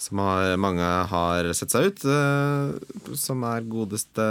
[0.00, 0.80] Som har, mange
[1.12, 2.04] har sett seg ut.
[2.08, 4.24] eh, som er godeste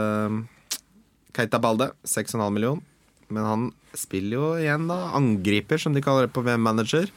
[1.36, 2.82] Keita Balde, 6,5 million.
[3.30, 3.64] Men han
[3.98, 5.12] spiller jo igjen, da.
[5.18, 7.10] Angriper, som de kaller det på VM-manager.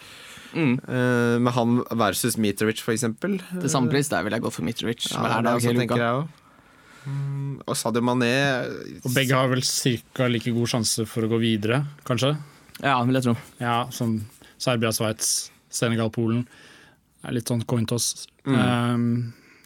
[0.54, 0.74] Mm.
[0.88, 3.38] Eh, med han versus Mitrovic, for eksempel.
[3.60, 5.10] Til samme pris der ville jeg gått for Mitrovic.
[5.12, 6.04] Ja, hver det er dag også, hele tenker uka.
[6.04, 6.44] jeg også.
[7.08, 8.32] Mm, og Sadio Mané
[9.04, 10.26] Og begge har vel ca.
[10.28, 12.34] like god sjanse for å gå videre, kanskje.
[12.82, 13.36] Ja, vil jeg tro.
[13.60, 14.18] Ja, som
[14.58, 16.44] Serbia, Sveits, Senegal, Polen.
[17.22, 18.52] Det er litt sånn coin toss, eh,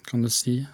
[0.06, 0.66] kan du si.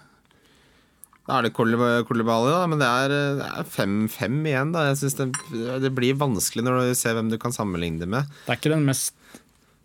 [1.27, 3.07] Da er det Kolib- Kolibali, da, men det er
[3.37, 4.71] det er 5-5 igjen.
[4.73, 8.07] da Jeg synes det, det blir vanskelig når du ser hvem du kan sammenligne det
[8.09, 8.25] med.
[8.47, 9.13] Det er ikke den mest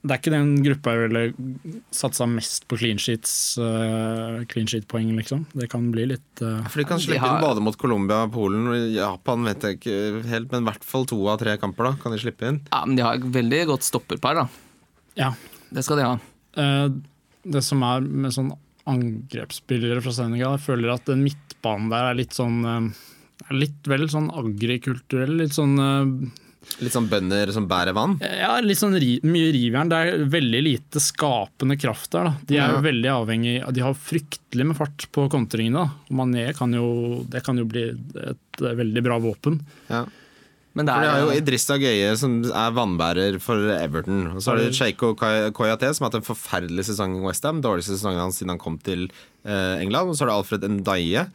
[0.05, 5.15] det er ikke den gruppa jeg ville satsa mest på clean sheets, uh, clean sheet-poeng,
[5.17, 5.47] liksom.
[5.57, 8.19] Det kan bli litt uh, For De kan De slippe har- inn både mot Colombia
[8.27, 8.67] og Polen.
[8.69, 9.97] og Japan vet jeg ikke
[10.29, 12.61] helt, men i hvert fall to av tre kamper da kan de slippe inn.
[12.71, 14.47] Ja, Men de har et veldig godt stopperpar, da.
[15.17, 15.33] Ja.
[15.73, 16.19] Det skal de ha.
[16.61, 16.89] Uh,
[17.49, 18.53] det som er med sånn
[18.87, 22.93] angrepsspillere fra Senegal, jeg føler at den midtbanen der er litt sånn
[23.51, 25.35] Litt vel sånn agrikulturell.
[25.41, 25.75] Litt sånn
[26.81, 28.17] Litt sånn bønder som bærer vann.
[28.21, 29.89] Ja, litt sånn ri, mye rivjern.
[29.93, 32.25] Det er veldig lite skapende kraft der.
[32.25, 32.35] Da.
[32.49, 32.73] De er Ja.
[32.77, 35.91] jo veldig avhengig De har fryktelig med fart på kontringene.
[36.11, 39.61] Mané kan jo, det kan jo bli et veldig bra våpen.
[39.91, 40.05] Ja.
[40.77, 44.33] Men det For det er jo Idrissa Gøye som er vannbærer for Everton.
[44.35, 47.61] Og så har du Sheiko Koyate som har hatt en forferdelig sesong i Westham.
[47.63, 49.05] Dårligste sesongen hans siden han kom til
[49.47, 50.11] eh, England.
[50.11, 51.29] Og så har du Alfred Ndaye.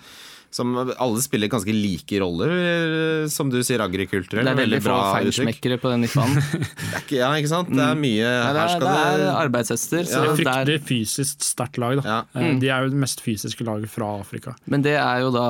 [0.52, 4.48] Som alle spiller ganske like roller, eh, som du sier, agrikulturell.
[4.48, 6.40] det er veldig få bra feinschmeckere på den midtbanen.
[7.10, 7.70] Det Ja, ikke sant?
[7.70, 10.08] Det er mye Ja, det, Her er, skal det er det arbeidshester.
[10.10, 12.00] Så Det er fryktelig fysisk sterkt lag.
[12.02, 12.16] Da.
[12.16, 12.20] Ja.
[12.42, 14.56] Eh, De er jo det mest fysiske laget fra Afrika.
[14.66, 15.46] men det er jo da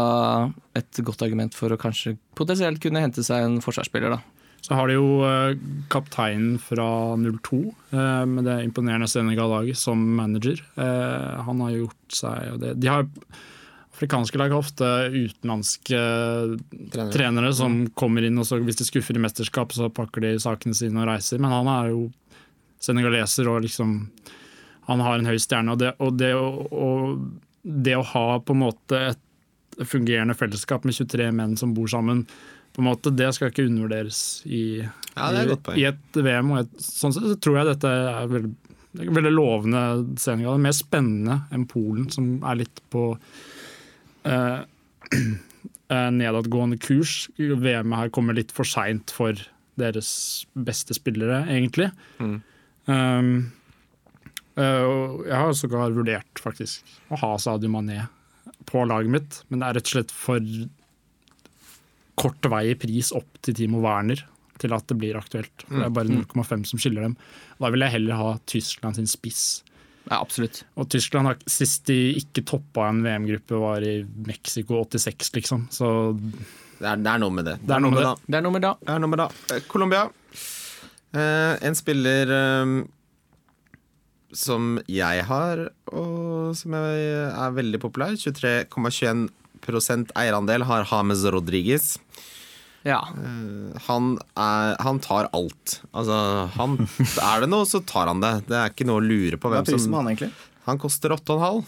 [0.75, 4.19] et godt argument for å kanskje potensielt kunne hente seg en forsvarsspiller, da.
[4.61, 5.55] Så har de jo eh,
[5.87, 7.59] kapteinen fra 02
[7.95, 10.59] eh, med det imponerende Senegal-laget som manager.
[10.75, 12.73] Eh, han har gjort seg og det.
[12.83, 13.07] De har
[13.99, 15.97] Afrikanske lag har ofte utenlandske
[16.87, 17.11] Trenere.
[17.11, 20.77] trenere som kommer inn, og så hvis de skuffer i mesterskap, så pakker de sakene
[20.77, 21.41] sine og reiser.
[21.43, 22.05] Men han er jo
[22.79, 23.97] senegaleser og liksom
[24.87, 25.75] Han har en høy stjerne.
[25.75, 27.19] Og det, og det, og
[27.61, 32.23] det å ha på en måte et fungerende fellesskap med 23 menn som bor sammen,
[32.73, 34.79] på en måte, det skal ikke undervurderes i,
[35.13, 36.55] Ja, i, i et VM.
[36.55, 38.55] Og et, sånn sett så tror jeg dette er veldig,
[39.19, 39.83] veldig lovende
[40.17, 40.57] Senegal.
[40.57, 43.11] Er mer spennende enn Polen, som er litt på
[44.27, 44.59] eh,
[45.93, 47.27] eh, nedadgående kurs.
[47.37, 49.39] VM her kommer litt for seint for
[49.79, 50.11] deres
[50.53, 51.89] beste spillere, egentlig.
[52.19, 52.39] Mm.
[52.89, 53.29] Um,
[54.57, 58.07] uh, jeg har sågar vurdert faktisk å ha Sadio Mané
[58.69, 60.51] på laget mitt, men det er rett og slett for
[62.19, 64.25] kort vei i pris opp til Timo Werner
[64.59, 65.63] til at det blir aktuelt.
[65.63, 67.15] For Det er bare 0,5 som skiller dem.
[67.61, 69.61] Da vil jeg heller ha Tyskland sin spiss.
[70.09, 70.63] Ja, absolutt.
[70.79, 75.67] Og Tyskland har, Sist de ikke toppa en VM-gruppe, var i Mexico 86, liksom.
[75.73, 75.89] Så
[76.79, 77.57] Det er, det er noe med det.
[77.61, 78.13] Det er noe med det.
[78.25, 78.71] Det er nummer da.
[78.81, 79.29] Det er noe med det.
[79.53, 80.07] Eh, Colombia.
[81.13, 82.73] Eh, en spiller eh,
[84.33, 88.17] som jeg har, og som jeg er veldig populær.
[88.17, 91.97] 23,21 eierandel har James Rodriguez.
[92.87, 93.01] Ja.
[93.11, 95.79] Uh, han, er, han tar alt.
[95.91, 96.19] Altså,
[96.55, 96.77] han,
[97.31, 98.33] er det noe, så tar han det.
[98.47, 100.31] Det er ikke noe å lure på Hva hvem er prisen på han, egentlig?
[100.69, 101.63] Han koster 8,5.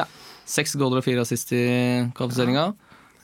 [0.00, 0.06] ja.
[0.44, 1.62] Seks goaler og fire assist i
[2.12, 2.66] kvalifiseringa.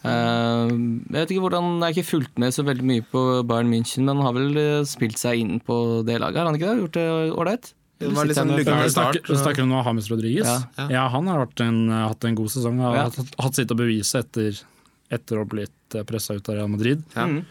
[0.08, 3.68] Eh, jeg vet ikke hvordan, jeg har ikke fulgt med så veldig mye på Bayern
[3.68, 5.76] München, men han har vel eh, spilt seg inn på
[6.08, 6.78] det laget, har han ikke det?
[6.86, 7.04] Gjort det
[7.36, 7.68] ålreit?
[8.00, 10.48] Det var litt sånn snakker, du om nå James Rodriguez?
[10.78, 10.86] Ja.
[10.88, 12.80] Ja, han har vært en, hatt en god sesong.
[12.80, 13.02] Har Ja.
[13.12, 14.62] hatt, hatt sitt å bevise etter,
[15.10, 17.02] etter å ha blitt pressa ut av Real Madrid.
[17.16, 17.26] Ja.
[17.26, 17.42] Mm.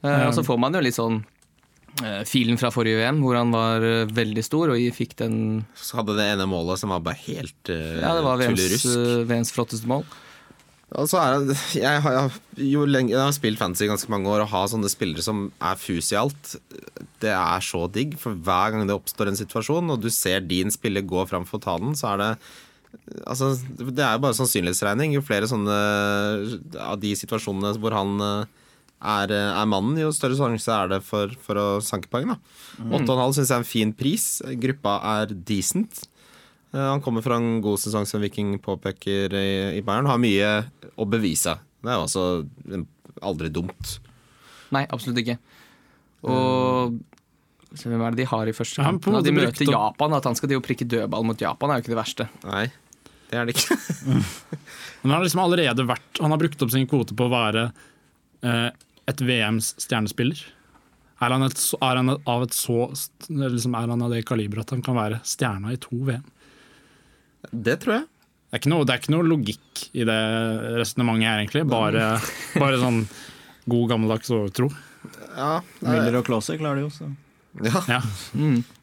[0.00, 1.20] Eh, og så får man jo litt sånn
[2.00, 5.36] eh, filen fra forrige VM, hvor han var eh, veldig stor og fikk den
[5.76, 8.90] Så hadde det ene målet som var bare helt uh, Ja, det var VMs, tullerusk.
[8.96, 10.06] eh, VMs flotteste mål.
[10.98, 14.42] Og så er jeg, har, jo lenge, jeg har spilt fantasy i ganske mange år,
[14.42, 16.56] og ha sånne spillere som er fus i alt,
[17.22, 18.16] det er så digg.
[18.18, 21.60] For hver gang det oppstår en situasjon, og du ser din spiller gå fram for
[21.60, 22.30] å ta den, så er det
[23.26, 25.14] Altså, det er jo bare sannsynlighetsregning.
[25.16, 25.76] Jo flere sånne
[26.82, 28.60] av de situasjonene hvor han eh,
[29.00, 32.34] er, er mannen, jo større sjanse er det for, for å sanke poeng.
[32.78, 32.94] Mm.
[33.00, 34.26] 8,5 syns jeg er en fin pris.
[34.60, 36.04] Gruppa er decent.
[36.74, 39.48] Eh, Han kommer fra en god sesong som Viking påpeker i,
[39.78, 40.10] i Bayern.
[40.10, 40.52] Har mye
[41.00, 41.56] å bevise.
[41.80, 42.26] Det er jo også
[42.76, 42.84] eh,
[43.26, 43.96] aldri dumt.
[44.74, 45.38] Nei, absolutt ikke.
[46.28, 47.00] Og
[47.78, 49.06] hvem er det de har i første kamp?
[49.06, 50.14] Ja, de møter Japan.
[50.16, 52.26] At han skal de prikke dødball mot Japan, er jo ikke det verste.
[52.48, 52.64] Nei,
[53.30, 53.76] det er det ikke.
[55.00, 57.68] Men han har liksom allerede vært Han har brukt opp sin kvote på å være
[58.44, 58.66] eh,
[59.10, 60.42] et VMs stjernespiller.
[61.20, 62.88] Er han, et, er han av et så
[63.28, 66.26] liksom Er han av det kaliberet at han kan være stjerna i to VM?
[67.50, 68.06] Det tror jeg.
[68.50, 70.20] Det er ikke noe, det er ikke noe logikk i det
[70.80, 71.62] resonnementet her, egentlig.
[71.70, 72.06] Bare,
[72.62, 73.04] bare sånn
[73.70, 74.66] god gammeldags overtro.
[75.36, 77.10] Ja, er, Miller og Klause klarer det jo, så.
[77.58, 77.82] Ja.
[77.90, 78.00] Ja.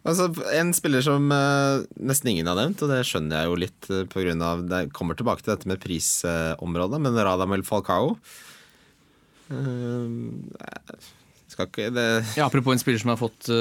[0.07, 3.89] Altså, en spiller som uh, nesten ingen har nevnt, og det skjønner jeg jo litt
[3.91, 8.17] uh, på grunn av Det kommer tilbake til dette med prisområdet, men Radamel Falcao
[9.51, 10.07] uh,
[11.47, 13.51] Skal ikke det Ja, apropos en spiller som har fått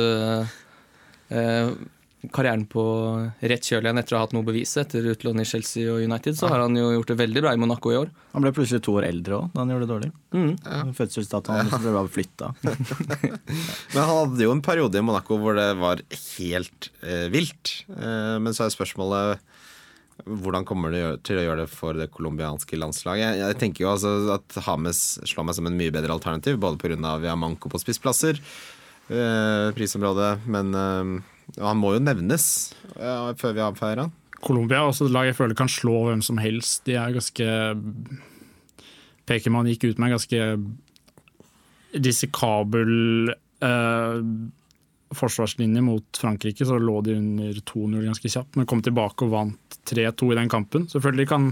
[2.32, 2.82] karrieren på
[3.38, 6.36] rett kjøl igjen etter å ha hatt noe bevis etter utlån i Chelsea og United,
[6.38, 8.10] så har han jo gjort det veldig bra i Monaco i år.
[8.32, 10.12] Han ble plutselig to år eldre òg da han gjorde det dårlig.
[10.36, 10.94] Mm.
[10.96, 12.52] Fødselsdatoen hans ble bare flytta.
[13.94, 16.02] Men han hadde jo en periode i Monaco hvor det var
[16.38, 17.76] helt eh, vilt.
[17.92, 19.44] Eh, men så er spørsmålet
[20.24, 23.36] hvordan kommer det til å gjøre det for det colombianske landslaget?
[23.36, 26.80] Jeg, jeg tenker jo altså at Hames slår meg som en mye bedre alternativ, både
[26.80, 27.16] pga.
[27.20, 28.40] vi har manko på spissplasser,
[29.12, 32.46] eh, prisområdet, men eh, han må jo nevnes
[32.98, 34.14] uh, før vi avfeier han.
[34.44, 36.84] Colombia er også et lag jeg føler kan slå hvem som helst.
[36.86, 37.46] De er ganske
[39.26, 40.42] Pekeman gikk ut med en ganske
[41.96, 43.32] risikabel
[43.64, 44.20] uh,
[45.14, 49.78] forsvarslinje mot Frankrike, så lå de under 2-0 ganske kjapt, men kom tilbake og vant
[49.88, 50.86] 3-2 i den kampen.
[50.90, 51.48] Selvfølgelig kan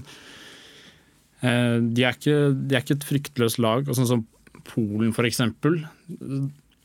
[1.41, 3.87] eh, de, er ikke, de er ikke et fryktløst lag.
[3.87, 4.25] og Sånn som
[4.65, 5.83] Polen, eksempel.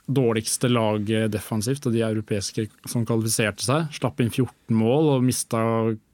[0.10, 3.90] Dårligste laget defensivt av de europeiske som kvalifiserte seg.
[3.94, 5.62] Slapp inn 14 mål og mista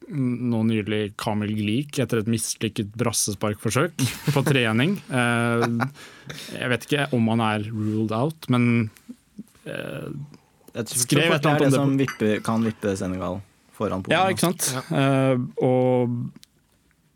[0.05, 4.05] nå nylig Kamil Glik etter et mislykket brassesparkforsøk
[4.35, 4.99] på trening.
[5.15, 5.63] Eh,
[6.57, 8.89] jeg vet ikke om han er ruled out, men
[9.69, 10.07] eh,
[10.75, 13.37] Skrev et eller fort det er annet det om som vipper, kan vippe Senegal
[13.75, 14.15] foran Polen.
[14.15, 14.67] Ja, ikke sant?
[14.91, 16.17] Eh, og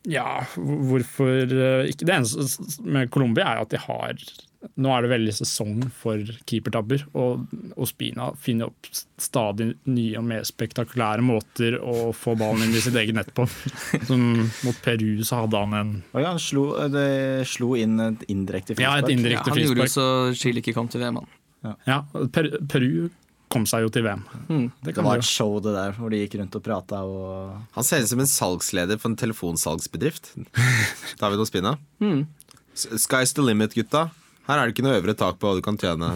[0.07, 4.23] ja, hvorfor eh, ikke Det eneste med Colombia er at de har
[4.59, 6.19] Nå er det veldig sesong for
[6.49, 7.45] keepertabber, og
[7.79, 12.97] Ospina finner opp stadig nye og mer spektakulære måter å få ballen inn i sitt
[12.99, 13.45] eget nett på.
[14.09, 14.25] Som
[14.65, 18.97] mot Peru så hadde han en Oi, han slo, det slo inn et indirekte Ja,
[18.99, 19.31] et frispark.
[19.37, 21.21] Ja, han gjorde det så Chile ikke kom til VM.
[21.23, 21.79] han.
[21.87, 22.03] Ja,
[22.35, 23.09] Per Peru
[23.49, 24.21] kom seg jo til VM.
[24.47, 24.65] Mm.
[24.83, 27.87] Det Det var et show det der, hvor de gikk rundt og prata og Han
[27.87, 30.33] ser ut som en salgsleder for en telefonsalgsbedrift.
[31.21, 31.77] David Ospina.
[32.03, 32.27] Mm.
[32.75, 34.09] Sky's the limit, gutta.
[34.49, 36.07] Her er det ikke noe øvre tak på hva du kan tjene.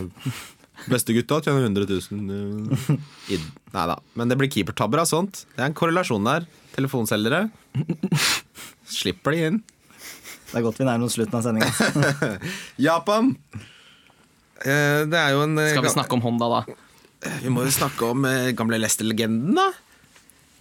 [0.90, 2.32] Beste gutta tjener 100 000.
[2.34, 3.44] eh,
[3.76, 3.96] Nei da.
[4.18, 5.44] Men det blir keepertabber av sånt.
[5.54, 6.48] Det er en korrelasjon der.
[6.74, 7.44] Telefonselgere.
[8.90, 9.60] Slipper de inn.
[10.50, 11.70] Det er godt vi nærmer oss slutten av sendinga.
[12.90, 13.32] Japan!
[14.66, 16.80] Eh, Det er jo en eh, Skal vi snakke om Honda, da?
[17.46, 18.26] Vi må jo snakke om
[18.58, 19.70] gamle Leicester-legenden, da.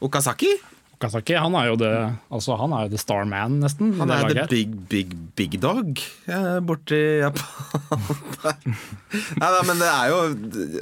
[0.05, 0.53] Okazaki.
[1.02, 1.90] Okazaki han er jo det
[2.30, 3.90] altså Han er jo the star man, nesten.
[3.98, 5.98] Han er the big, big, big dog
[6.30, 8.04] eh, borti Japan.
[9.42, 10.20] Nei da, men det er jo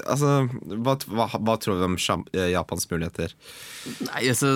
[0.05, 0.34] Altså,
[0.84, 3.32] hva, hva, hva tror vi om eh, Japans muligheter?
[4.10, 4.51] Nei, altså,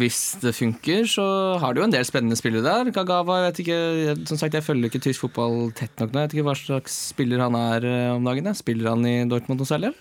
[0.00, 1.26] Hvis det funker, så
[1.60, 2.92] har de jo en del spennende spillere der.
[2.94, 3.80] Kagawa, jeg vet ikke,
[4.30, 6.22] som sagt, jeg følger ikke tysk fotball tett nok nå.
[6.22, 8.48] Jeg vet ikke hva slags spiller han er eh, om dagen.
[8.48, 8.62] jeg.
[8.62, 9.92] Spiller han i Dortmund noe særlig?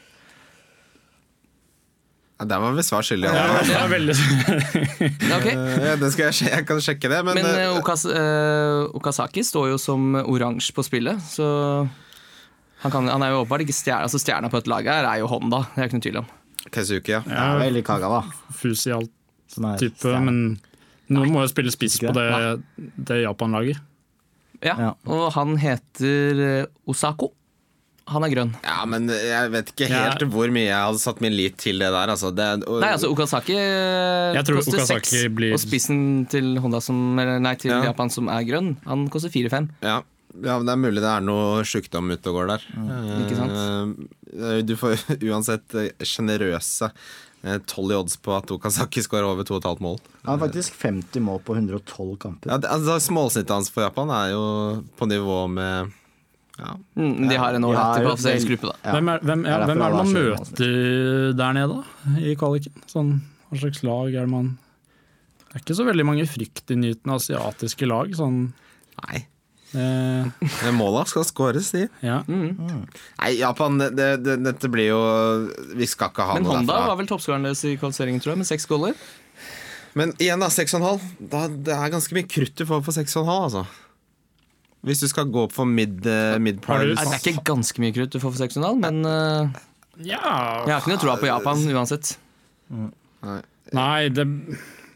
[2.42, 3.34] Ja, Der var vi svar skyldige.
[3.38, 4.16] Ja, Ja, det var veldig
[5.30, 5.52] Ja.
[5.52, 9.70] Eh, det skal jeg, jeg kan sjekke det, men, Men eh, Okas, uh, Okasaki står
[9.76, 11.46] jo som oransje på spillet, så
[12.82, 14.08] han, kan, han er jo åpenbart ikke stjerna.
[14.10, 16.32] Altså, stjerna på et lag her er jo Honda, det er ikke noe tvil om.
[16.72, 17.22] Keisuke, ja.
[17.22, 17.78] veldig er vel
[18.90, 19.14] i alt
[19.70, 20.26] er type, stjerne.
[20.26, 22.28] men noen må jo spille spiss på det,
[22.98, 23.78] det Japan-laget.
[24.66, 24.90] Ja, Ja.
[25.10, 27.32] Og han heter Osako.
[28.12, 28.52] Han er grønn.
[28.68, 30.04] Ja, men jeg vet ikke Ja.
[30.12, 32.12] helt hvor mye jeg hadde satt min lit til det der.
[32.12, 36.82] Altså, det, og, Nei, altså Okazaki eh, koster Okazaki seks, blir- og spissen til Honda
[36.84, 37.82] som, nei, til Ja.
[37.90, 39.70] Japan som er grønn, han koster fire-fem.
[39.82, 40.02] ja,
[40.44, 42.62] ja, men det er mulig det er noe sjukdom ute og går der.
[43.26, 43.52] ikke sant?
[43.52, 44.96] Eh, Eh, Du får
[45.28, 45.68] uansett
[46.08, 46.88] sjenerøse
[47.44, 49.98] tolv 12 i odds på at Okazaki skårer over 2,5 mål.
[50.24, 52.52] Han har faktisk 50 mål på 112 kamper.
[52.54, 54.44] Ja, det, altså, Målsnittet hans for Japan er jo
[55.00, 55.92] på nivå med
[56.62, 56.76] ja.
[57.00, 58.94] Mm, de har en De ålreit kvalifiseringsgruppe, da.
[58.96, 62.14] Hvem, er, hvem, er hvem er det man møter der nede, da?
[62.22, 62.86] I kvaliken?
[62.92, 63.12] Sånn,
[63.50, 64.54] hva slags lag er det man
[65.48, 68.14] Det er ikke så veldig mange fryktinngytende asiatiske lag.
[68.16, 68.40] Sånn
[69.02, 69.24] Nei.
[69.76, 71.88] eh, måla skal skåres, de.
[72.06, 72.22] Ja.
[72.30, 75.02] Nei, Japan, det, det, det, dette blir jo
[75.80, 76.94] Vi skal ikke ha Men noe Honda derfra.
[76.94, 78.96] var vel toppskåreren deres i kvalifiseringen, tror jeg, med seks goller.
[79.98, 80.48] Men igjen, da.
[80.48, 80.84] 6,5.
[80.86, 83.66] halv Det er ganske mye krutt du får for 6,5, altså.
[84.88, 88.16] Hvis du skal gå for mid, uh, mid price Det er ikke ganske mye krutt
[88.16, 89.60] du får for 6,5, men eh,
[90.08, 90.22] ja
[90.66, 92.16] jeg har ikke noe troa på Japan uansett.
[93.76, 94.26] Nei, det,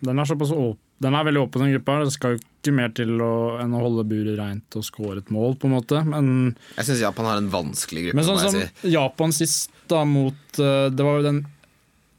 [0.02, 0.82] den er såpass åpen.
[1.04, 1.98] Den er veldig åpen, den gruppa.
[2.08, 5.32] Det skal jo ikke mer til å, enn å holde buret reint og score et
[5.34, 6.00] mål, på en måte.
[6.08, 6.30] Men,
[6.78, 8.18] Jeg syns Japan har en vanskelig gruppe.
[8.18, 8.94] men sånn som jeg si.
[8.94, 11.42] Japan sist, da, mot eh, Det var jo den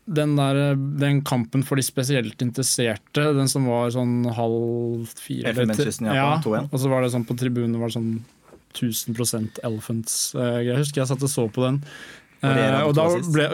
[0.07, 5.53] den, der, den kampen for de spesielt interesserte, den som var sånn halv fire ja,
[5.53, 6.07] Elfenbenskysten,
[6.45, 6.69] 2-1.
[6.71, 8.13] Og så var det sånn på tribunen var det sånn
[8.77, 10.35] 1000 Elephants.
[10.37, 11.83] Eh, Jeg husker jeg satt og så på den.
[12.43, 13.47] Det Eh, og da, ble,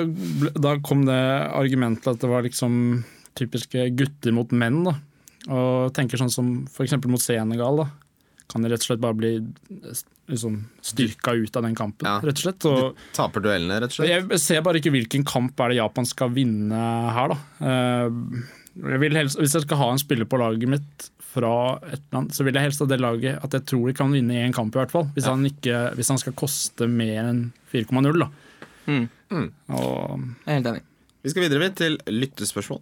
[0.43, 1.15] ble, da kom det
[1.55, 3.05] argumentet at det var liksom
[3.39, 4.83] typiske gutter mot menn.
[4.85, 4.97] da.
[5.49, 6.97] Og tenker sånn som f.eks.
[7.07, 7.77] mot Senegal.
[7.85, 7.87] da.
[8.51, 9.31] Kan de rett og slett bare bli
[10.31, 12.07] liksom, styrka ut av den kampen.
[12.09, 12.19] Ja.
[12.25, 12.67] rett og slett.
[12.71, 14.11] Og Taper duellene, rett og slett.
[14.33, 16.83] jeg ser bare ikke hvilken kamp er det Japan skal vinne
[17.17, 17.39] her, da.
[17.69, 18.51] Eh,
[18.83, 22.31] Jeg vil helst, hvis jeg skal ha en spiller på laget mitt fra et land,
[22.33, 24.73] så vil jeg helst ha det laget at jeg tror de kan vinne én kamp,
[24.75, 25.11] i hvert fall.
[25.13, 27.43] Hvis, han, ikke, hvis han skal koste mer enn
[27.73, 28.31] 4,0, da.
[28.89, 29.05] Mm.
[29.73, 30.83] Og Jeg er helt enig.
[31.23, 32.81] Vi skal videre til lyttespørsmål.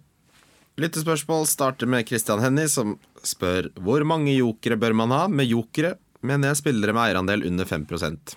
[0.79, 2.95] Lyttespørsmål starter med Christian Hennie, som
[3.27, 5.25] spør hvor mange jokere bør man ha.
[5.27, 5.95] Med jokere
[6.25, 8.35] mener jeg spillere med eierandel under 5%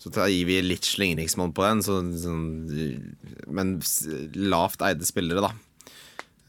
[0.00, 2.44] Så da gir vi litt slingringsmonn på den, så, sånn,
[3.52, 3.74] men
[4.34, 5.52] lavt eide spillere, da.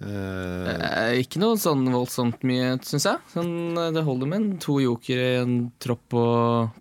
[0.01, 3.19] Eh, ikke noe sånn voldsomt mye, syns jeg.
[3.35, 6.23] Sånn, eh, det holder med to jokere i en tropp på,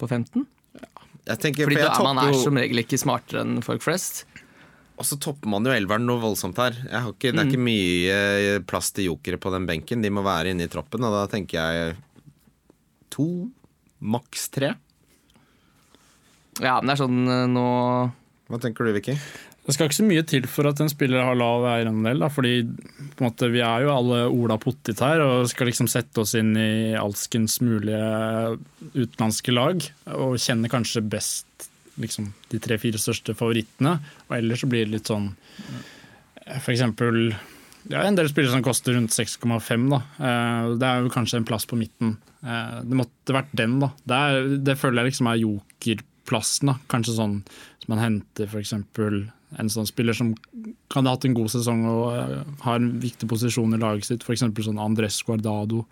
[0.01, 0.47] på 15.
[1.27, 4.25] jeg tenker, Fordi for man er jo- som regel ikke smartere enn folk flest.
[5.01, 6.77] Og så topper man jo elveren noe voldsomt her.
[6.85, 10.05] Jeg har ikke, det er ikke mye eh, plass til jokere på den benken.
[10.05, 11.95] De må være inne i troppen, og da tenker jeg
[13.13, 13.29] to,
[14.01, 14.75] maks tre.
[16.61, 17.69] Ja, men det er sånn eh, nå
[18.51, 19.17] Hva tenker du, Vicky?
[19.71, 23.23] det skal ikke så mye til for at en spiller har lav eierandel, fordi på
[23.23, 26.57] en måte, vi er jo alle Ola Pottit her og skal liksom sette oss inn
[26.59, 28.57] i alskens mulige
[28.97, 29.85] utenlandske lag,
[30.17, 31.47] og kjenner kanskje best
[32.01, 33.99] liksom, de tre-fire største favorittene.
[34.29, 35.31] Og ellers så blir det litt sånn
[36.61, 37.35] For eksempel
[37.89, 39.87] ja, en del spillere som koster rundt 6,5.
[39.89, 40.01] da.
[40.21, 42.19] Eh, Det er jo kanskje en plass på midten.
[42.45, 43.89] Eh, Det måtte vært den, da.
[44.05, 46.67] Det, er, det føler jeg liksom er jokerplassen.
[46.67, 46.75] da.
[46.93, 47.39] Kanskje sånn
[47.81, 48.73] som man henter f.eks.
[49.59, 50.35] en sånn spiller som
[50.93, 54.23] kan ha hatt en god sesong og eh, har en viktig posisjon i laget sitt.
[54.29, 54.45] F.eks.
[54.67, 55.87] sånn Andres Guardado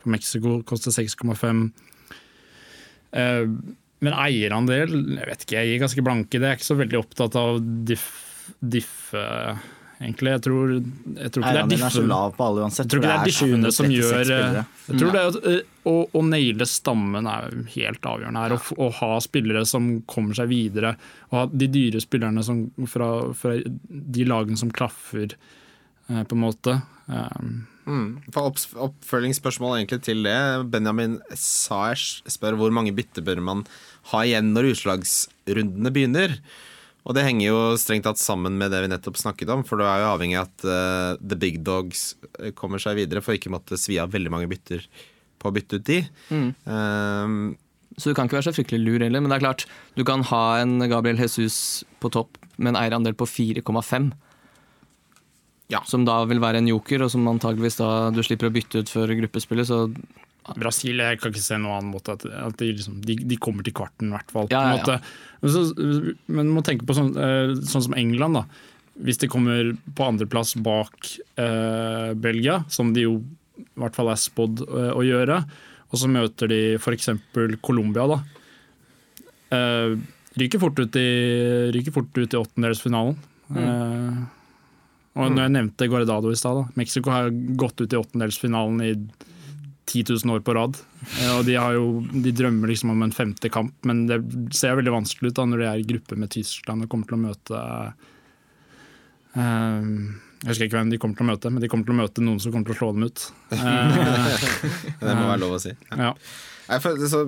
[0.00, 1.68] fra Mexico koster 6,5.
[3.96, 6.40] Eh, Men eierandel, jeg vet ikke, jeg gir ganske blanke.
[6.42, 7.58] Det er ikke så veldig opptatt av
[7.88, 8.06] diff,
[8.60, 9.56] diff eh,
[10.02, 10.34] egentlig.
[10.36, 12.84] Jeg tror, jeg tror ikke det er uansett.
[12.84, 14.58] Jeg tror ikke det er diffene som gjør eh.
[14.86, 18.56] Jeg tror det er at, eh, å, å naile stammen er helt avgjørende her.
[18.58, 20.96] Å, å ha spillere som kommer seg videre.
[21.32, 25.54] Å ha de dyre spillerne som, fra, fra de lagene som klaffer, eh,
[26.06, 26.76] på en måte.
[27.86, 28.18] Mm.
[28.34, 30.38] Oppfølgingsspørsmål egentlig til det.
[30.72, 33.66] Benjamin Saers spør hvor mange bytte bør man
[34.12, 36.38] ha igjen når utslagsrundene begynner.
[37.06, 39.84] Og det henger jo strengt tatt sammen med det vi nettopp snakket om, for du
[39.86, 43.52] er jo avhengig av at uh, the big dogs eh, kommer seg videre for ikke
[43.54, 44.82] måtte svi av veldig mange bytter
[45.38, 46.00] på å bytte ut de.
[46.34, 47.36] Eh,
[47.96, 50.26] Så du kan ikke være så fryktelig lur heller, men det er klart, du kan
[50.32, 54.10] ha en Gabriel Jesus på topp med en eierandel på 4,5.
[55.72, 55.80] Ja.
[55.88, 58.92] Som da vil være en joker, og som antageligvis da du slipper å bytte ut
[58.92, 59.66] før gruppespillet.
[59.66, 59.80] Så
[60.54, 63.66] Brasil jeg kan ikke se noen annen måte at, at de, liksom, de, de kommer
[63.66, 64.50] til kvarten, i hvert fall.
[64.52, 64.98] Ja, ja.
[65.42, 68.38] Men, så, men man må tenke på sånn, eh, sånn som England.
[68.38, 68.44] da.
[69.06, 71.10] Hvis de kommer på andreplass bak
[71.42, 73.18] eh, Belgia, som de jo
[73.56, 75.40] i hvert fall er spådd eh, å gjøre,
[75.86, 77.10] og så møter de f.eks.
[77.64, 78.20] Colombia, da.
[79.56, 79.98] Eh,
[80.38, 81.08] ryker fort ut i,
[81.74, 83.18] ryker fort ut i åttendedelsfinalen.
[83.56, 84.24] Eh,
[85.16, 86.66] og når jeg nevnte Guardado i stad.
[86.76, 88.90] Mexico har gått ut i åttendelsfinalen i
[89.86, 90.76] 10 000 år på rad.
[91.22, 94.18] Eh, Og de, har jo, de drømmer liksom om en femte kamp, men det
[94.56, 97.16] ser veldig vanskelig ut da når de er i gruppe med Tyskland og kommer til
[97.16, 97.60] å møte
[99.36, 99.86] eh,
[100.42, 102.24] Jeg husker ikke hvem de kommer til å møte, men de kommer til å møte
[102.26, 103.28] noen som kommer til å slå dem ut.
[103.56, 105.72] Eh, det må være lov å si.
[105.96, 106.12] ja.
[106.66, 107.20] Nei, for, så,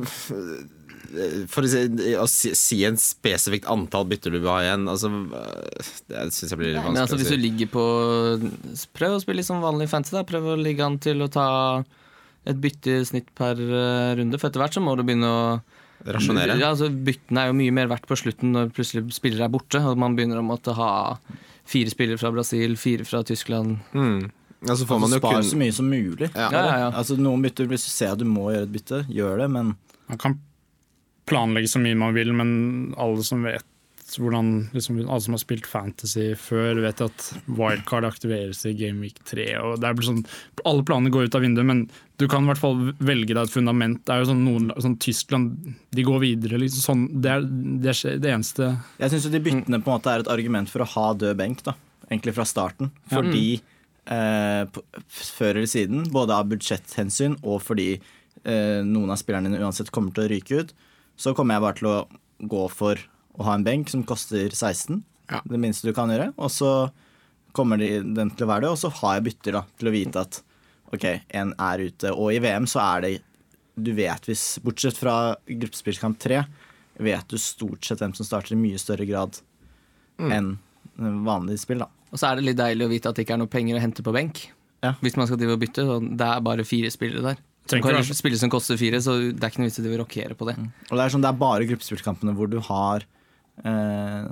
[1.52, 1.82] For å si,
[2.18, 5.10] å si, en spesifikt antall bytter du vil ha igjen, altså,
[6.10, 7.84] det syns jeg blir litt Men altså, vanskelig hvis du ligger på
[8.98, 10.16] Prøv å spille litt som vanlig fantasy.
[10.18, 11.48] da Prøv å ligge an til å ta
[12.48, 14.38] et bytte i snitt per eh, runde.
[14.40, 15.42] For etter hvert så må du begynne å
[16.06, 16.54] Rasjonere.
[16.60, 19.80] Ja, altså, byttene er jo mye mer verdt på slutten når plutselig spillere er borte,
[19.82, 20.90] og man begynner å måtte ha
[21.68, 23.80] fire spillere fra Brasil, fire fra Tyskland.
[23.92, 24.28] Mm.
[24.66, 26.30] Ja, så får man Altså, jo spar kun så mye som mulig.
[26.34, 26.48] Ja.
[26.50, 26.90] Ja, ja, ja.
[26.92, 29.74] Altså, noen bytter, Hvis du ser at du må gjøre et bytte, gjør det, men
[30.08, 30.38] Man kan
[31.28, 32.50] planlegge så mye man vil, men
[33.00, 33.66] alle som vet
[34.16, 39.18] hvordan, liksom, alle som har spilt fantasy før, vet at wildcard aktiveres i Game Week
[39.28, 39.46] 3.
[39.60, 40.22] Og det er sånn,
[40.64, 41.82] alle planene går ut av vinduet, men
[42.20, 44.00] du kan i hvert fall velge deg et fundament.
[44.06, 46.60] Det er jo sånn, noen, sånn Tyskland de går videre.
[46.62, 50.14] Liksom, sånn, det er det, er det eneste jeg syns de byttene på en måte
[50.14, 51.76] er et argument for å ha død benk, da.
[52.08, 52.92] Egentlig fra starten.
[53.12, 53.60] Fordi
[54.08, 54.80] eh,
[55.36, 60.16] før eller siden, både av budsjetthensyn og fordi eh, noen av spillerne dine uansett kommer
[60.16, 60.72] til å ryke ut,
[61.18, 61.98] så kommer jeg bare til å
[62.48, 63.00] gå for
[63.38, 65.00] å ha en benk som koster 16.
[65.28, 65.40] Ja.
[65.44, 66.30] Det minste du kan gjøre.
[66.38, 66.72] Og så
[67.56, 70.22] kommer den til å være det, og så har jeg bytter da, til å vite
[70.22, 70.40] at
[70.94, 71.04] OK,
[71.36, 72.12] en er ute.
[72.14, 73.12] Og i VM så er det
[73.78, 76.40] Du vet hvis Bortsett fra gruppespillkamp 3,
[76.98, 79.38] vet du stort sett hvem som starter i mye større grad
[80.18, 80.56] enn
[80.98, 81.86] vanlig spill, da.
[82.10, 83.82] Og så er det litt deilig å vite at det ikke er noe penger å
[83.84, 84.40] hente på benk.
[84.82, 84.96] Ja.
[85.02, 85.84] Hvis man skal drive og bytte.
[85.86, 87.42] Så det er bare fire spillere der.
[87.68, 89.82] Du kan ikke være- spille som koster fire, så det er ikke noe vits i
[89.92, 90.56] å rokere på det.
[90.90, 93.04] Og det er, sånn, det er bare gruppespillkampene hvor du har
[93.64, 94.24] eh,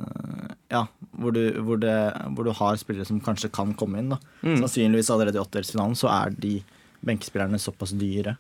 [0.73, 0.87] Ja,
[1.19, 1.95] hvor du, hvor, det,
[2.35, 4.09] hvor du har spillere som kanskje kan komme inn.
[4.15, 6.59] da Sannsynligvis allerede i åttedelsfinalen så er de
[7.07, 8.37] benkespillerne såpass dyre.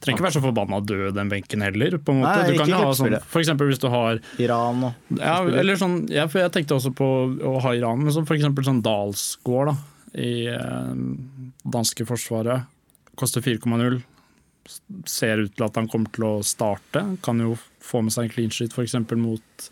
[0.00, 1.98] Trenger ikke være så forbanna død den benken heller.
[2.00, 2.36] På en måte.
[2.40, 5.76] Nei, du kan ikke ha sånn, for eksempel hvis du har Iran og ja, eller
[5.76, 7.08] sånn, ja, for Jeg tenkte også på
[7.44, 9.76] å ha Iran, men så for eksempel sånn Dalsgård da,
[10.16, 10.94] i eh,
[11.68, 12.64] danske forsvaret.
[13.20, 14.00] Koster 4,0.
[15.08, 17.04] Ser ut til at han kommer til å starte.
[17.24, 18.96] Kan jo få med seg en clean sheet f.eks.
[19.20, 19.70] mot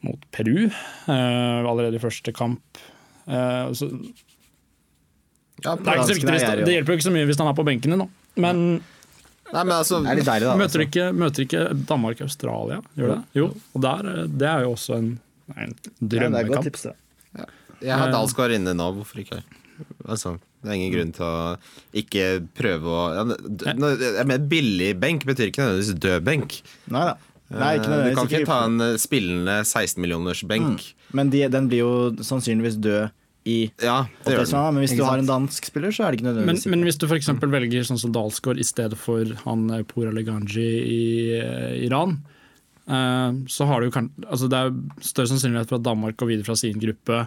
[0.00, 2.80] mot Peru uh, allerede i første kamp.
[3.28, 3.90] Uh, så,
[5.60, 7.50] ja, det, er ikke så viktig, er det hjelper jo ikke så mye hvis han
[7.50, 8.08] er på benken din, da.
[8.40, 8.64] Men
[9.50, 10.52] Nei, men altså, Det er deilig, da.
[10.54, 10.84] møter, altså.
[10.86, 12.76] ikke, møter ikke Danmark Australia?
[12.94, 13.16] Gjør det?
[13.34, 13.48] Jo.
[13.74, 15.08] Og der, eh, det er jo også en,
[15.56, 16.68] en Ja, det er et godt drømmekamp.
[16.68, 17.48] tips, det.
[17.82, 19.40] jeg har Dalsgaard inne nå, hvorfor ikke?
[20.06, 21.36] Altså, det er ingen grunn til å
[21.96, 22.24] ikke
[22.56, 26.56] prøve å ja, mener, Billig benk betyr ikke nødvendigvis død benk.
[26.92, 27.14] Nei da.
[27.50, 30.84] Nei, ikke Eh, du kan ikke ta en eh, spillende 16 millioners benk.
[31.16, 33.16] Men de, den blir jo sannsynligvis død
[33.48, 34.74] i Ja, det gjør den.
[34.76, 37.06] Men hvis du har en dansk spiller, så er det ikke nødvendigvis men hvis du
[37.08, 37.30] f.eks.
[37.40, 41.02] velger sånn som Dalsgaard i stedet for han eh, Pora Leganji i
[41.40, 42.18] uh, Iran,
[42.86, 46.34] uh, så har du jo kan, altså Det er større sannsynlighet for at Danmark går
[46.34, 47.24] videre fra sin gruppe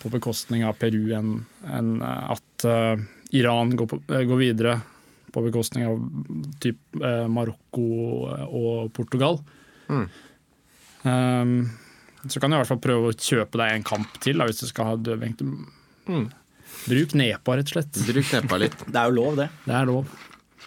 [0.00, 1.34] på bekostning av Peru enn
[1.68, 3.04] enn, eh, at eh,
[3.34, 4.80] Iran går, på, eh, går videre
[5.34, 5.98] på bekostning av
[6.62, 7.86] typ eh, Marokko
[8.30, 9.40] eh, og Portugal.
[9.88, 10.06] Mm.
[11.04, 11.56] Um,
[12.28, 14.62] så kan du i hvert fall prøve å kjøpe deg en kamp til da, hvis
[14.62, 15.42] du skal ha dødbenk.
[16.08, 16.28] Mm.
[16.84, 17.98] Bruk nepa, rett og slett.
[18.06, 18.78] Bruk nepa litt.
[18.86, 19.50] Det er jo lov, det.
[19.66, 20.14] Det er lov.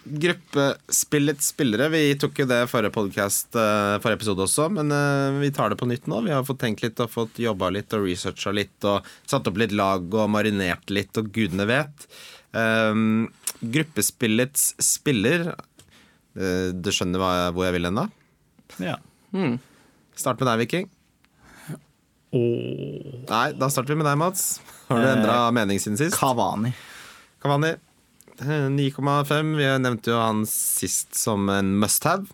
[0.04, 1.88] Gruppespillets spillere.
[1.92, 5.78] Vi tok jo det forrige podcast, eh, forrige episode også, men eh, vi tar det
[5.80, 6.22] på nytt nå.
[6.24, 9.58] Vi har fått tenkt litt og fått jobba litt og researcha litt og satt opp
[9.60, 12.06] litt lag og marinert litt, og gudene vet.
[12.56, 13.26] Um,
[13.60, 18.06] gruppespillets spiller eh, Du skjønner hvor jeg vil hen, da?
[18.80, 18.94] Ja.
[20.16, 20.88] Start med deg, Viking.
[22.32, 23.24] Åh.
[23.28, 24.46] Nei, da starter vi med deg, Mats.
[24.88, 26.16] Har du Eh, mening siden sist?
[26.16, 26.72] Kavani.
[27.42, 27.74] Kavani.
[28.40, 29.56] Eh, 9,5.
[29.58, 32.26] Vi nevnte jo han sist som en must have.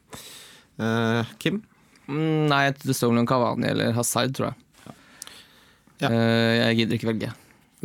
[0.81, 1.63] Uh, Kim?
[2.09, 4.95] Mm, nei, det står mellom Kavani eller Hazard, tror jeg.
[6.03, 6.11] Ja.
[6.11, 7.31] Uh, jeg gidder ikke velge.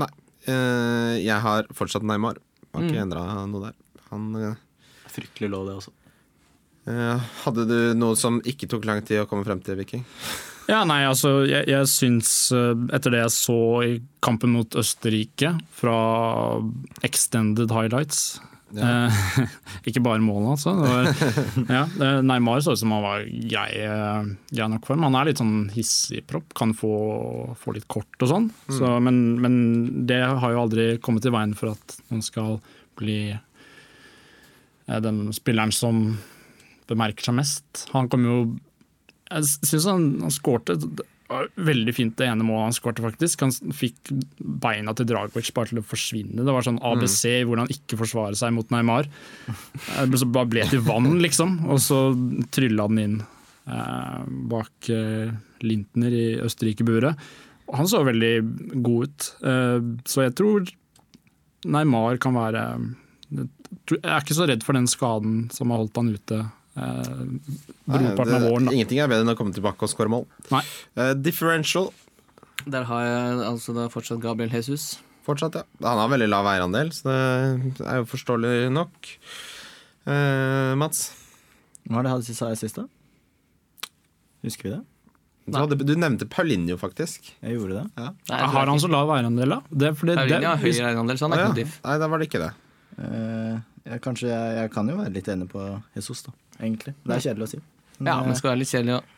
[0.02, 0.10] Nei.
[0.50, 2.42] Uh, jeg har fortsatt Neymar.
[2.74, 3.06] Har ikke Mm.
[3.08, 3.78] endra noe der.
[4.12, 4.56] Han eh,
[5.10, 5.92] Fryktelig lov, det også.
[6.90, 10.04] eh, Hadde du noe som ikke tok lang tid å komme frem til, Viking?
[10.70, 13.56] Ja, nei, altså, jeg, jeg syns eh, Etter det jeg så
[13.88, 15.96] i kampen mot Østerrike, fra
[17.08, 18.38] extended highlights
[18.78, 19.08] Ja.
[19.10, 19.40] eh,
[19.90, 20.76] Ikke bare målene, altså.
[20.78, 21.10] Var,
[21.80, 21.82] ja,
[22.22, 25.08] Neymar så ut som han var grei, eh, grei nok form.
[25.08, 26.92] Han er litt sånn hissigpropp, kan få,
[27.58, 28.50] få litt kort og sånn.
[28.70, 29.58] Så, men, men
[30.10, 32.60] det har jo aldri kommet i veien for at man skal
[33.02, 36.04] bli eh, den spilleren som
[36.90, 37.88] bemerker seg mest.
[37.96, 38.38] Han kom jo
[39.30, 40.78] Jeg syns han, han skårte
[41.60, 43.44] veldig fint det ene målet han skårte, faktisk.
[43.46, 46.46] Han fikk beina til Dragovic bare til å forsvinne.
[46.46, 49.10] Det var sånn ABC i hvordan han ikke forsvare seg mot Neymar.
[49.46, 51.60] Så bare ble til vann, liksom.
[51.70, 52.02] Og så
[52.56, 54.18] trylla den inn eh,
[54.50, 55.30] bak eh,
[55.66, 57.30] Lintner i Østerrike-buret.
[57.78, 58.34] Han så veldig
[58.82, 59.78] god ut, eh,
[60.10, 60.70] så jeg tror
[61.70, 62.62] Neymar kan være
[63.36, 66.54] Jeg er ikke så redd for den skaden som har holdt han ute eh,
[67.90, 68.70] brorparten av våren.
[68.70, 68.76] Da.
[68.76, 70.26] Ingenting er bedre enn å komme tilbake og skåre mål.
[70.54, 70.64] Nei.
[70.96, 71.92] Eh, differential
[72.66, 75.00] Der har jeg altså da fortsatt Gabriel Jesus.
[75.26, 75.64] fortsatt, ja.
[75.86, 79.12] Han har veldig lav eierandel, så det er jo forståelig nok.
[80.10, 81.12] Uh, Mats,
[81.86, 82.88] Hva var det jeg sa jeg sist, da?
[84.42, 84.84] Husker vi det?
[85.50, 87.32] du, hadde, du nevnte Paulinho, faktisk.
[87.42, 87.86] Jeg gjorde det.
[87.98, 89.60] Nei, jeg Har han så lav eierandel, da?
[89.70, 91.48] Det, er fordi det, Paulinho har høyere eierandel, så han er ja.
[91.50, 91.80] ikke diff.
[91.86, 92.52] Nei, da var det ikke det.
[93.00, 95.66] Uh, jeg, kanskje, jeg, jeg kan jo være litt enig på
[95.98, 96.36] Jesus, da.
[96.60, 96.94] Egentlig.
[97.04, 97.60] Det er kjedelig å si.
[98.00, 99.18] Ja, men eh, skal være litt kjedelig, da.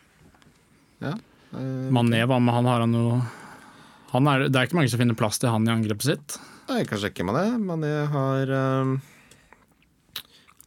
[1.01, 1.13] Ja.
[1.51, 3.18] Uh, Mané, hva med han har han noe
[4.11, 6.38] han er, Det er ikke mange som finner plass til han i angrepet sitt.
[6.68, 7.47] jeg kan sjekke med det.
[7.63, 8.53] Mané har
[8.84, 8.95] um,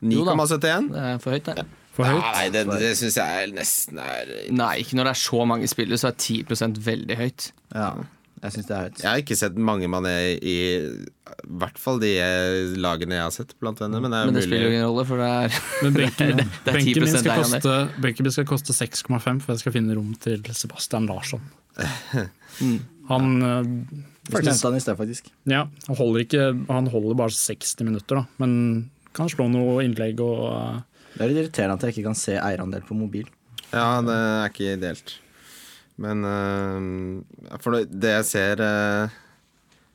[0.05, 0.91] 9,71.
[0.93, 1.67] Det er for høyt, det.
[1.95, 2.25] For høyt.
[2.25, 6.01] Nei, det, det syns jeg nesten er Nei, ikke når det er så mange spillere,
[6.01, 7.51] så er 10% veldig høyt.
[7.77, 7.93] Ja,
[8.45, 8.99] jeg syns det er høyt.
[9.01, 10.57] Jeg har ikke sett mange Mané i
[11.35, 14.37] i hvert fall de eh, lagene jeg har sett blant venner, men det er Men
[14.37, 17.15] det spiller jo ingen rolle, for det er Men benken, det er benken, 10% min
[17.23, 21.45] skal koste, benken min skal koste 6,5 for jeg skal finne rom til Sebastian Larsson.
[22.63, 22.77] Mm.
[23.09, 23.55] Han ja.
[24.31, 25.27] Vi han i sted, faktisk.
[25.51, 28.23] Ja, han holder, ikke, han holder bare 60 minutter, da.
[28.39, 30.79] Men kan slå noe innlegg og uh...
[31.17, 33.27] Det er litt irriterende at jeg ikke kan se eierandel på mobil.
[33.73, 35.17] Ja, det er ikke ideelt.
[36.03, 39.13] Men uh, For det- jeg ser uh,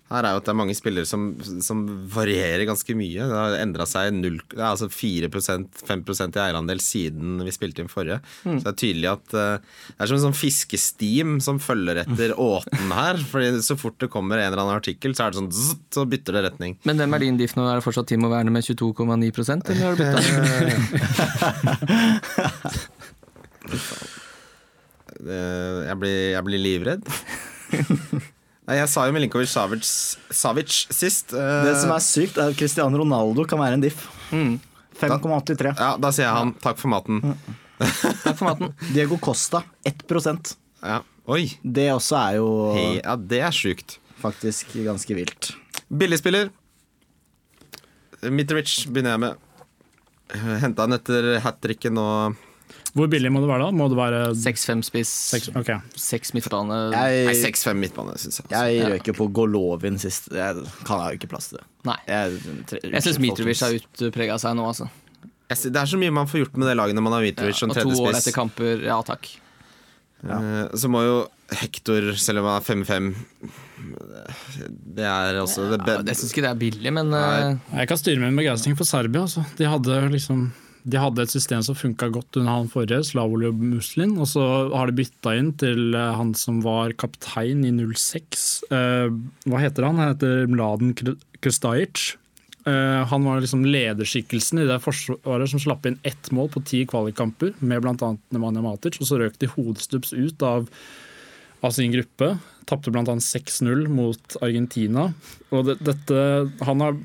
[0.10, 3.28] her, er jo at det er mange spillere som, som varierer ganske mye.
[3.30, 7.84] Det har endra seg 0, det er altså 4 5 i eierandel siden vi spilte
[7.84, 8.18] inn forrige.
[8.42, 12.34] Så det er tydelig at uh, det er som en sånn fiskestim som følger etter
[12.42, 13.22] åten her.
[13.30, 16.08] Fordi så fort det kommer en eller annen artikkel, så er det sånn zzz, så
[16.10, 16.80] bytter det retning.
[16.90, 17.64] Men hvem er din diff nå?
[17.70, 20.20] Er det fortsatt Timo Werner med 22,9% eller har du bytta?
[25.20, 27.08] Eh, Jeg blir, jeg blir livredd.
[28.70, 29.84] Nei, jeg sa jo Milinkovic Savic,
[30.30, 31.34] Savic sist.
[31.34, 34.04] eh, Det som er sykt, er at Cristiano Ronaldo kan være en diff.
[34.32, 34.60] Mm.
[35.00, 35.74] 5,83.
[35.80, 36.54] Ja, da sier jeg han.
[36.62, 37.22] Takk for maten.
[37.80, 38.74] Takk for maten.
[38.94, 41.00] Diego Costa 1% Ja.
[41.30, 43.98] Oi, Det også er jo hei, ja, det er sjukt.
[44.22, 45.52] faktisk ganske vilt.
[45.90, 46.50] Billigspiller.
[48.30, 49.46] Mitrovic begynner jeg med.
[50.62, 52.06] Henta han etter hat tricket nå.
[52.98, 53.72] Hvor billig må det være da?
[53.76, 55.78] Må det være 6-5 spiss, 6, okay.
[55.96, 58.50] 6 midtbane Nei, 6-5 midtbane, syns jeg.
[58.54, 60.32] jeg røk jo på Golovin sist.
[60.34, 61.68] Jeg kan ha jo ikke plass til det.
[61.86, 61.98] Nei.
[62.10, 62.40] Jeg,
[62.72, 64.90] tre- Jeg syns Mitrovic har utprega seg nå, altså.
[65.50, 67.62] Jeg Det er så mye man får gjort med det laget når man har Mitrovic
[67.62, 69.30] som og to år etter kamper, ja takk.
[70.26, 70.68] Ja.
[70.76, 71.20] Så må jo
[71.62, 73.06] Hector, selv om han er 5-5
[74.98, 77.54] Det er også det Ja, jeg syns ikke det er billig, men Nei.
[77.54, 79.24] eh, Jeg kan styre med en begeistring for Serbia.
[79.26, 79.46] Altså.
[79.58, 80.50] De, hadde liksom,
[80.84, 84.16] de hadde et system som funka godt under han forrige, Slavoj Muslin.
[84.22, 88.48] Og så har de bytta inn til eh, han som var kaptein i 06.
[88.72, 89.10] Eh,
[89.50, 90.00] hva heter han?
[90.00, 92.14] Han heter Mladen Kr- Krstajic.
[92.68, 96.86] Eh, han var liksom lederskikkelsen i det forsvaret som slapp inn ett mål på ti
[96.90, 98.14] kvalikkamper, med bl.a.
[98.36, 99.02] Nemanja Matic.
[99.04, 100.70] Og så røk de hodestups ut av,
[101.60, 102.38] av sin gruppe.
[102.70, 103.04] Tapte bl.a.
[103.04, 105.10] 6-0 mot Argentina.
[105.52, 106.24] Og det, dette,
[106.64, 107.00] han har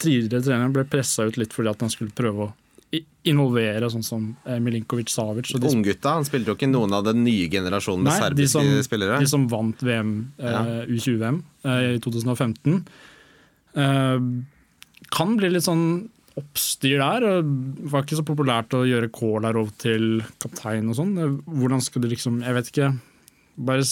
[0.00, 2.54] tidligere treneren ble pressa ut litt fordi at han skulle prøve å
[3.26, 5.50] involvere sånn som eh, Milinkovic Savic.
[5.58, 6.12] Unggutta.
[6.20, 9.18] Han spilte jo ikke noen av den nye generasjonen med Nei, de som- spillere.
[9.20, 12.84] de som vant VM, eh, U20-VM eh, i 2015.
[13.74, 14.20] Eh,
[15.10, 17.42] kan bli litt sånn oppstyr der.
[17.42, 21.42] Det var ikke så populært å gjøre Kolarov til kaptein og sånn.
[21.46, 22.90] Hvordan skal de liksom Jeg vet ikke.
[23.58, 23.82] Bare,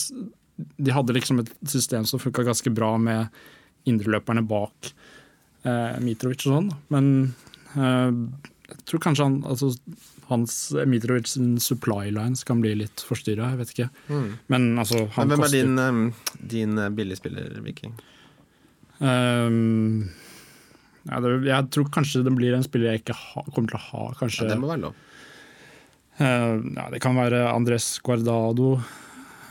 [0.78, 3.28] de hadde liksom et system som funka ganske bra med
[3.86, 4.92] indreløperne bak
[5.64, 6.70] eh, Mitrovic og sånn.
[6.90, 7.34] Men
[7.76, 8.12] eh,
[8.64, 9.70] jeg tror kanskje han, altså,
[10.30, 10.56] hans
[10.88, 13.52] Mitrovic sin supply lines kan bli litt forstyrra.
[13.52, 13.88] Jeg vet ikke.
[14.52, 15.80] Men altså, han Men hvem er din,
[16.54, 17.92] din eh, billigspiller, Viking?
[18.98, 20.08] Um,
[21.04, 23.84] ja, det, Jeg tror kanskje det blir en spiller jeg ikke ha, kommer til å
[23.90, 24.04] ha.
[24.22, 25.00] Kanskje, Ja, det må være lov.
[26.14, 28.76] Uh, ja, det kan være Andres Guardado,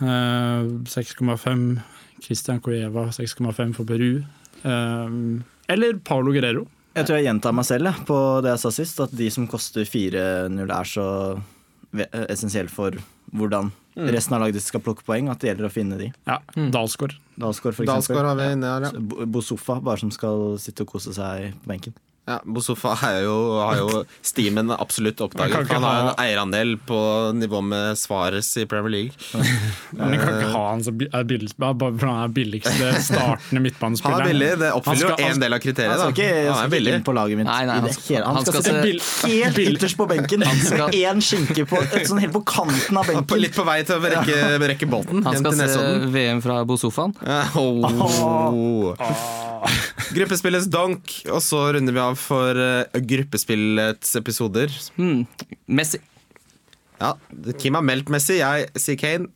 [0.02, 1.84] uh, 6,5.
[2.23, 4.23] Christian Cueva, 6,5 for Peru.
[4.64, 6.65] Uh, eller Paulo Guerrero.
[6.94, 9.88] Jeg tror jeg gjentar meg selv på det jeg sa sist, at de som koster
[9.90, 11.06] 4-0 er så
[12.30, 12.95] essensielle for
[13.34, 13.72] hvordan
[14.14, 16.07] resten av laget skal plukke poeng, at det gjelder å finne de.
[16.30, 17.15] Ja, Dalsgaard.
[17.38, 18.30] Dalsgaard, for Dalsgaard eksempel.
[18.30, 18.91] har vi inne her, ja.
[19.14, 21.94] Bo- Bosofa, bare som skal sitte og kose seg på benken.
[22.24, 25.68] Ja Bosofa jo, har jo Steamen absolutt oppdaget.
[25.74, 26.98] Han har en eierandel på
[27.36, 29.12] nivå med Svares i Premier League.
[29.91, 34.16] Men jeg kan ikke ha han som er billig bare han er billigste startende Han
[34.22, 35.91] er billig, det oppfyller skal- jo en del av kriteriet.
[35.91, 36.94] Han skal ikke, han Han skal er ikke billig.
[36.95, 37.50] inn på laget mitt.
[37.50, 40.48] Nei, nei, han skal- han, han skal, sitte se- helt ytterst på benken.
[40.64, 43.41] skal- Én skinke på, sånn helt på kanten av benken.
[43.44, 45.84] Litt på vei til å rekke, rekke båten han skal se
[46.16, 47.12] VM fra Bosofaen.
[47.28, 48.95] Ja, oh.
[50.14, 54.73] Gruppespillets donk, og så runder vi av for eh, gruppespillets episoder.
[54.98, 55.23] Mm.
[55.68, 55.99] Messi.
[57.02, 57.14] Ja,
[57.60, 59.30] Kim har meldt Messi, jeg sier Kane.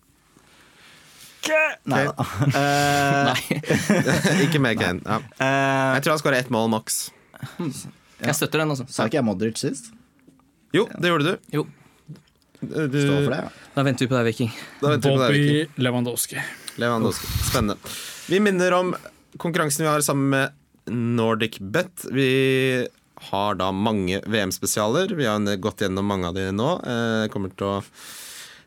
[1.88, 2.14] Nei da.
[3.48, 5.00] Eh, Ikke mer Kane.
[5.06, 5.18] Ja.
[5.40, 6.98] eh, Jeg tror han skårer ett mål maks.
[7.58, 8.88] Jeg støtter den, altså.
[8.92, 9.92] Sa ikke jeg Modric sist?
[10.76, 11.52] Jo, det gjorde du.
[11.54, 11.66] Jo,
[12.62, 13.30] du det.
[13.30, 13.44] Ja.
[13.76, 14.50] da venter vi på deg, Viking.
[14.82, 15.60] Da venter vi på deg, Vicky.
[15.68, 16.42] Bobby Lewandowski.
[16.82, 17.30] Lewandowski.
[17.48, 17.78] Spennende.
[18.28, 18.92] Vi minner om
[19.38, 20.56] konkurransen vi har sammen med
[20.92, 22.06] Nordic Bet.
[22.14, 22.88] Vi
[23.32, 25.16] har da mange VM-spesialer.
[25.18, 26.72] Vi har gått gjennom mange av de nå.
[26.86, 27.78] Jeg kommer til å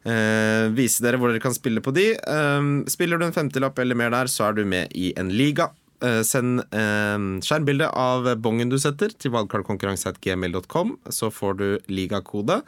[0.05, 2.13] eh, vise dere hvor dere kan spille på de.
[2.19, 5.71] Eh, spiller du en femtilapp eller mer der, så er du med i en liga.
[6.01, 10.95] Eh, send eh, skjermbilde av bongen du setter til valgkartkonkurranse.gmil.com.
[11.13, 12.63] så får du ligakode,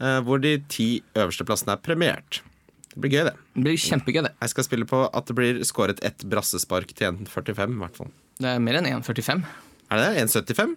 [0.00, 2.40] eh, hvor de ti øverste plassene er premiert.
[2.94, 3.34] Det blir gøy, det.
[3.54, 4.32] Det blir kjempegøy, det.
[4.40, 8.10] Jeg skal spille på at det blir skåret ett brassespark til 1,45, i hvert fall.
[8.38, 9.42] Det er mer enn 1,45.
[9.88, 10.26] Er det det?
[10.28, 10.76] 1,75?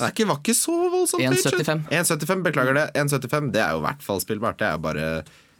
[0.00, 1.82] Det er ikke, var ikke så voldsomt 1,75.
[1.92, 2.86] 1,75, Beklager det.
[2.98, 4.58] 1,75, Det er jo i hvert fall spillbart.
[4.58, 5.10] Det er jo bare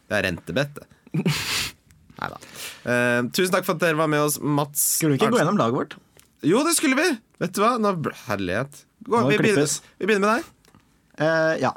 [0.08, 0.88] Det er rentebett, det.
[2.20, 2.38] Nei da.
[2.84, 4.82] Uh, tusen takk for at dere var med oss, Mats.
[4.98, 5.94] Skulle vi ikke gå gjennom laget vårt?
[6.44, 7.06] Jo, det skulle vi!
[7.40, 7.74] Vet du hva?
[7.80, 7.94] Nå,
[8.26, 8.82] herlighet.
[9.06, 9.70] Gå, Nå vi, begynner,
[10.00, 10.76] vi begynner med deg.
[11.20, 11.72] Uh, ja.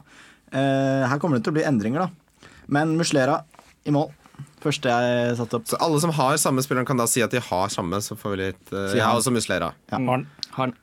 [0.52, 2.50] Uh, her kommer det til å bli endringer, da.
[2.72, 3.42] Men Muslera
[3.88, 4.12] i mål.
[4.64, 5.66] Første jeg satte opp.
[5.68, 8.00] Så alle som har samme spilleren, kan da si at de har samme.
[8.04, 9.74] Så får vi litt uh, Jeg har også Muslera.
[9.92, 10.00] Ja.
[10.08, 10.26] Han.
[10.58, 10.74] han.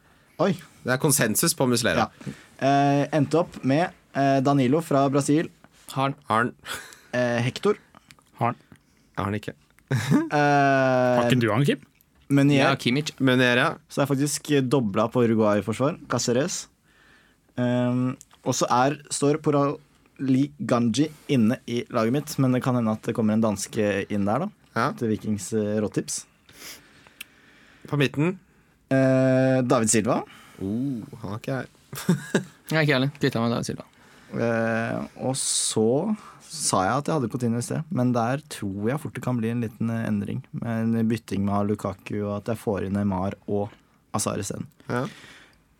[0.41, 0.53] Oi.
[0.85, 2.09] Det er konsensus på Muslera.
[2.09, 2.35] Ja.
[2.61, 5.49] Eh, endte opp med eh, Danilo fra Brasil.
[5.95, 6.15] Har'n.
[6.31, 6.55] Han
[7.17, 7.75] Eh, Hector.
[8.39, 8.57] Har'n.
[9.17, 9.55] Jeg Har den ikke.
[10.31, 11.81] Har Eh, ikke du han, Kim?
[12.31, 12.69] Munier.
[12.71, 13.11] Ja, Kimmich.
[13.19, 13.71] ja.
[13.91, 15.99] Så det er faktisk dobla på Uruguay-forsvar.
[16.09, 16.69] Caceres.
[17.59, 18.17] Um,
[18.47, 19.41] og så er, står
[20.21, 24.05] Porali Ganji inne i laget mitt, men det kan hende at det kommer en danske
[24.13, 24.49] inn der, da.
[24.77, 24.91] Ja.
[24.93, 26.27] Til Vikings uh, råtips.
[27.89, 28.39] På midten.
[28.91, 30.21] Eh, David Silva.
[30.61, 32.43] Oh, han har ikke jeg.
[32.77, 33.13] er ikke heller.
[33.17, 33.87] Kvitta meg David Silva.
[34.37, 35.87] Eh, og så
[36.45, 39.39] sa jeg at jeg hadde Coutinho i sted, men der tror jeg fort det kan
[39.41, 40.45] bli en liten eh, endring.
[40.61, 43.73] Med en bytting med Lukaku, og at jeg får inn Neymar og
[44.15, 44.69] Azar isteden.
[44.91, 45.07] Ja.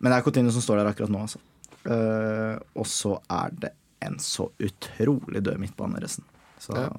[0.01, 1.43] Men det er Coutinho som står der akkurat nå, altså.
[1.85, 6.25] Eh, og så er det en så utrolig død midtbane, resten.
[6.61, 6.89] Så Ja.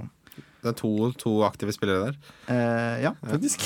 [0.62, 2.16] Det er to, to aktive spillere der.
[2.54, 3.64] eh, ja, faktisk.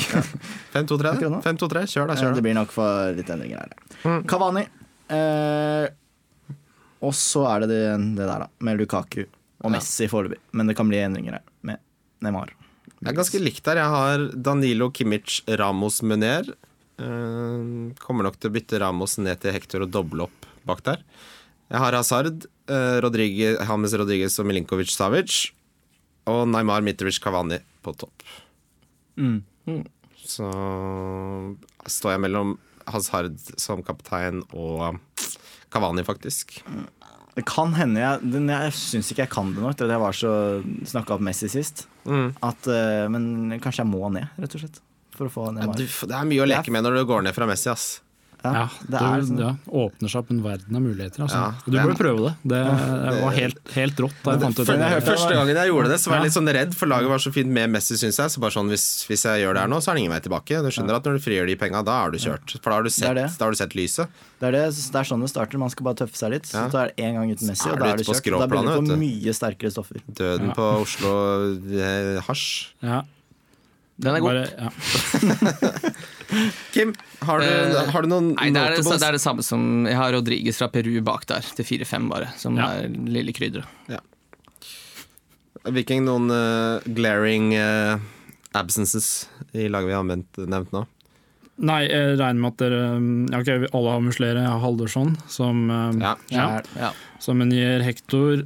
[0.72, 1.10] 5-2-3.
[1.12, 1.40] Akkurat nå.
[1.44, 2.14] 5-2-3, Kjør, da.
[2.16, 4.22] Eh, kjør det blir nok for litt endringer her.
[4.24, 4.62] Kavani.
[5.12, 5.88] Eh,
[7.04, 7.82] og så er det det,
[8.16, 8.48] det der, da.
[8.64, 10.40] Med Lukaku og Messi foreløpig.
[10.56, 11.82] Men det kan bli endringer her med
[12.24, 12.54] Neymar.
[13.02, 13.82] Jeg er ganske likt der.
[13.82, 16.48] Jeg har Danilo Kimmich, Ramos, Muner.
[16.96, 21.04] Eh, kommer nok til å bytte Ramos ned til Hector og doble opp bak der.
[21.66, 25.51] Jeg har Hazard, eh, Rodriguez, James Rodriguez og Milinkovic Savic.
[26.26, 28.22] Og Neymar Mitrovic Kavani på topp.
[29.18, 29.43] Mm.
[30.26, 30.47] Så
[31.86, 32.56] står jeg mellom
[32.90, 34.98] Hazard som kaptein og
[35.70, 36.60] Kavani, faktisk.
[37.36, 39.76] Det kan hende jeg den, Jeg syns ikke jeg kan det nok.
[39.80, 40.32] at jeg var så
[40.88, 41.86] snakka opp Messi sist.
[42.06, 42.34] Mm.
[42.43, 44.80] At, eh, men kanskje jeg må ned, rett og slett.
[45.16, 47.34] For å få Ja, du, det er mye å leke med når du går ned
[47.34, 48.01] fra Messi, ass.
[48.55, 49.39] Ja, det er sånn.
[49.43, 49.51] ja,
[49.82, 51.23] åpner seg opp en verden av muligheter.
[51.27, 51.36] Altså.
[51.36, 52.32] Ja, du burde prøve det.
[52.52, 52.60] Det
[53.23, 54.90] var helt, helt rått da jeg fant ut det.
[55.06, 57.32] første gangen jeg gjorde det, så var jeg litt sånn redd, for laget var så
[57.35, 58.31] fint med Messi, syns jeg.
[58.36, 60.20] Så bare sånn, hvis, hvis jeg gjør det her nå, så er det ingen vei
[60.27, 60.62] tilbake.
[60.62, 62.56] Du skjønner at når du frigjør de penga, da er du kjørt.
[62.60, 63.27] For da har du sett, Det det.
[63.39, 64.23] Da har du sett lyset.
[64.40, 65.59] Det er, det, det er sånn det starter.
[65.59, 66.47] Man skal bare tøffe seg litt.
[66.47, 68.40] Så tar det én gang uten Messi, og du da er du på kjørt.
[68.40, 68.97] Da blir du å få vet du.
[69.01, 70.02] mye sterkere stoffer.
[70.06, 70.55] Døden Ja.
[70.59, 71.12] på Oslo
[71.81, 72.44] eh, hasj.
[72.85, 73.02] Ja,
[73.97, 74.28] Den er god.
[74.28, 74.70] bare, ja.
[76.74, 76.90] Kim,
[77.24, 79.86] har du, uh, har du noen Nei, det er det, det er det samme som
[79.89, 82.28] Jeg har Rodriguez fra Peru bak der, til 4-5 bare.
[82.36, 82.66] Som Ja.
[82.82, 83.64] er lille krydderet.
[85.66, 87.97] Viking, noen uh, glaring uh,
[88.55, 90.85] absences i laget vi har nevnt, nevnt nå?
[91.66, 92.82] Nei, jeg regner med at dere
[93.32, 94.43] ja, ok, alle har muslere.
[94.44, 95.64] Jeg har Haldorsson som
[96.02, 96.12] Ja.
[96.31, 96.93] ja, Ja.
[97.18, 98.44] Som gir Hector,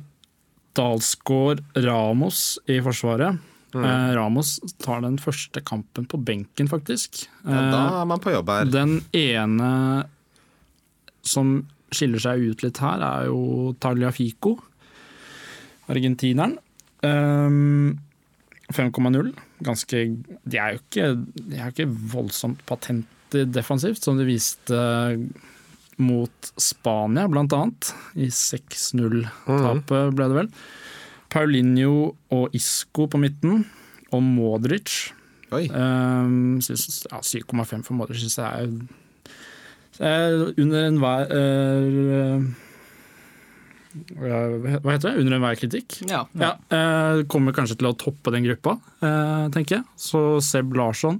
[0.78, 3.42] Dalsgaard, Ramos i Forsvaret.
[3.74, 3.84] Mm.
[3.86, 7.26] Eh, Ramos tar den første kampen på benken, faktisk.
[7.44, 8.64] Ja, da Eh, er man på jobb her.
[8.66, 10.04] den ene
[11.22, 14.56] som skiller seg ut litt her, er jo Tagliafico,
[15.90, 16.56] argentineren.
[17.02, 17.98] Um,
[18.72, 19.32] 5,0.
[19.66, 20.02] Ganske
[20.46, 21.06] De er jo ikke,
[21.50, 24.76] de er ikke voldsomt patenter defensivt, som de viste
[26.00, 27.90] mot Spania, blant annet.
[28.16, 30.48] I 6-0-tapet, ble det vel.
[31.30, 33.64] Paulinho og Isco på midten,
[34.10, 35.12] og Modric.
[35.54, 35.66] Oi.
[35.70, 38.74] Um, ja, 7,5 for Modric syns jeg er,
[40.06, 42.44] er under enhver uh,
[44.14, 45.16] Hva heter det?
[45.24, 45.98] Under enhver kritikk.
[46.06, 46.22] Ja.
[46.38, 49.88] Ja, eh, kommer kanskje til å toppe den gruppa, uh, tenker jeg.
[49.98, 51.18] Så Seb Larsson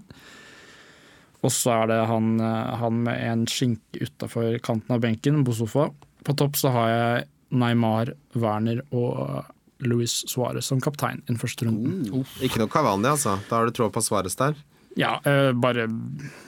[1.42, 5.88] Og så er det han, han med en skinke utafor kanten av benken, Bosofa.
[6.22, 7.26] På topp så har jeg
[7.58, 9.50] Neymar, Werner og
[9.82, 12.24] Luis Suárez som kaptein i den første runden.
[12.44, 13.38] Ikke noe Cavani, altså.
[13.48, 14.54] Da har du tråd på Suárez der.
[14.98, 15.86] Ja, eh, bare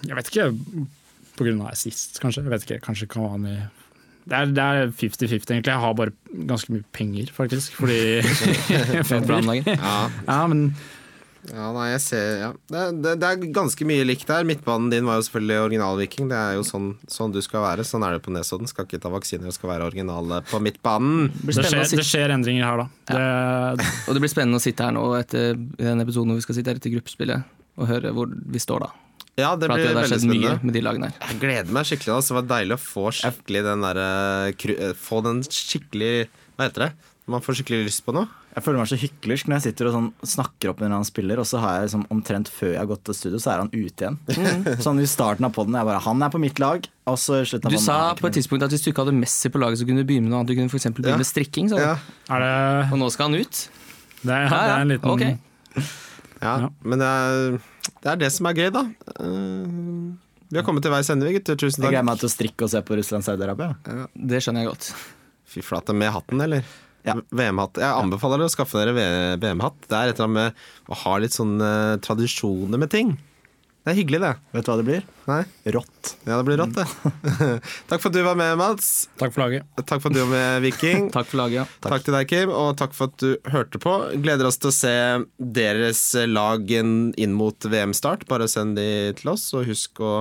[0.05, 0.51] Jeg vet ikke.
[1.37, 2.43] På grunn av assist, kanskje.
[2.45, 3.55] Jeg vet ikke, Kanskje Kavani
[4.29, 5.73] Det er- fifty-fifty, 50-50, egentlig.
[5.73, 6.13] Jeg har bare
[6.47, 7.73] ganske mye penger, faktisk.
[7.81, 8.23] Fordi.
[9.67, 10.75] Ja, Ja, men
[11.51, 12.49] ja nei, jeg ser ja.
[12.71, 14.47] det, det, det er ganske mye likt der.
[14.47, 16.29] Midtbanen din var jo selvfølgelig originalviking.
[16.31, 17.87] Det er jo sånn, sånn du skal være.
[17.87, 18.71] Sånn er det på Nesodden.
[18.71, 21.33] Skal ikke ta vaksiner og skal være originale på midtbanen.
[21.43, 22.89] Det det skjer, det skjer endringer her, da.
[23.11, 26.47] Det, og det blir spennende å sitte her nå etter i den episoden hvor vi
[26.47, 27.51] skal sitte her etter gruppespillet
[27.81, 28.93] og høre hvor vi står da.
[29.41, 30.59] Ja, det blir det veldig spennende.
[30.61, 31.17] med de lagene her.
[31.31, 32.19] Jeg gleder meg skikkelig.
[32.19, 32.35] Altså.
[32.35, 34.09] Det var deilig å få skikkelig den derre
[34.53, 36.13] eh, Få den skikkelig
[36.59, 36.93] Hva heter det?
[37.33, 38.29] Man får skikkelig lyst på noe.
[38.53, 41.09] Jeg føler meg så hyklersk når jeg sitter og sånn snakker opp en eller annen
[41.09, 43.63] spiller, og så har jeg liksom, omtrent før jeg har gått til studio, så er
[43.63, 44.19] han ute igjen.
[44.85, 45.79] Sånn i starten av poden.
[45.79, 48.85] Han er på mitt lag, og så av Du sa på et tidspunkt at hvis
[48.85, 50.53] du ikke hadde Messi på laget, så kunne du begynne med noe annet.
[50.53, 50.91] Du kunne f.eks.
[50.93, 51.23] begynne Ja.
[51.23, 51.73] med strikking.
[51.73, 51.97] Ja,
[52.29, 52.53] er det,
[52.93, 53.63] Og nå skal han ut.
[54.21, 55.33] det, er, Ja, det er en liten okay.
[56.43, 56.55] ja.
[56.67, 56.69] Ja.
[56.85, 57.59] Men det er,
[58.03, 58.85] det er det som er gøy, da.
[59.17, 60.13] Uh...
[60.53, 61.57] Vi har kommet til veis ende, gutter.
[61.57, 63.73] Tusen Jeg gleder meg til å strikke og se på Russland-Saudi-Arabia.
[64.13, 64.89] Det skjønner jeg godt.
[65.49, 66.67] Fy flate, med hatten, eller?
[67.09, 67.17] Ja.
[67.35, 67.81] VM-hatt.
[67.83, 68.95] Jeg anbefaler dere å skaffe dere
[69.43, 69.81] VM-hatt.
[69.91, 70.57] Det er et eller annet
[70.87, 71.71] med å ha litt sånne
[72.05, 73.15] tradisjoner med ting.
[73.83, 74.29] Det er hyggelig, det.
[74.55, 75.07] Vet du hva det blir?
[75.27, 75.41] Nei?
[75.75, 76.13] Rått.
[76.23, 76.85] Ja, det blir rått, det.
[77.91, 78.91] takk for at du var med, Mats.
[79.19, 79.67] Takk for laget.
[79.83, 81.09] Takk for at du var med, Viking.
[81.17, 81.57] Takk for laget.
[81.65, 81.65] ja.
[81.83, 82.05] Takk.
[82.07, 83.97] til deg, Kim, og takk for at du hørte på.
[84.23, 84.95] Gleder oss til å se
[85.59, 88.29] deres lag inn inn mot VM-start.
[88.31, 88.87] Bare send de
[89.19, 90.15] til oss, og husk å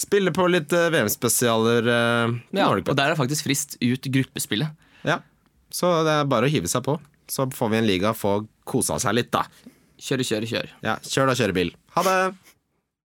[0.00, 1.84] spille på litt eh, VM-spesialer.
[1.84, 4.72] eh, Ja, og der er faktisk frist ut gruppespillet.
[5.04, 5.20] Ja.
[5.74, 6.96] Så det er bare å hive seg på.
[7.30, 9.44] Så får vi en liga, få kosa seg litt, da.
[10.00, 10.70] Kjøre, kjøre, kjør.
[10.86, 11.74] Ja, kjør da, kjørebil.
[11.94, 12.16] Ha det!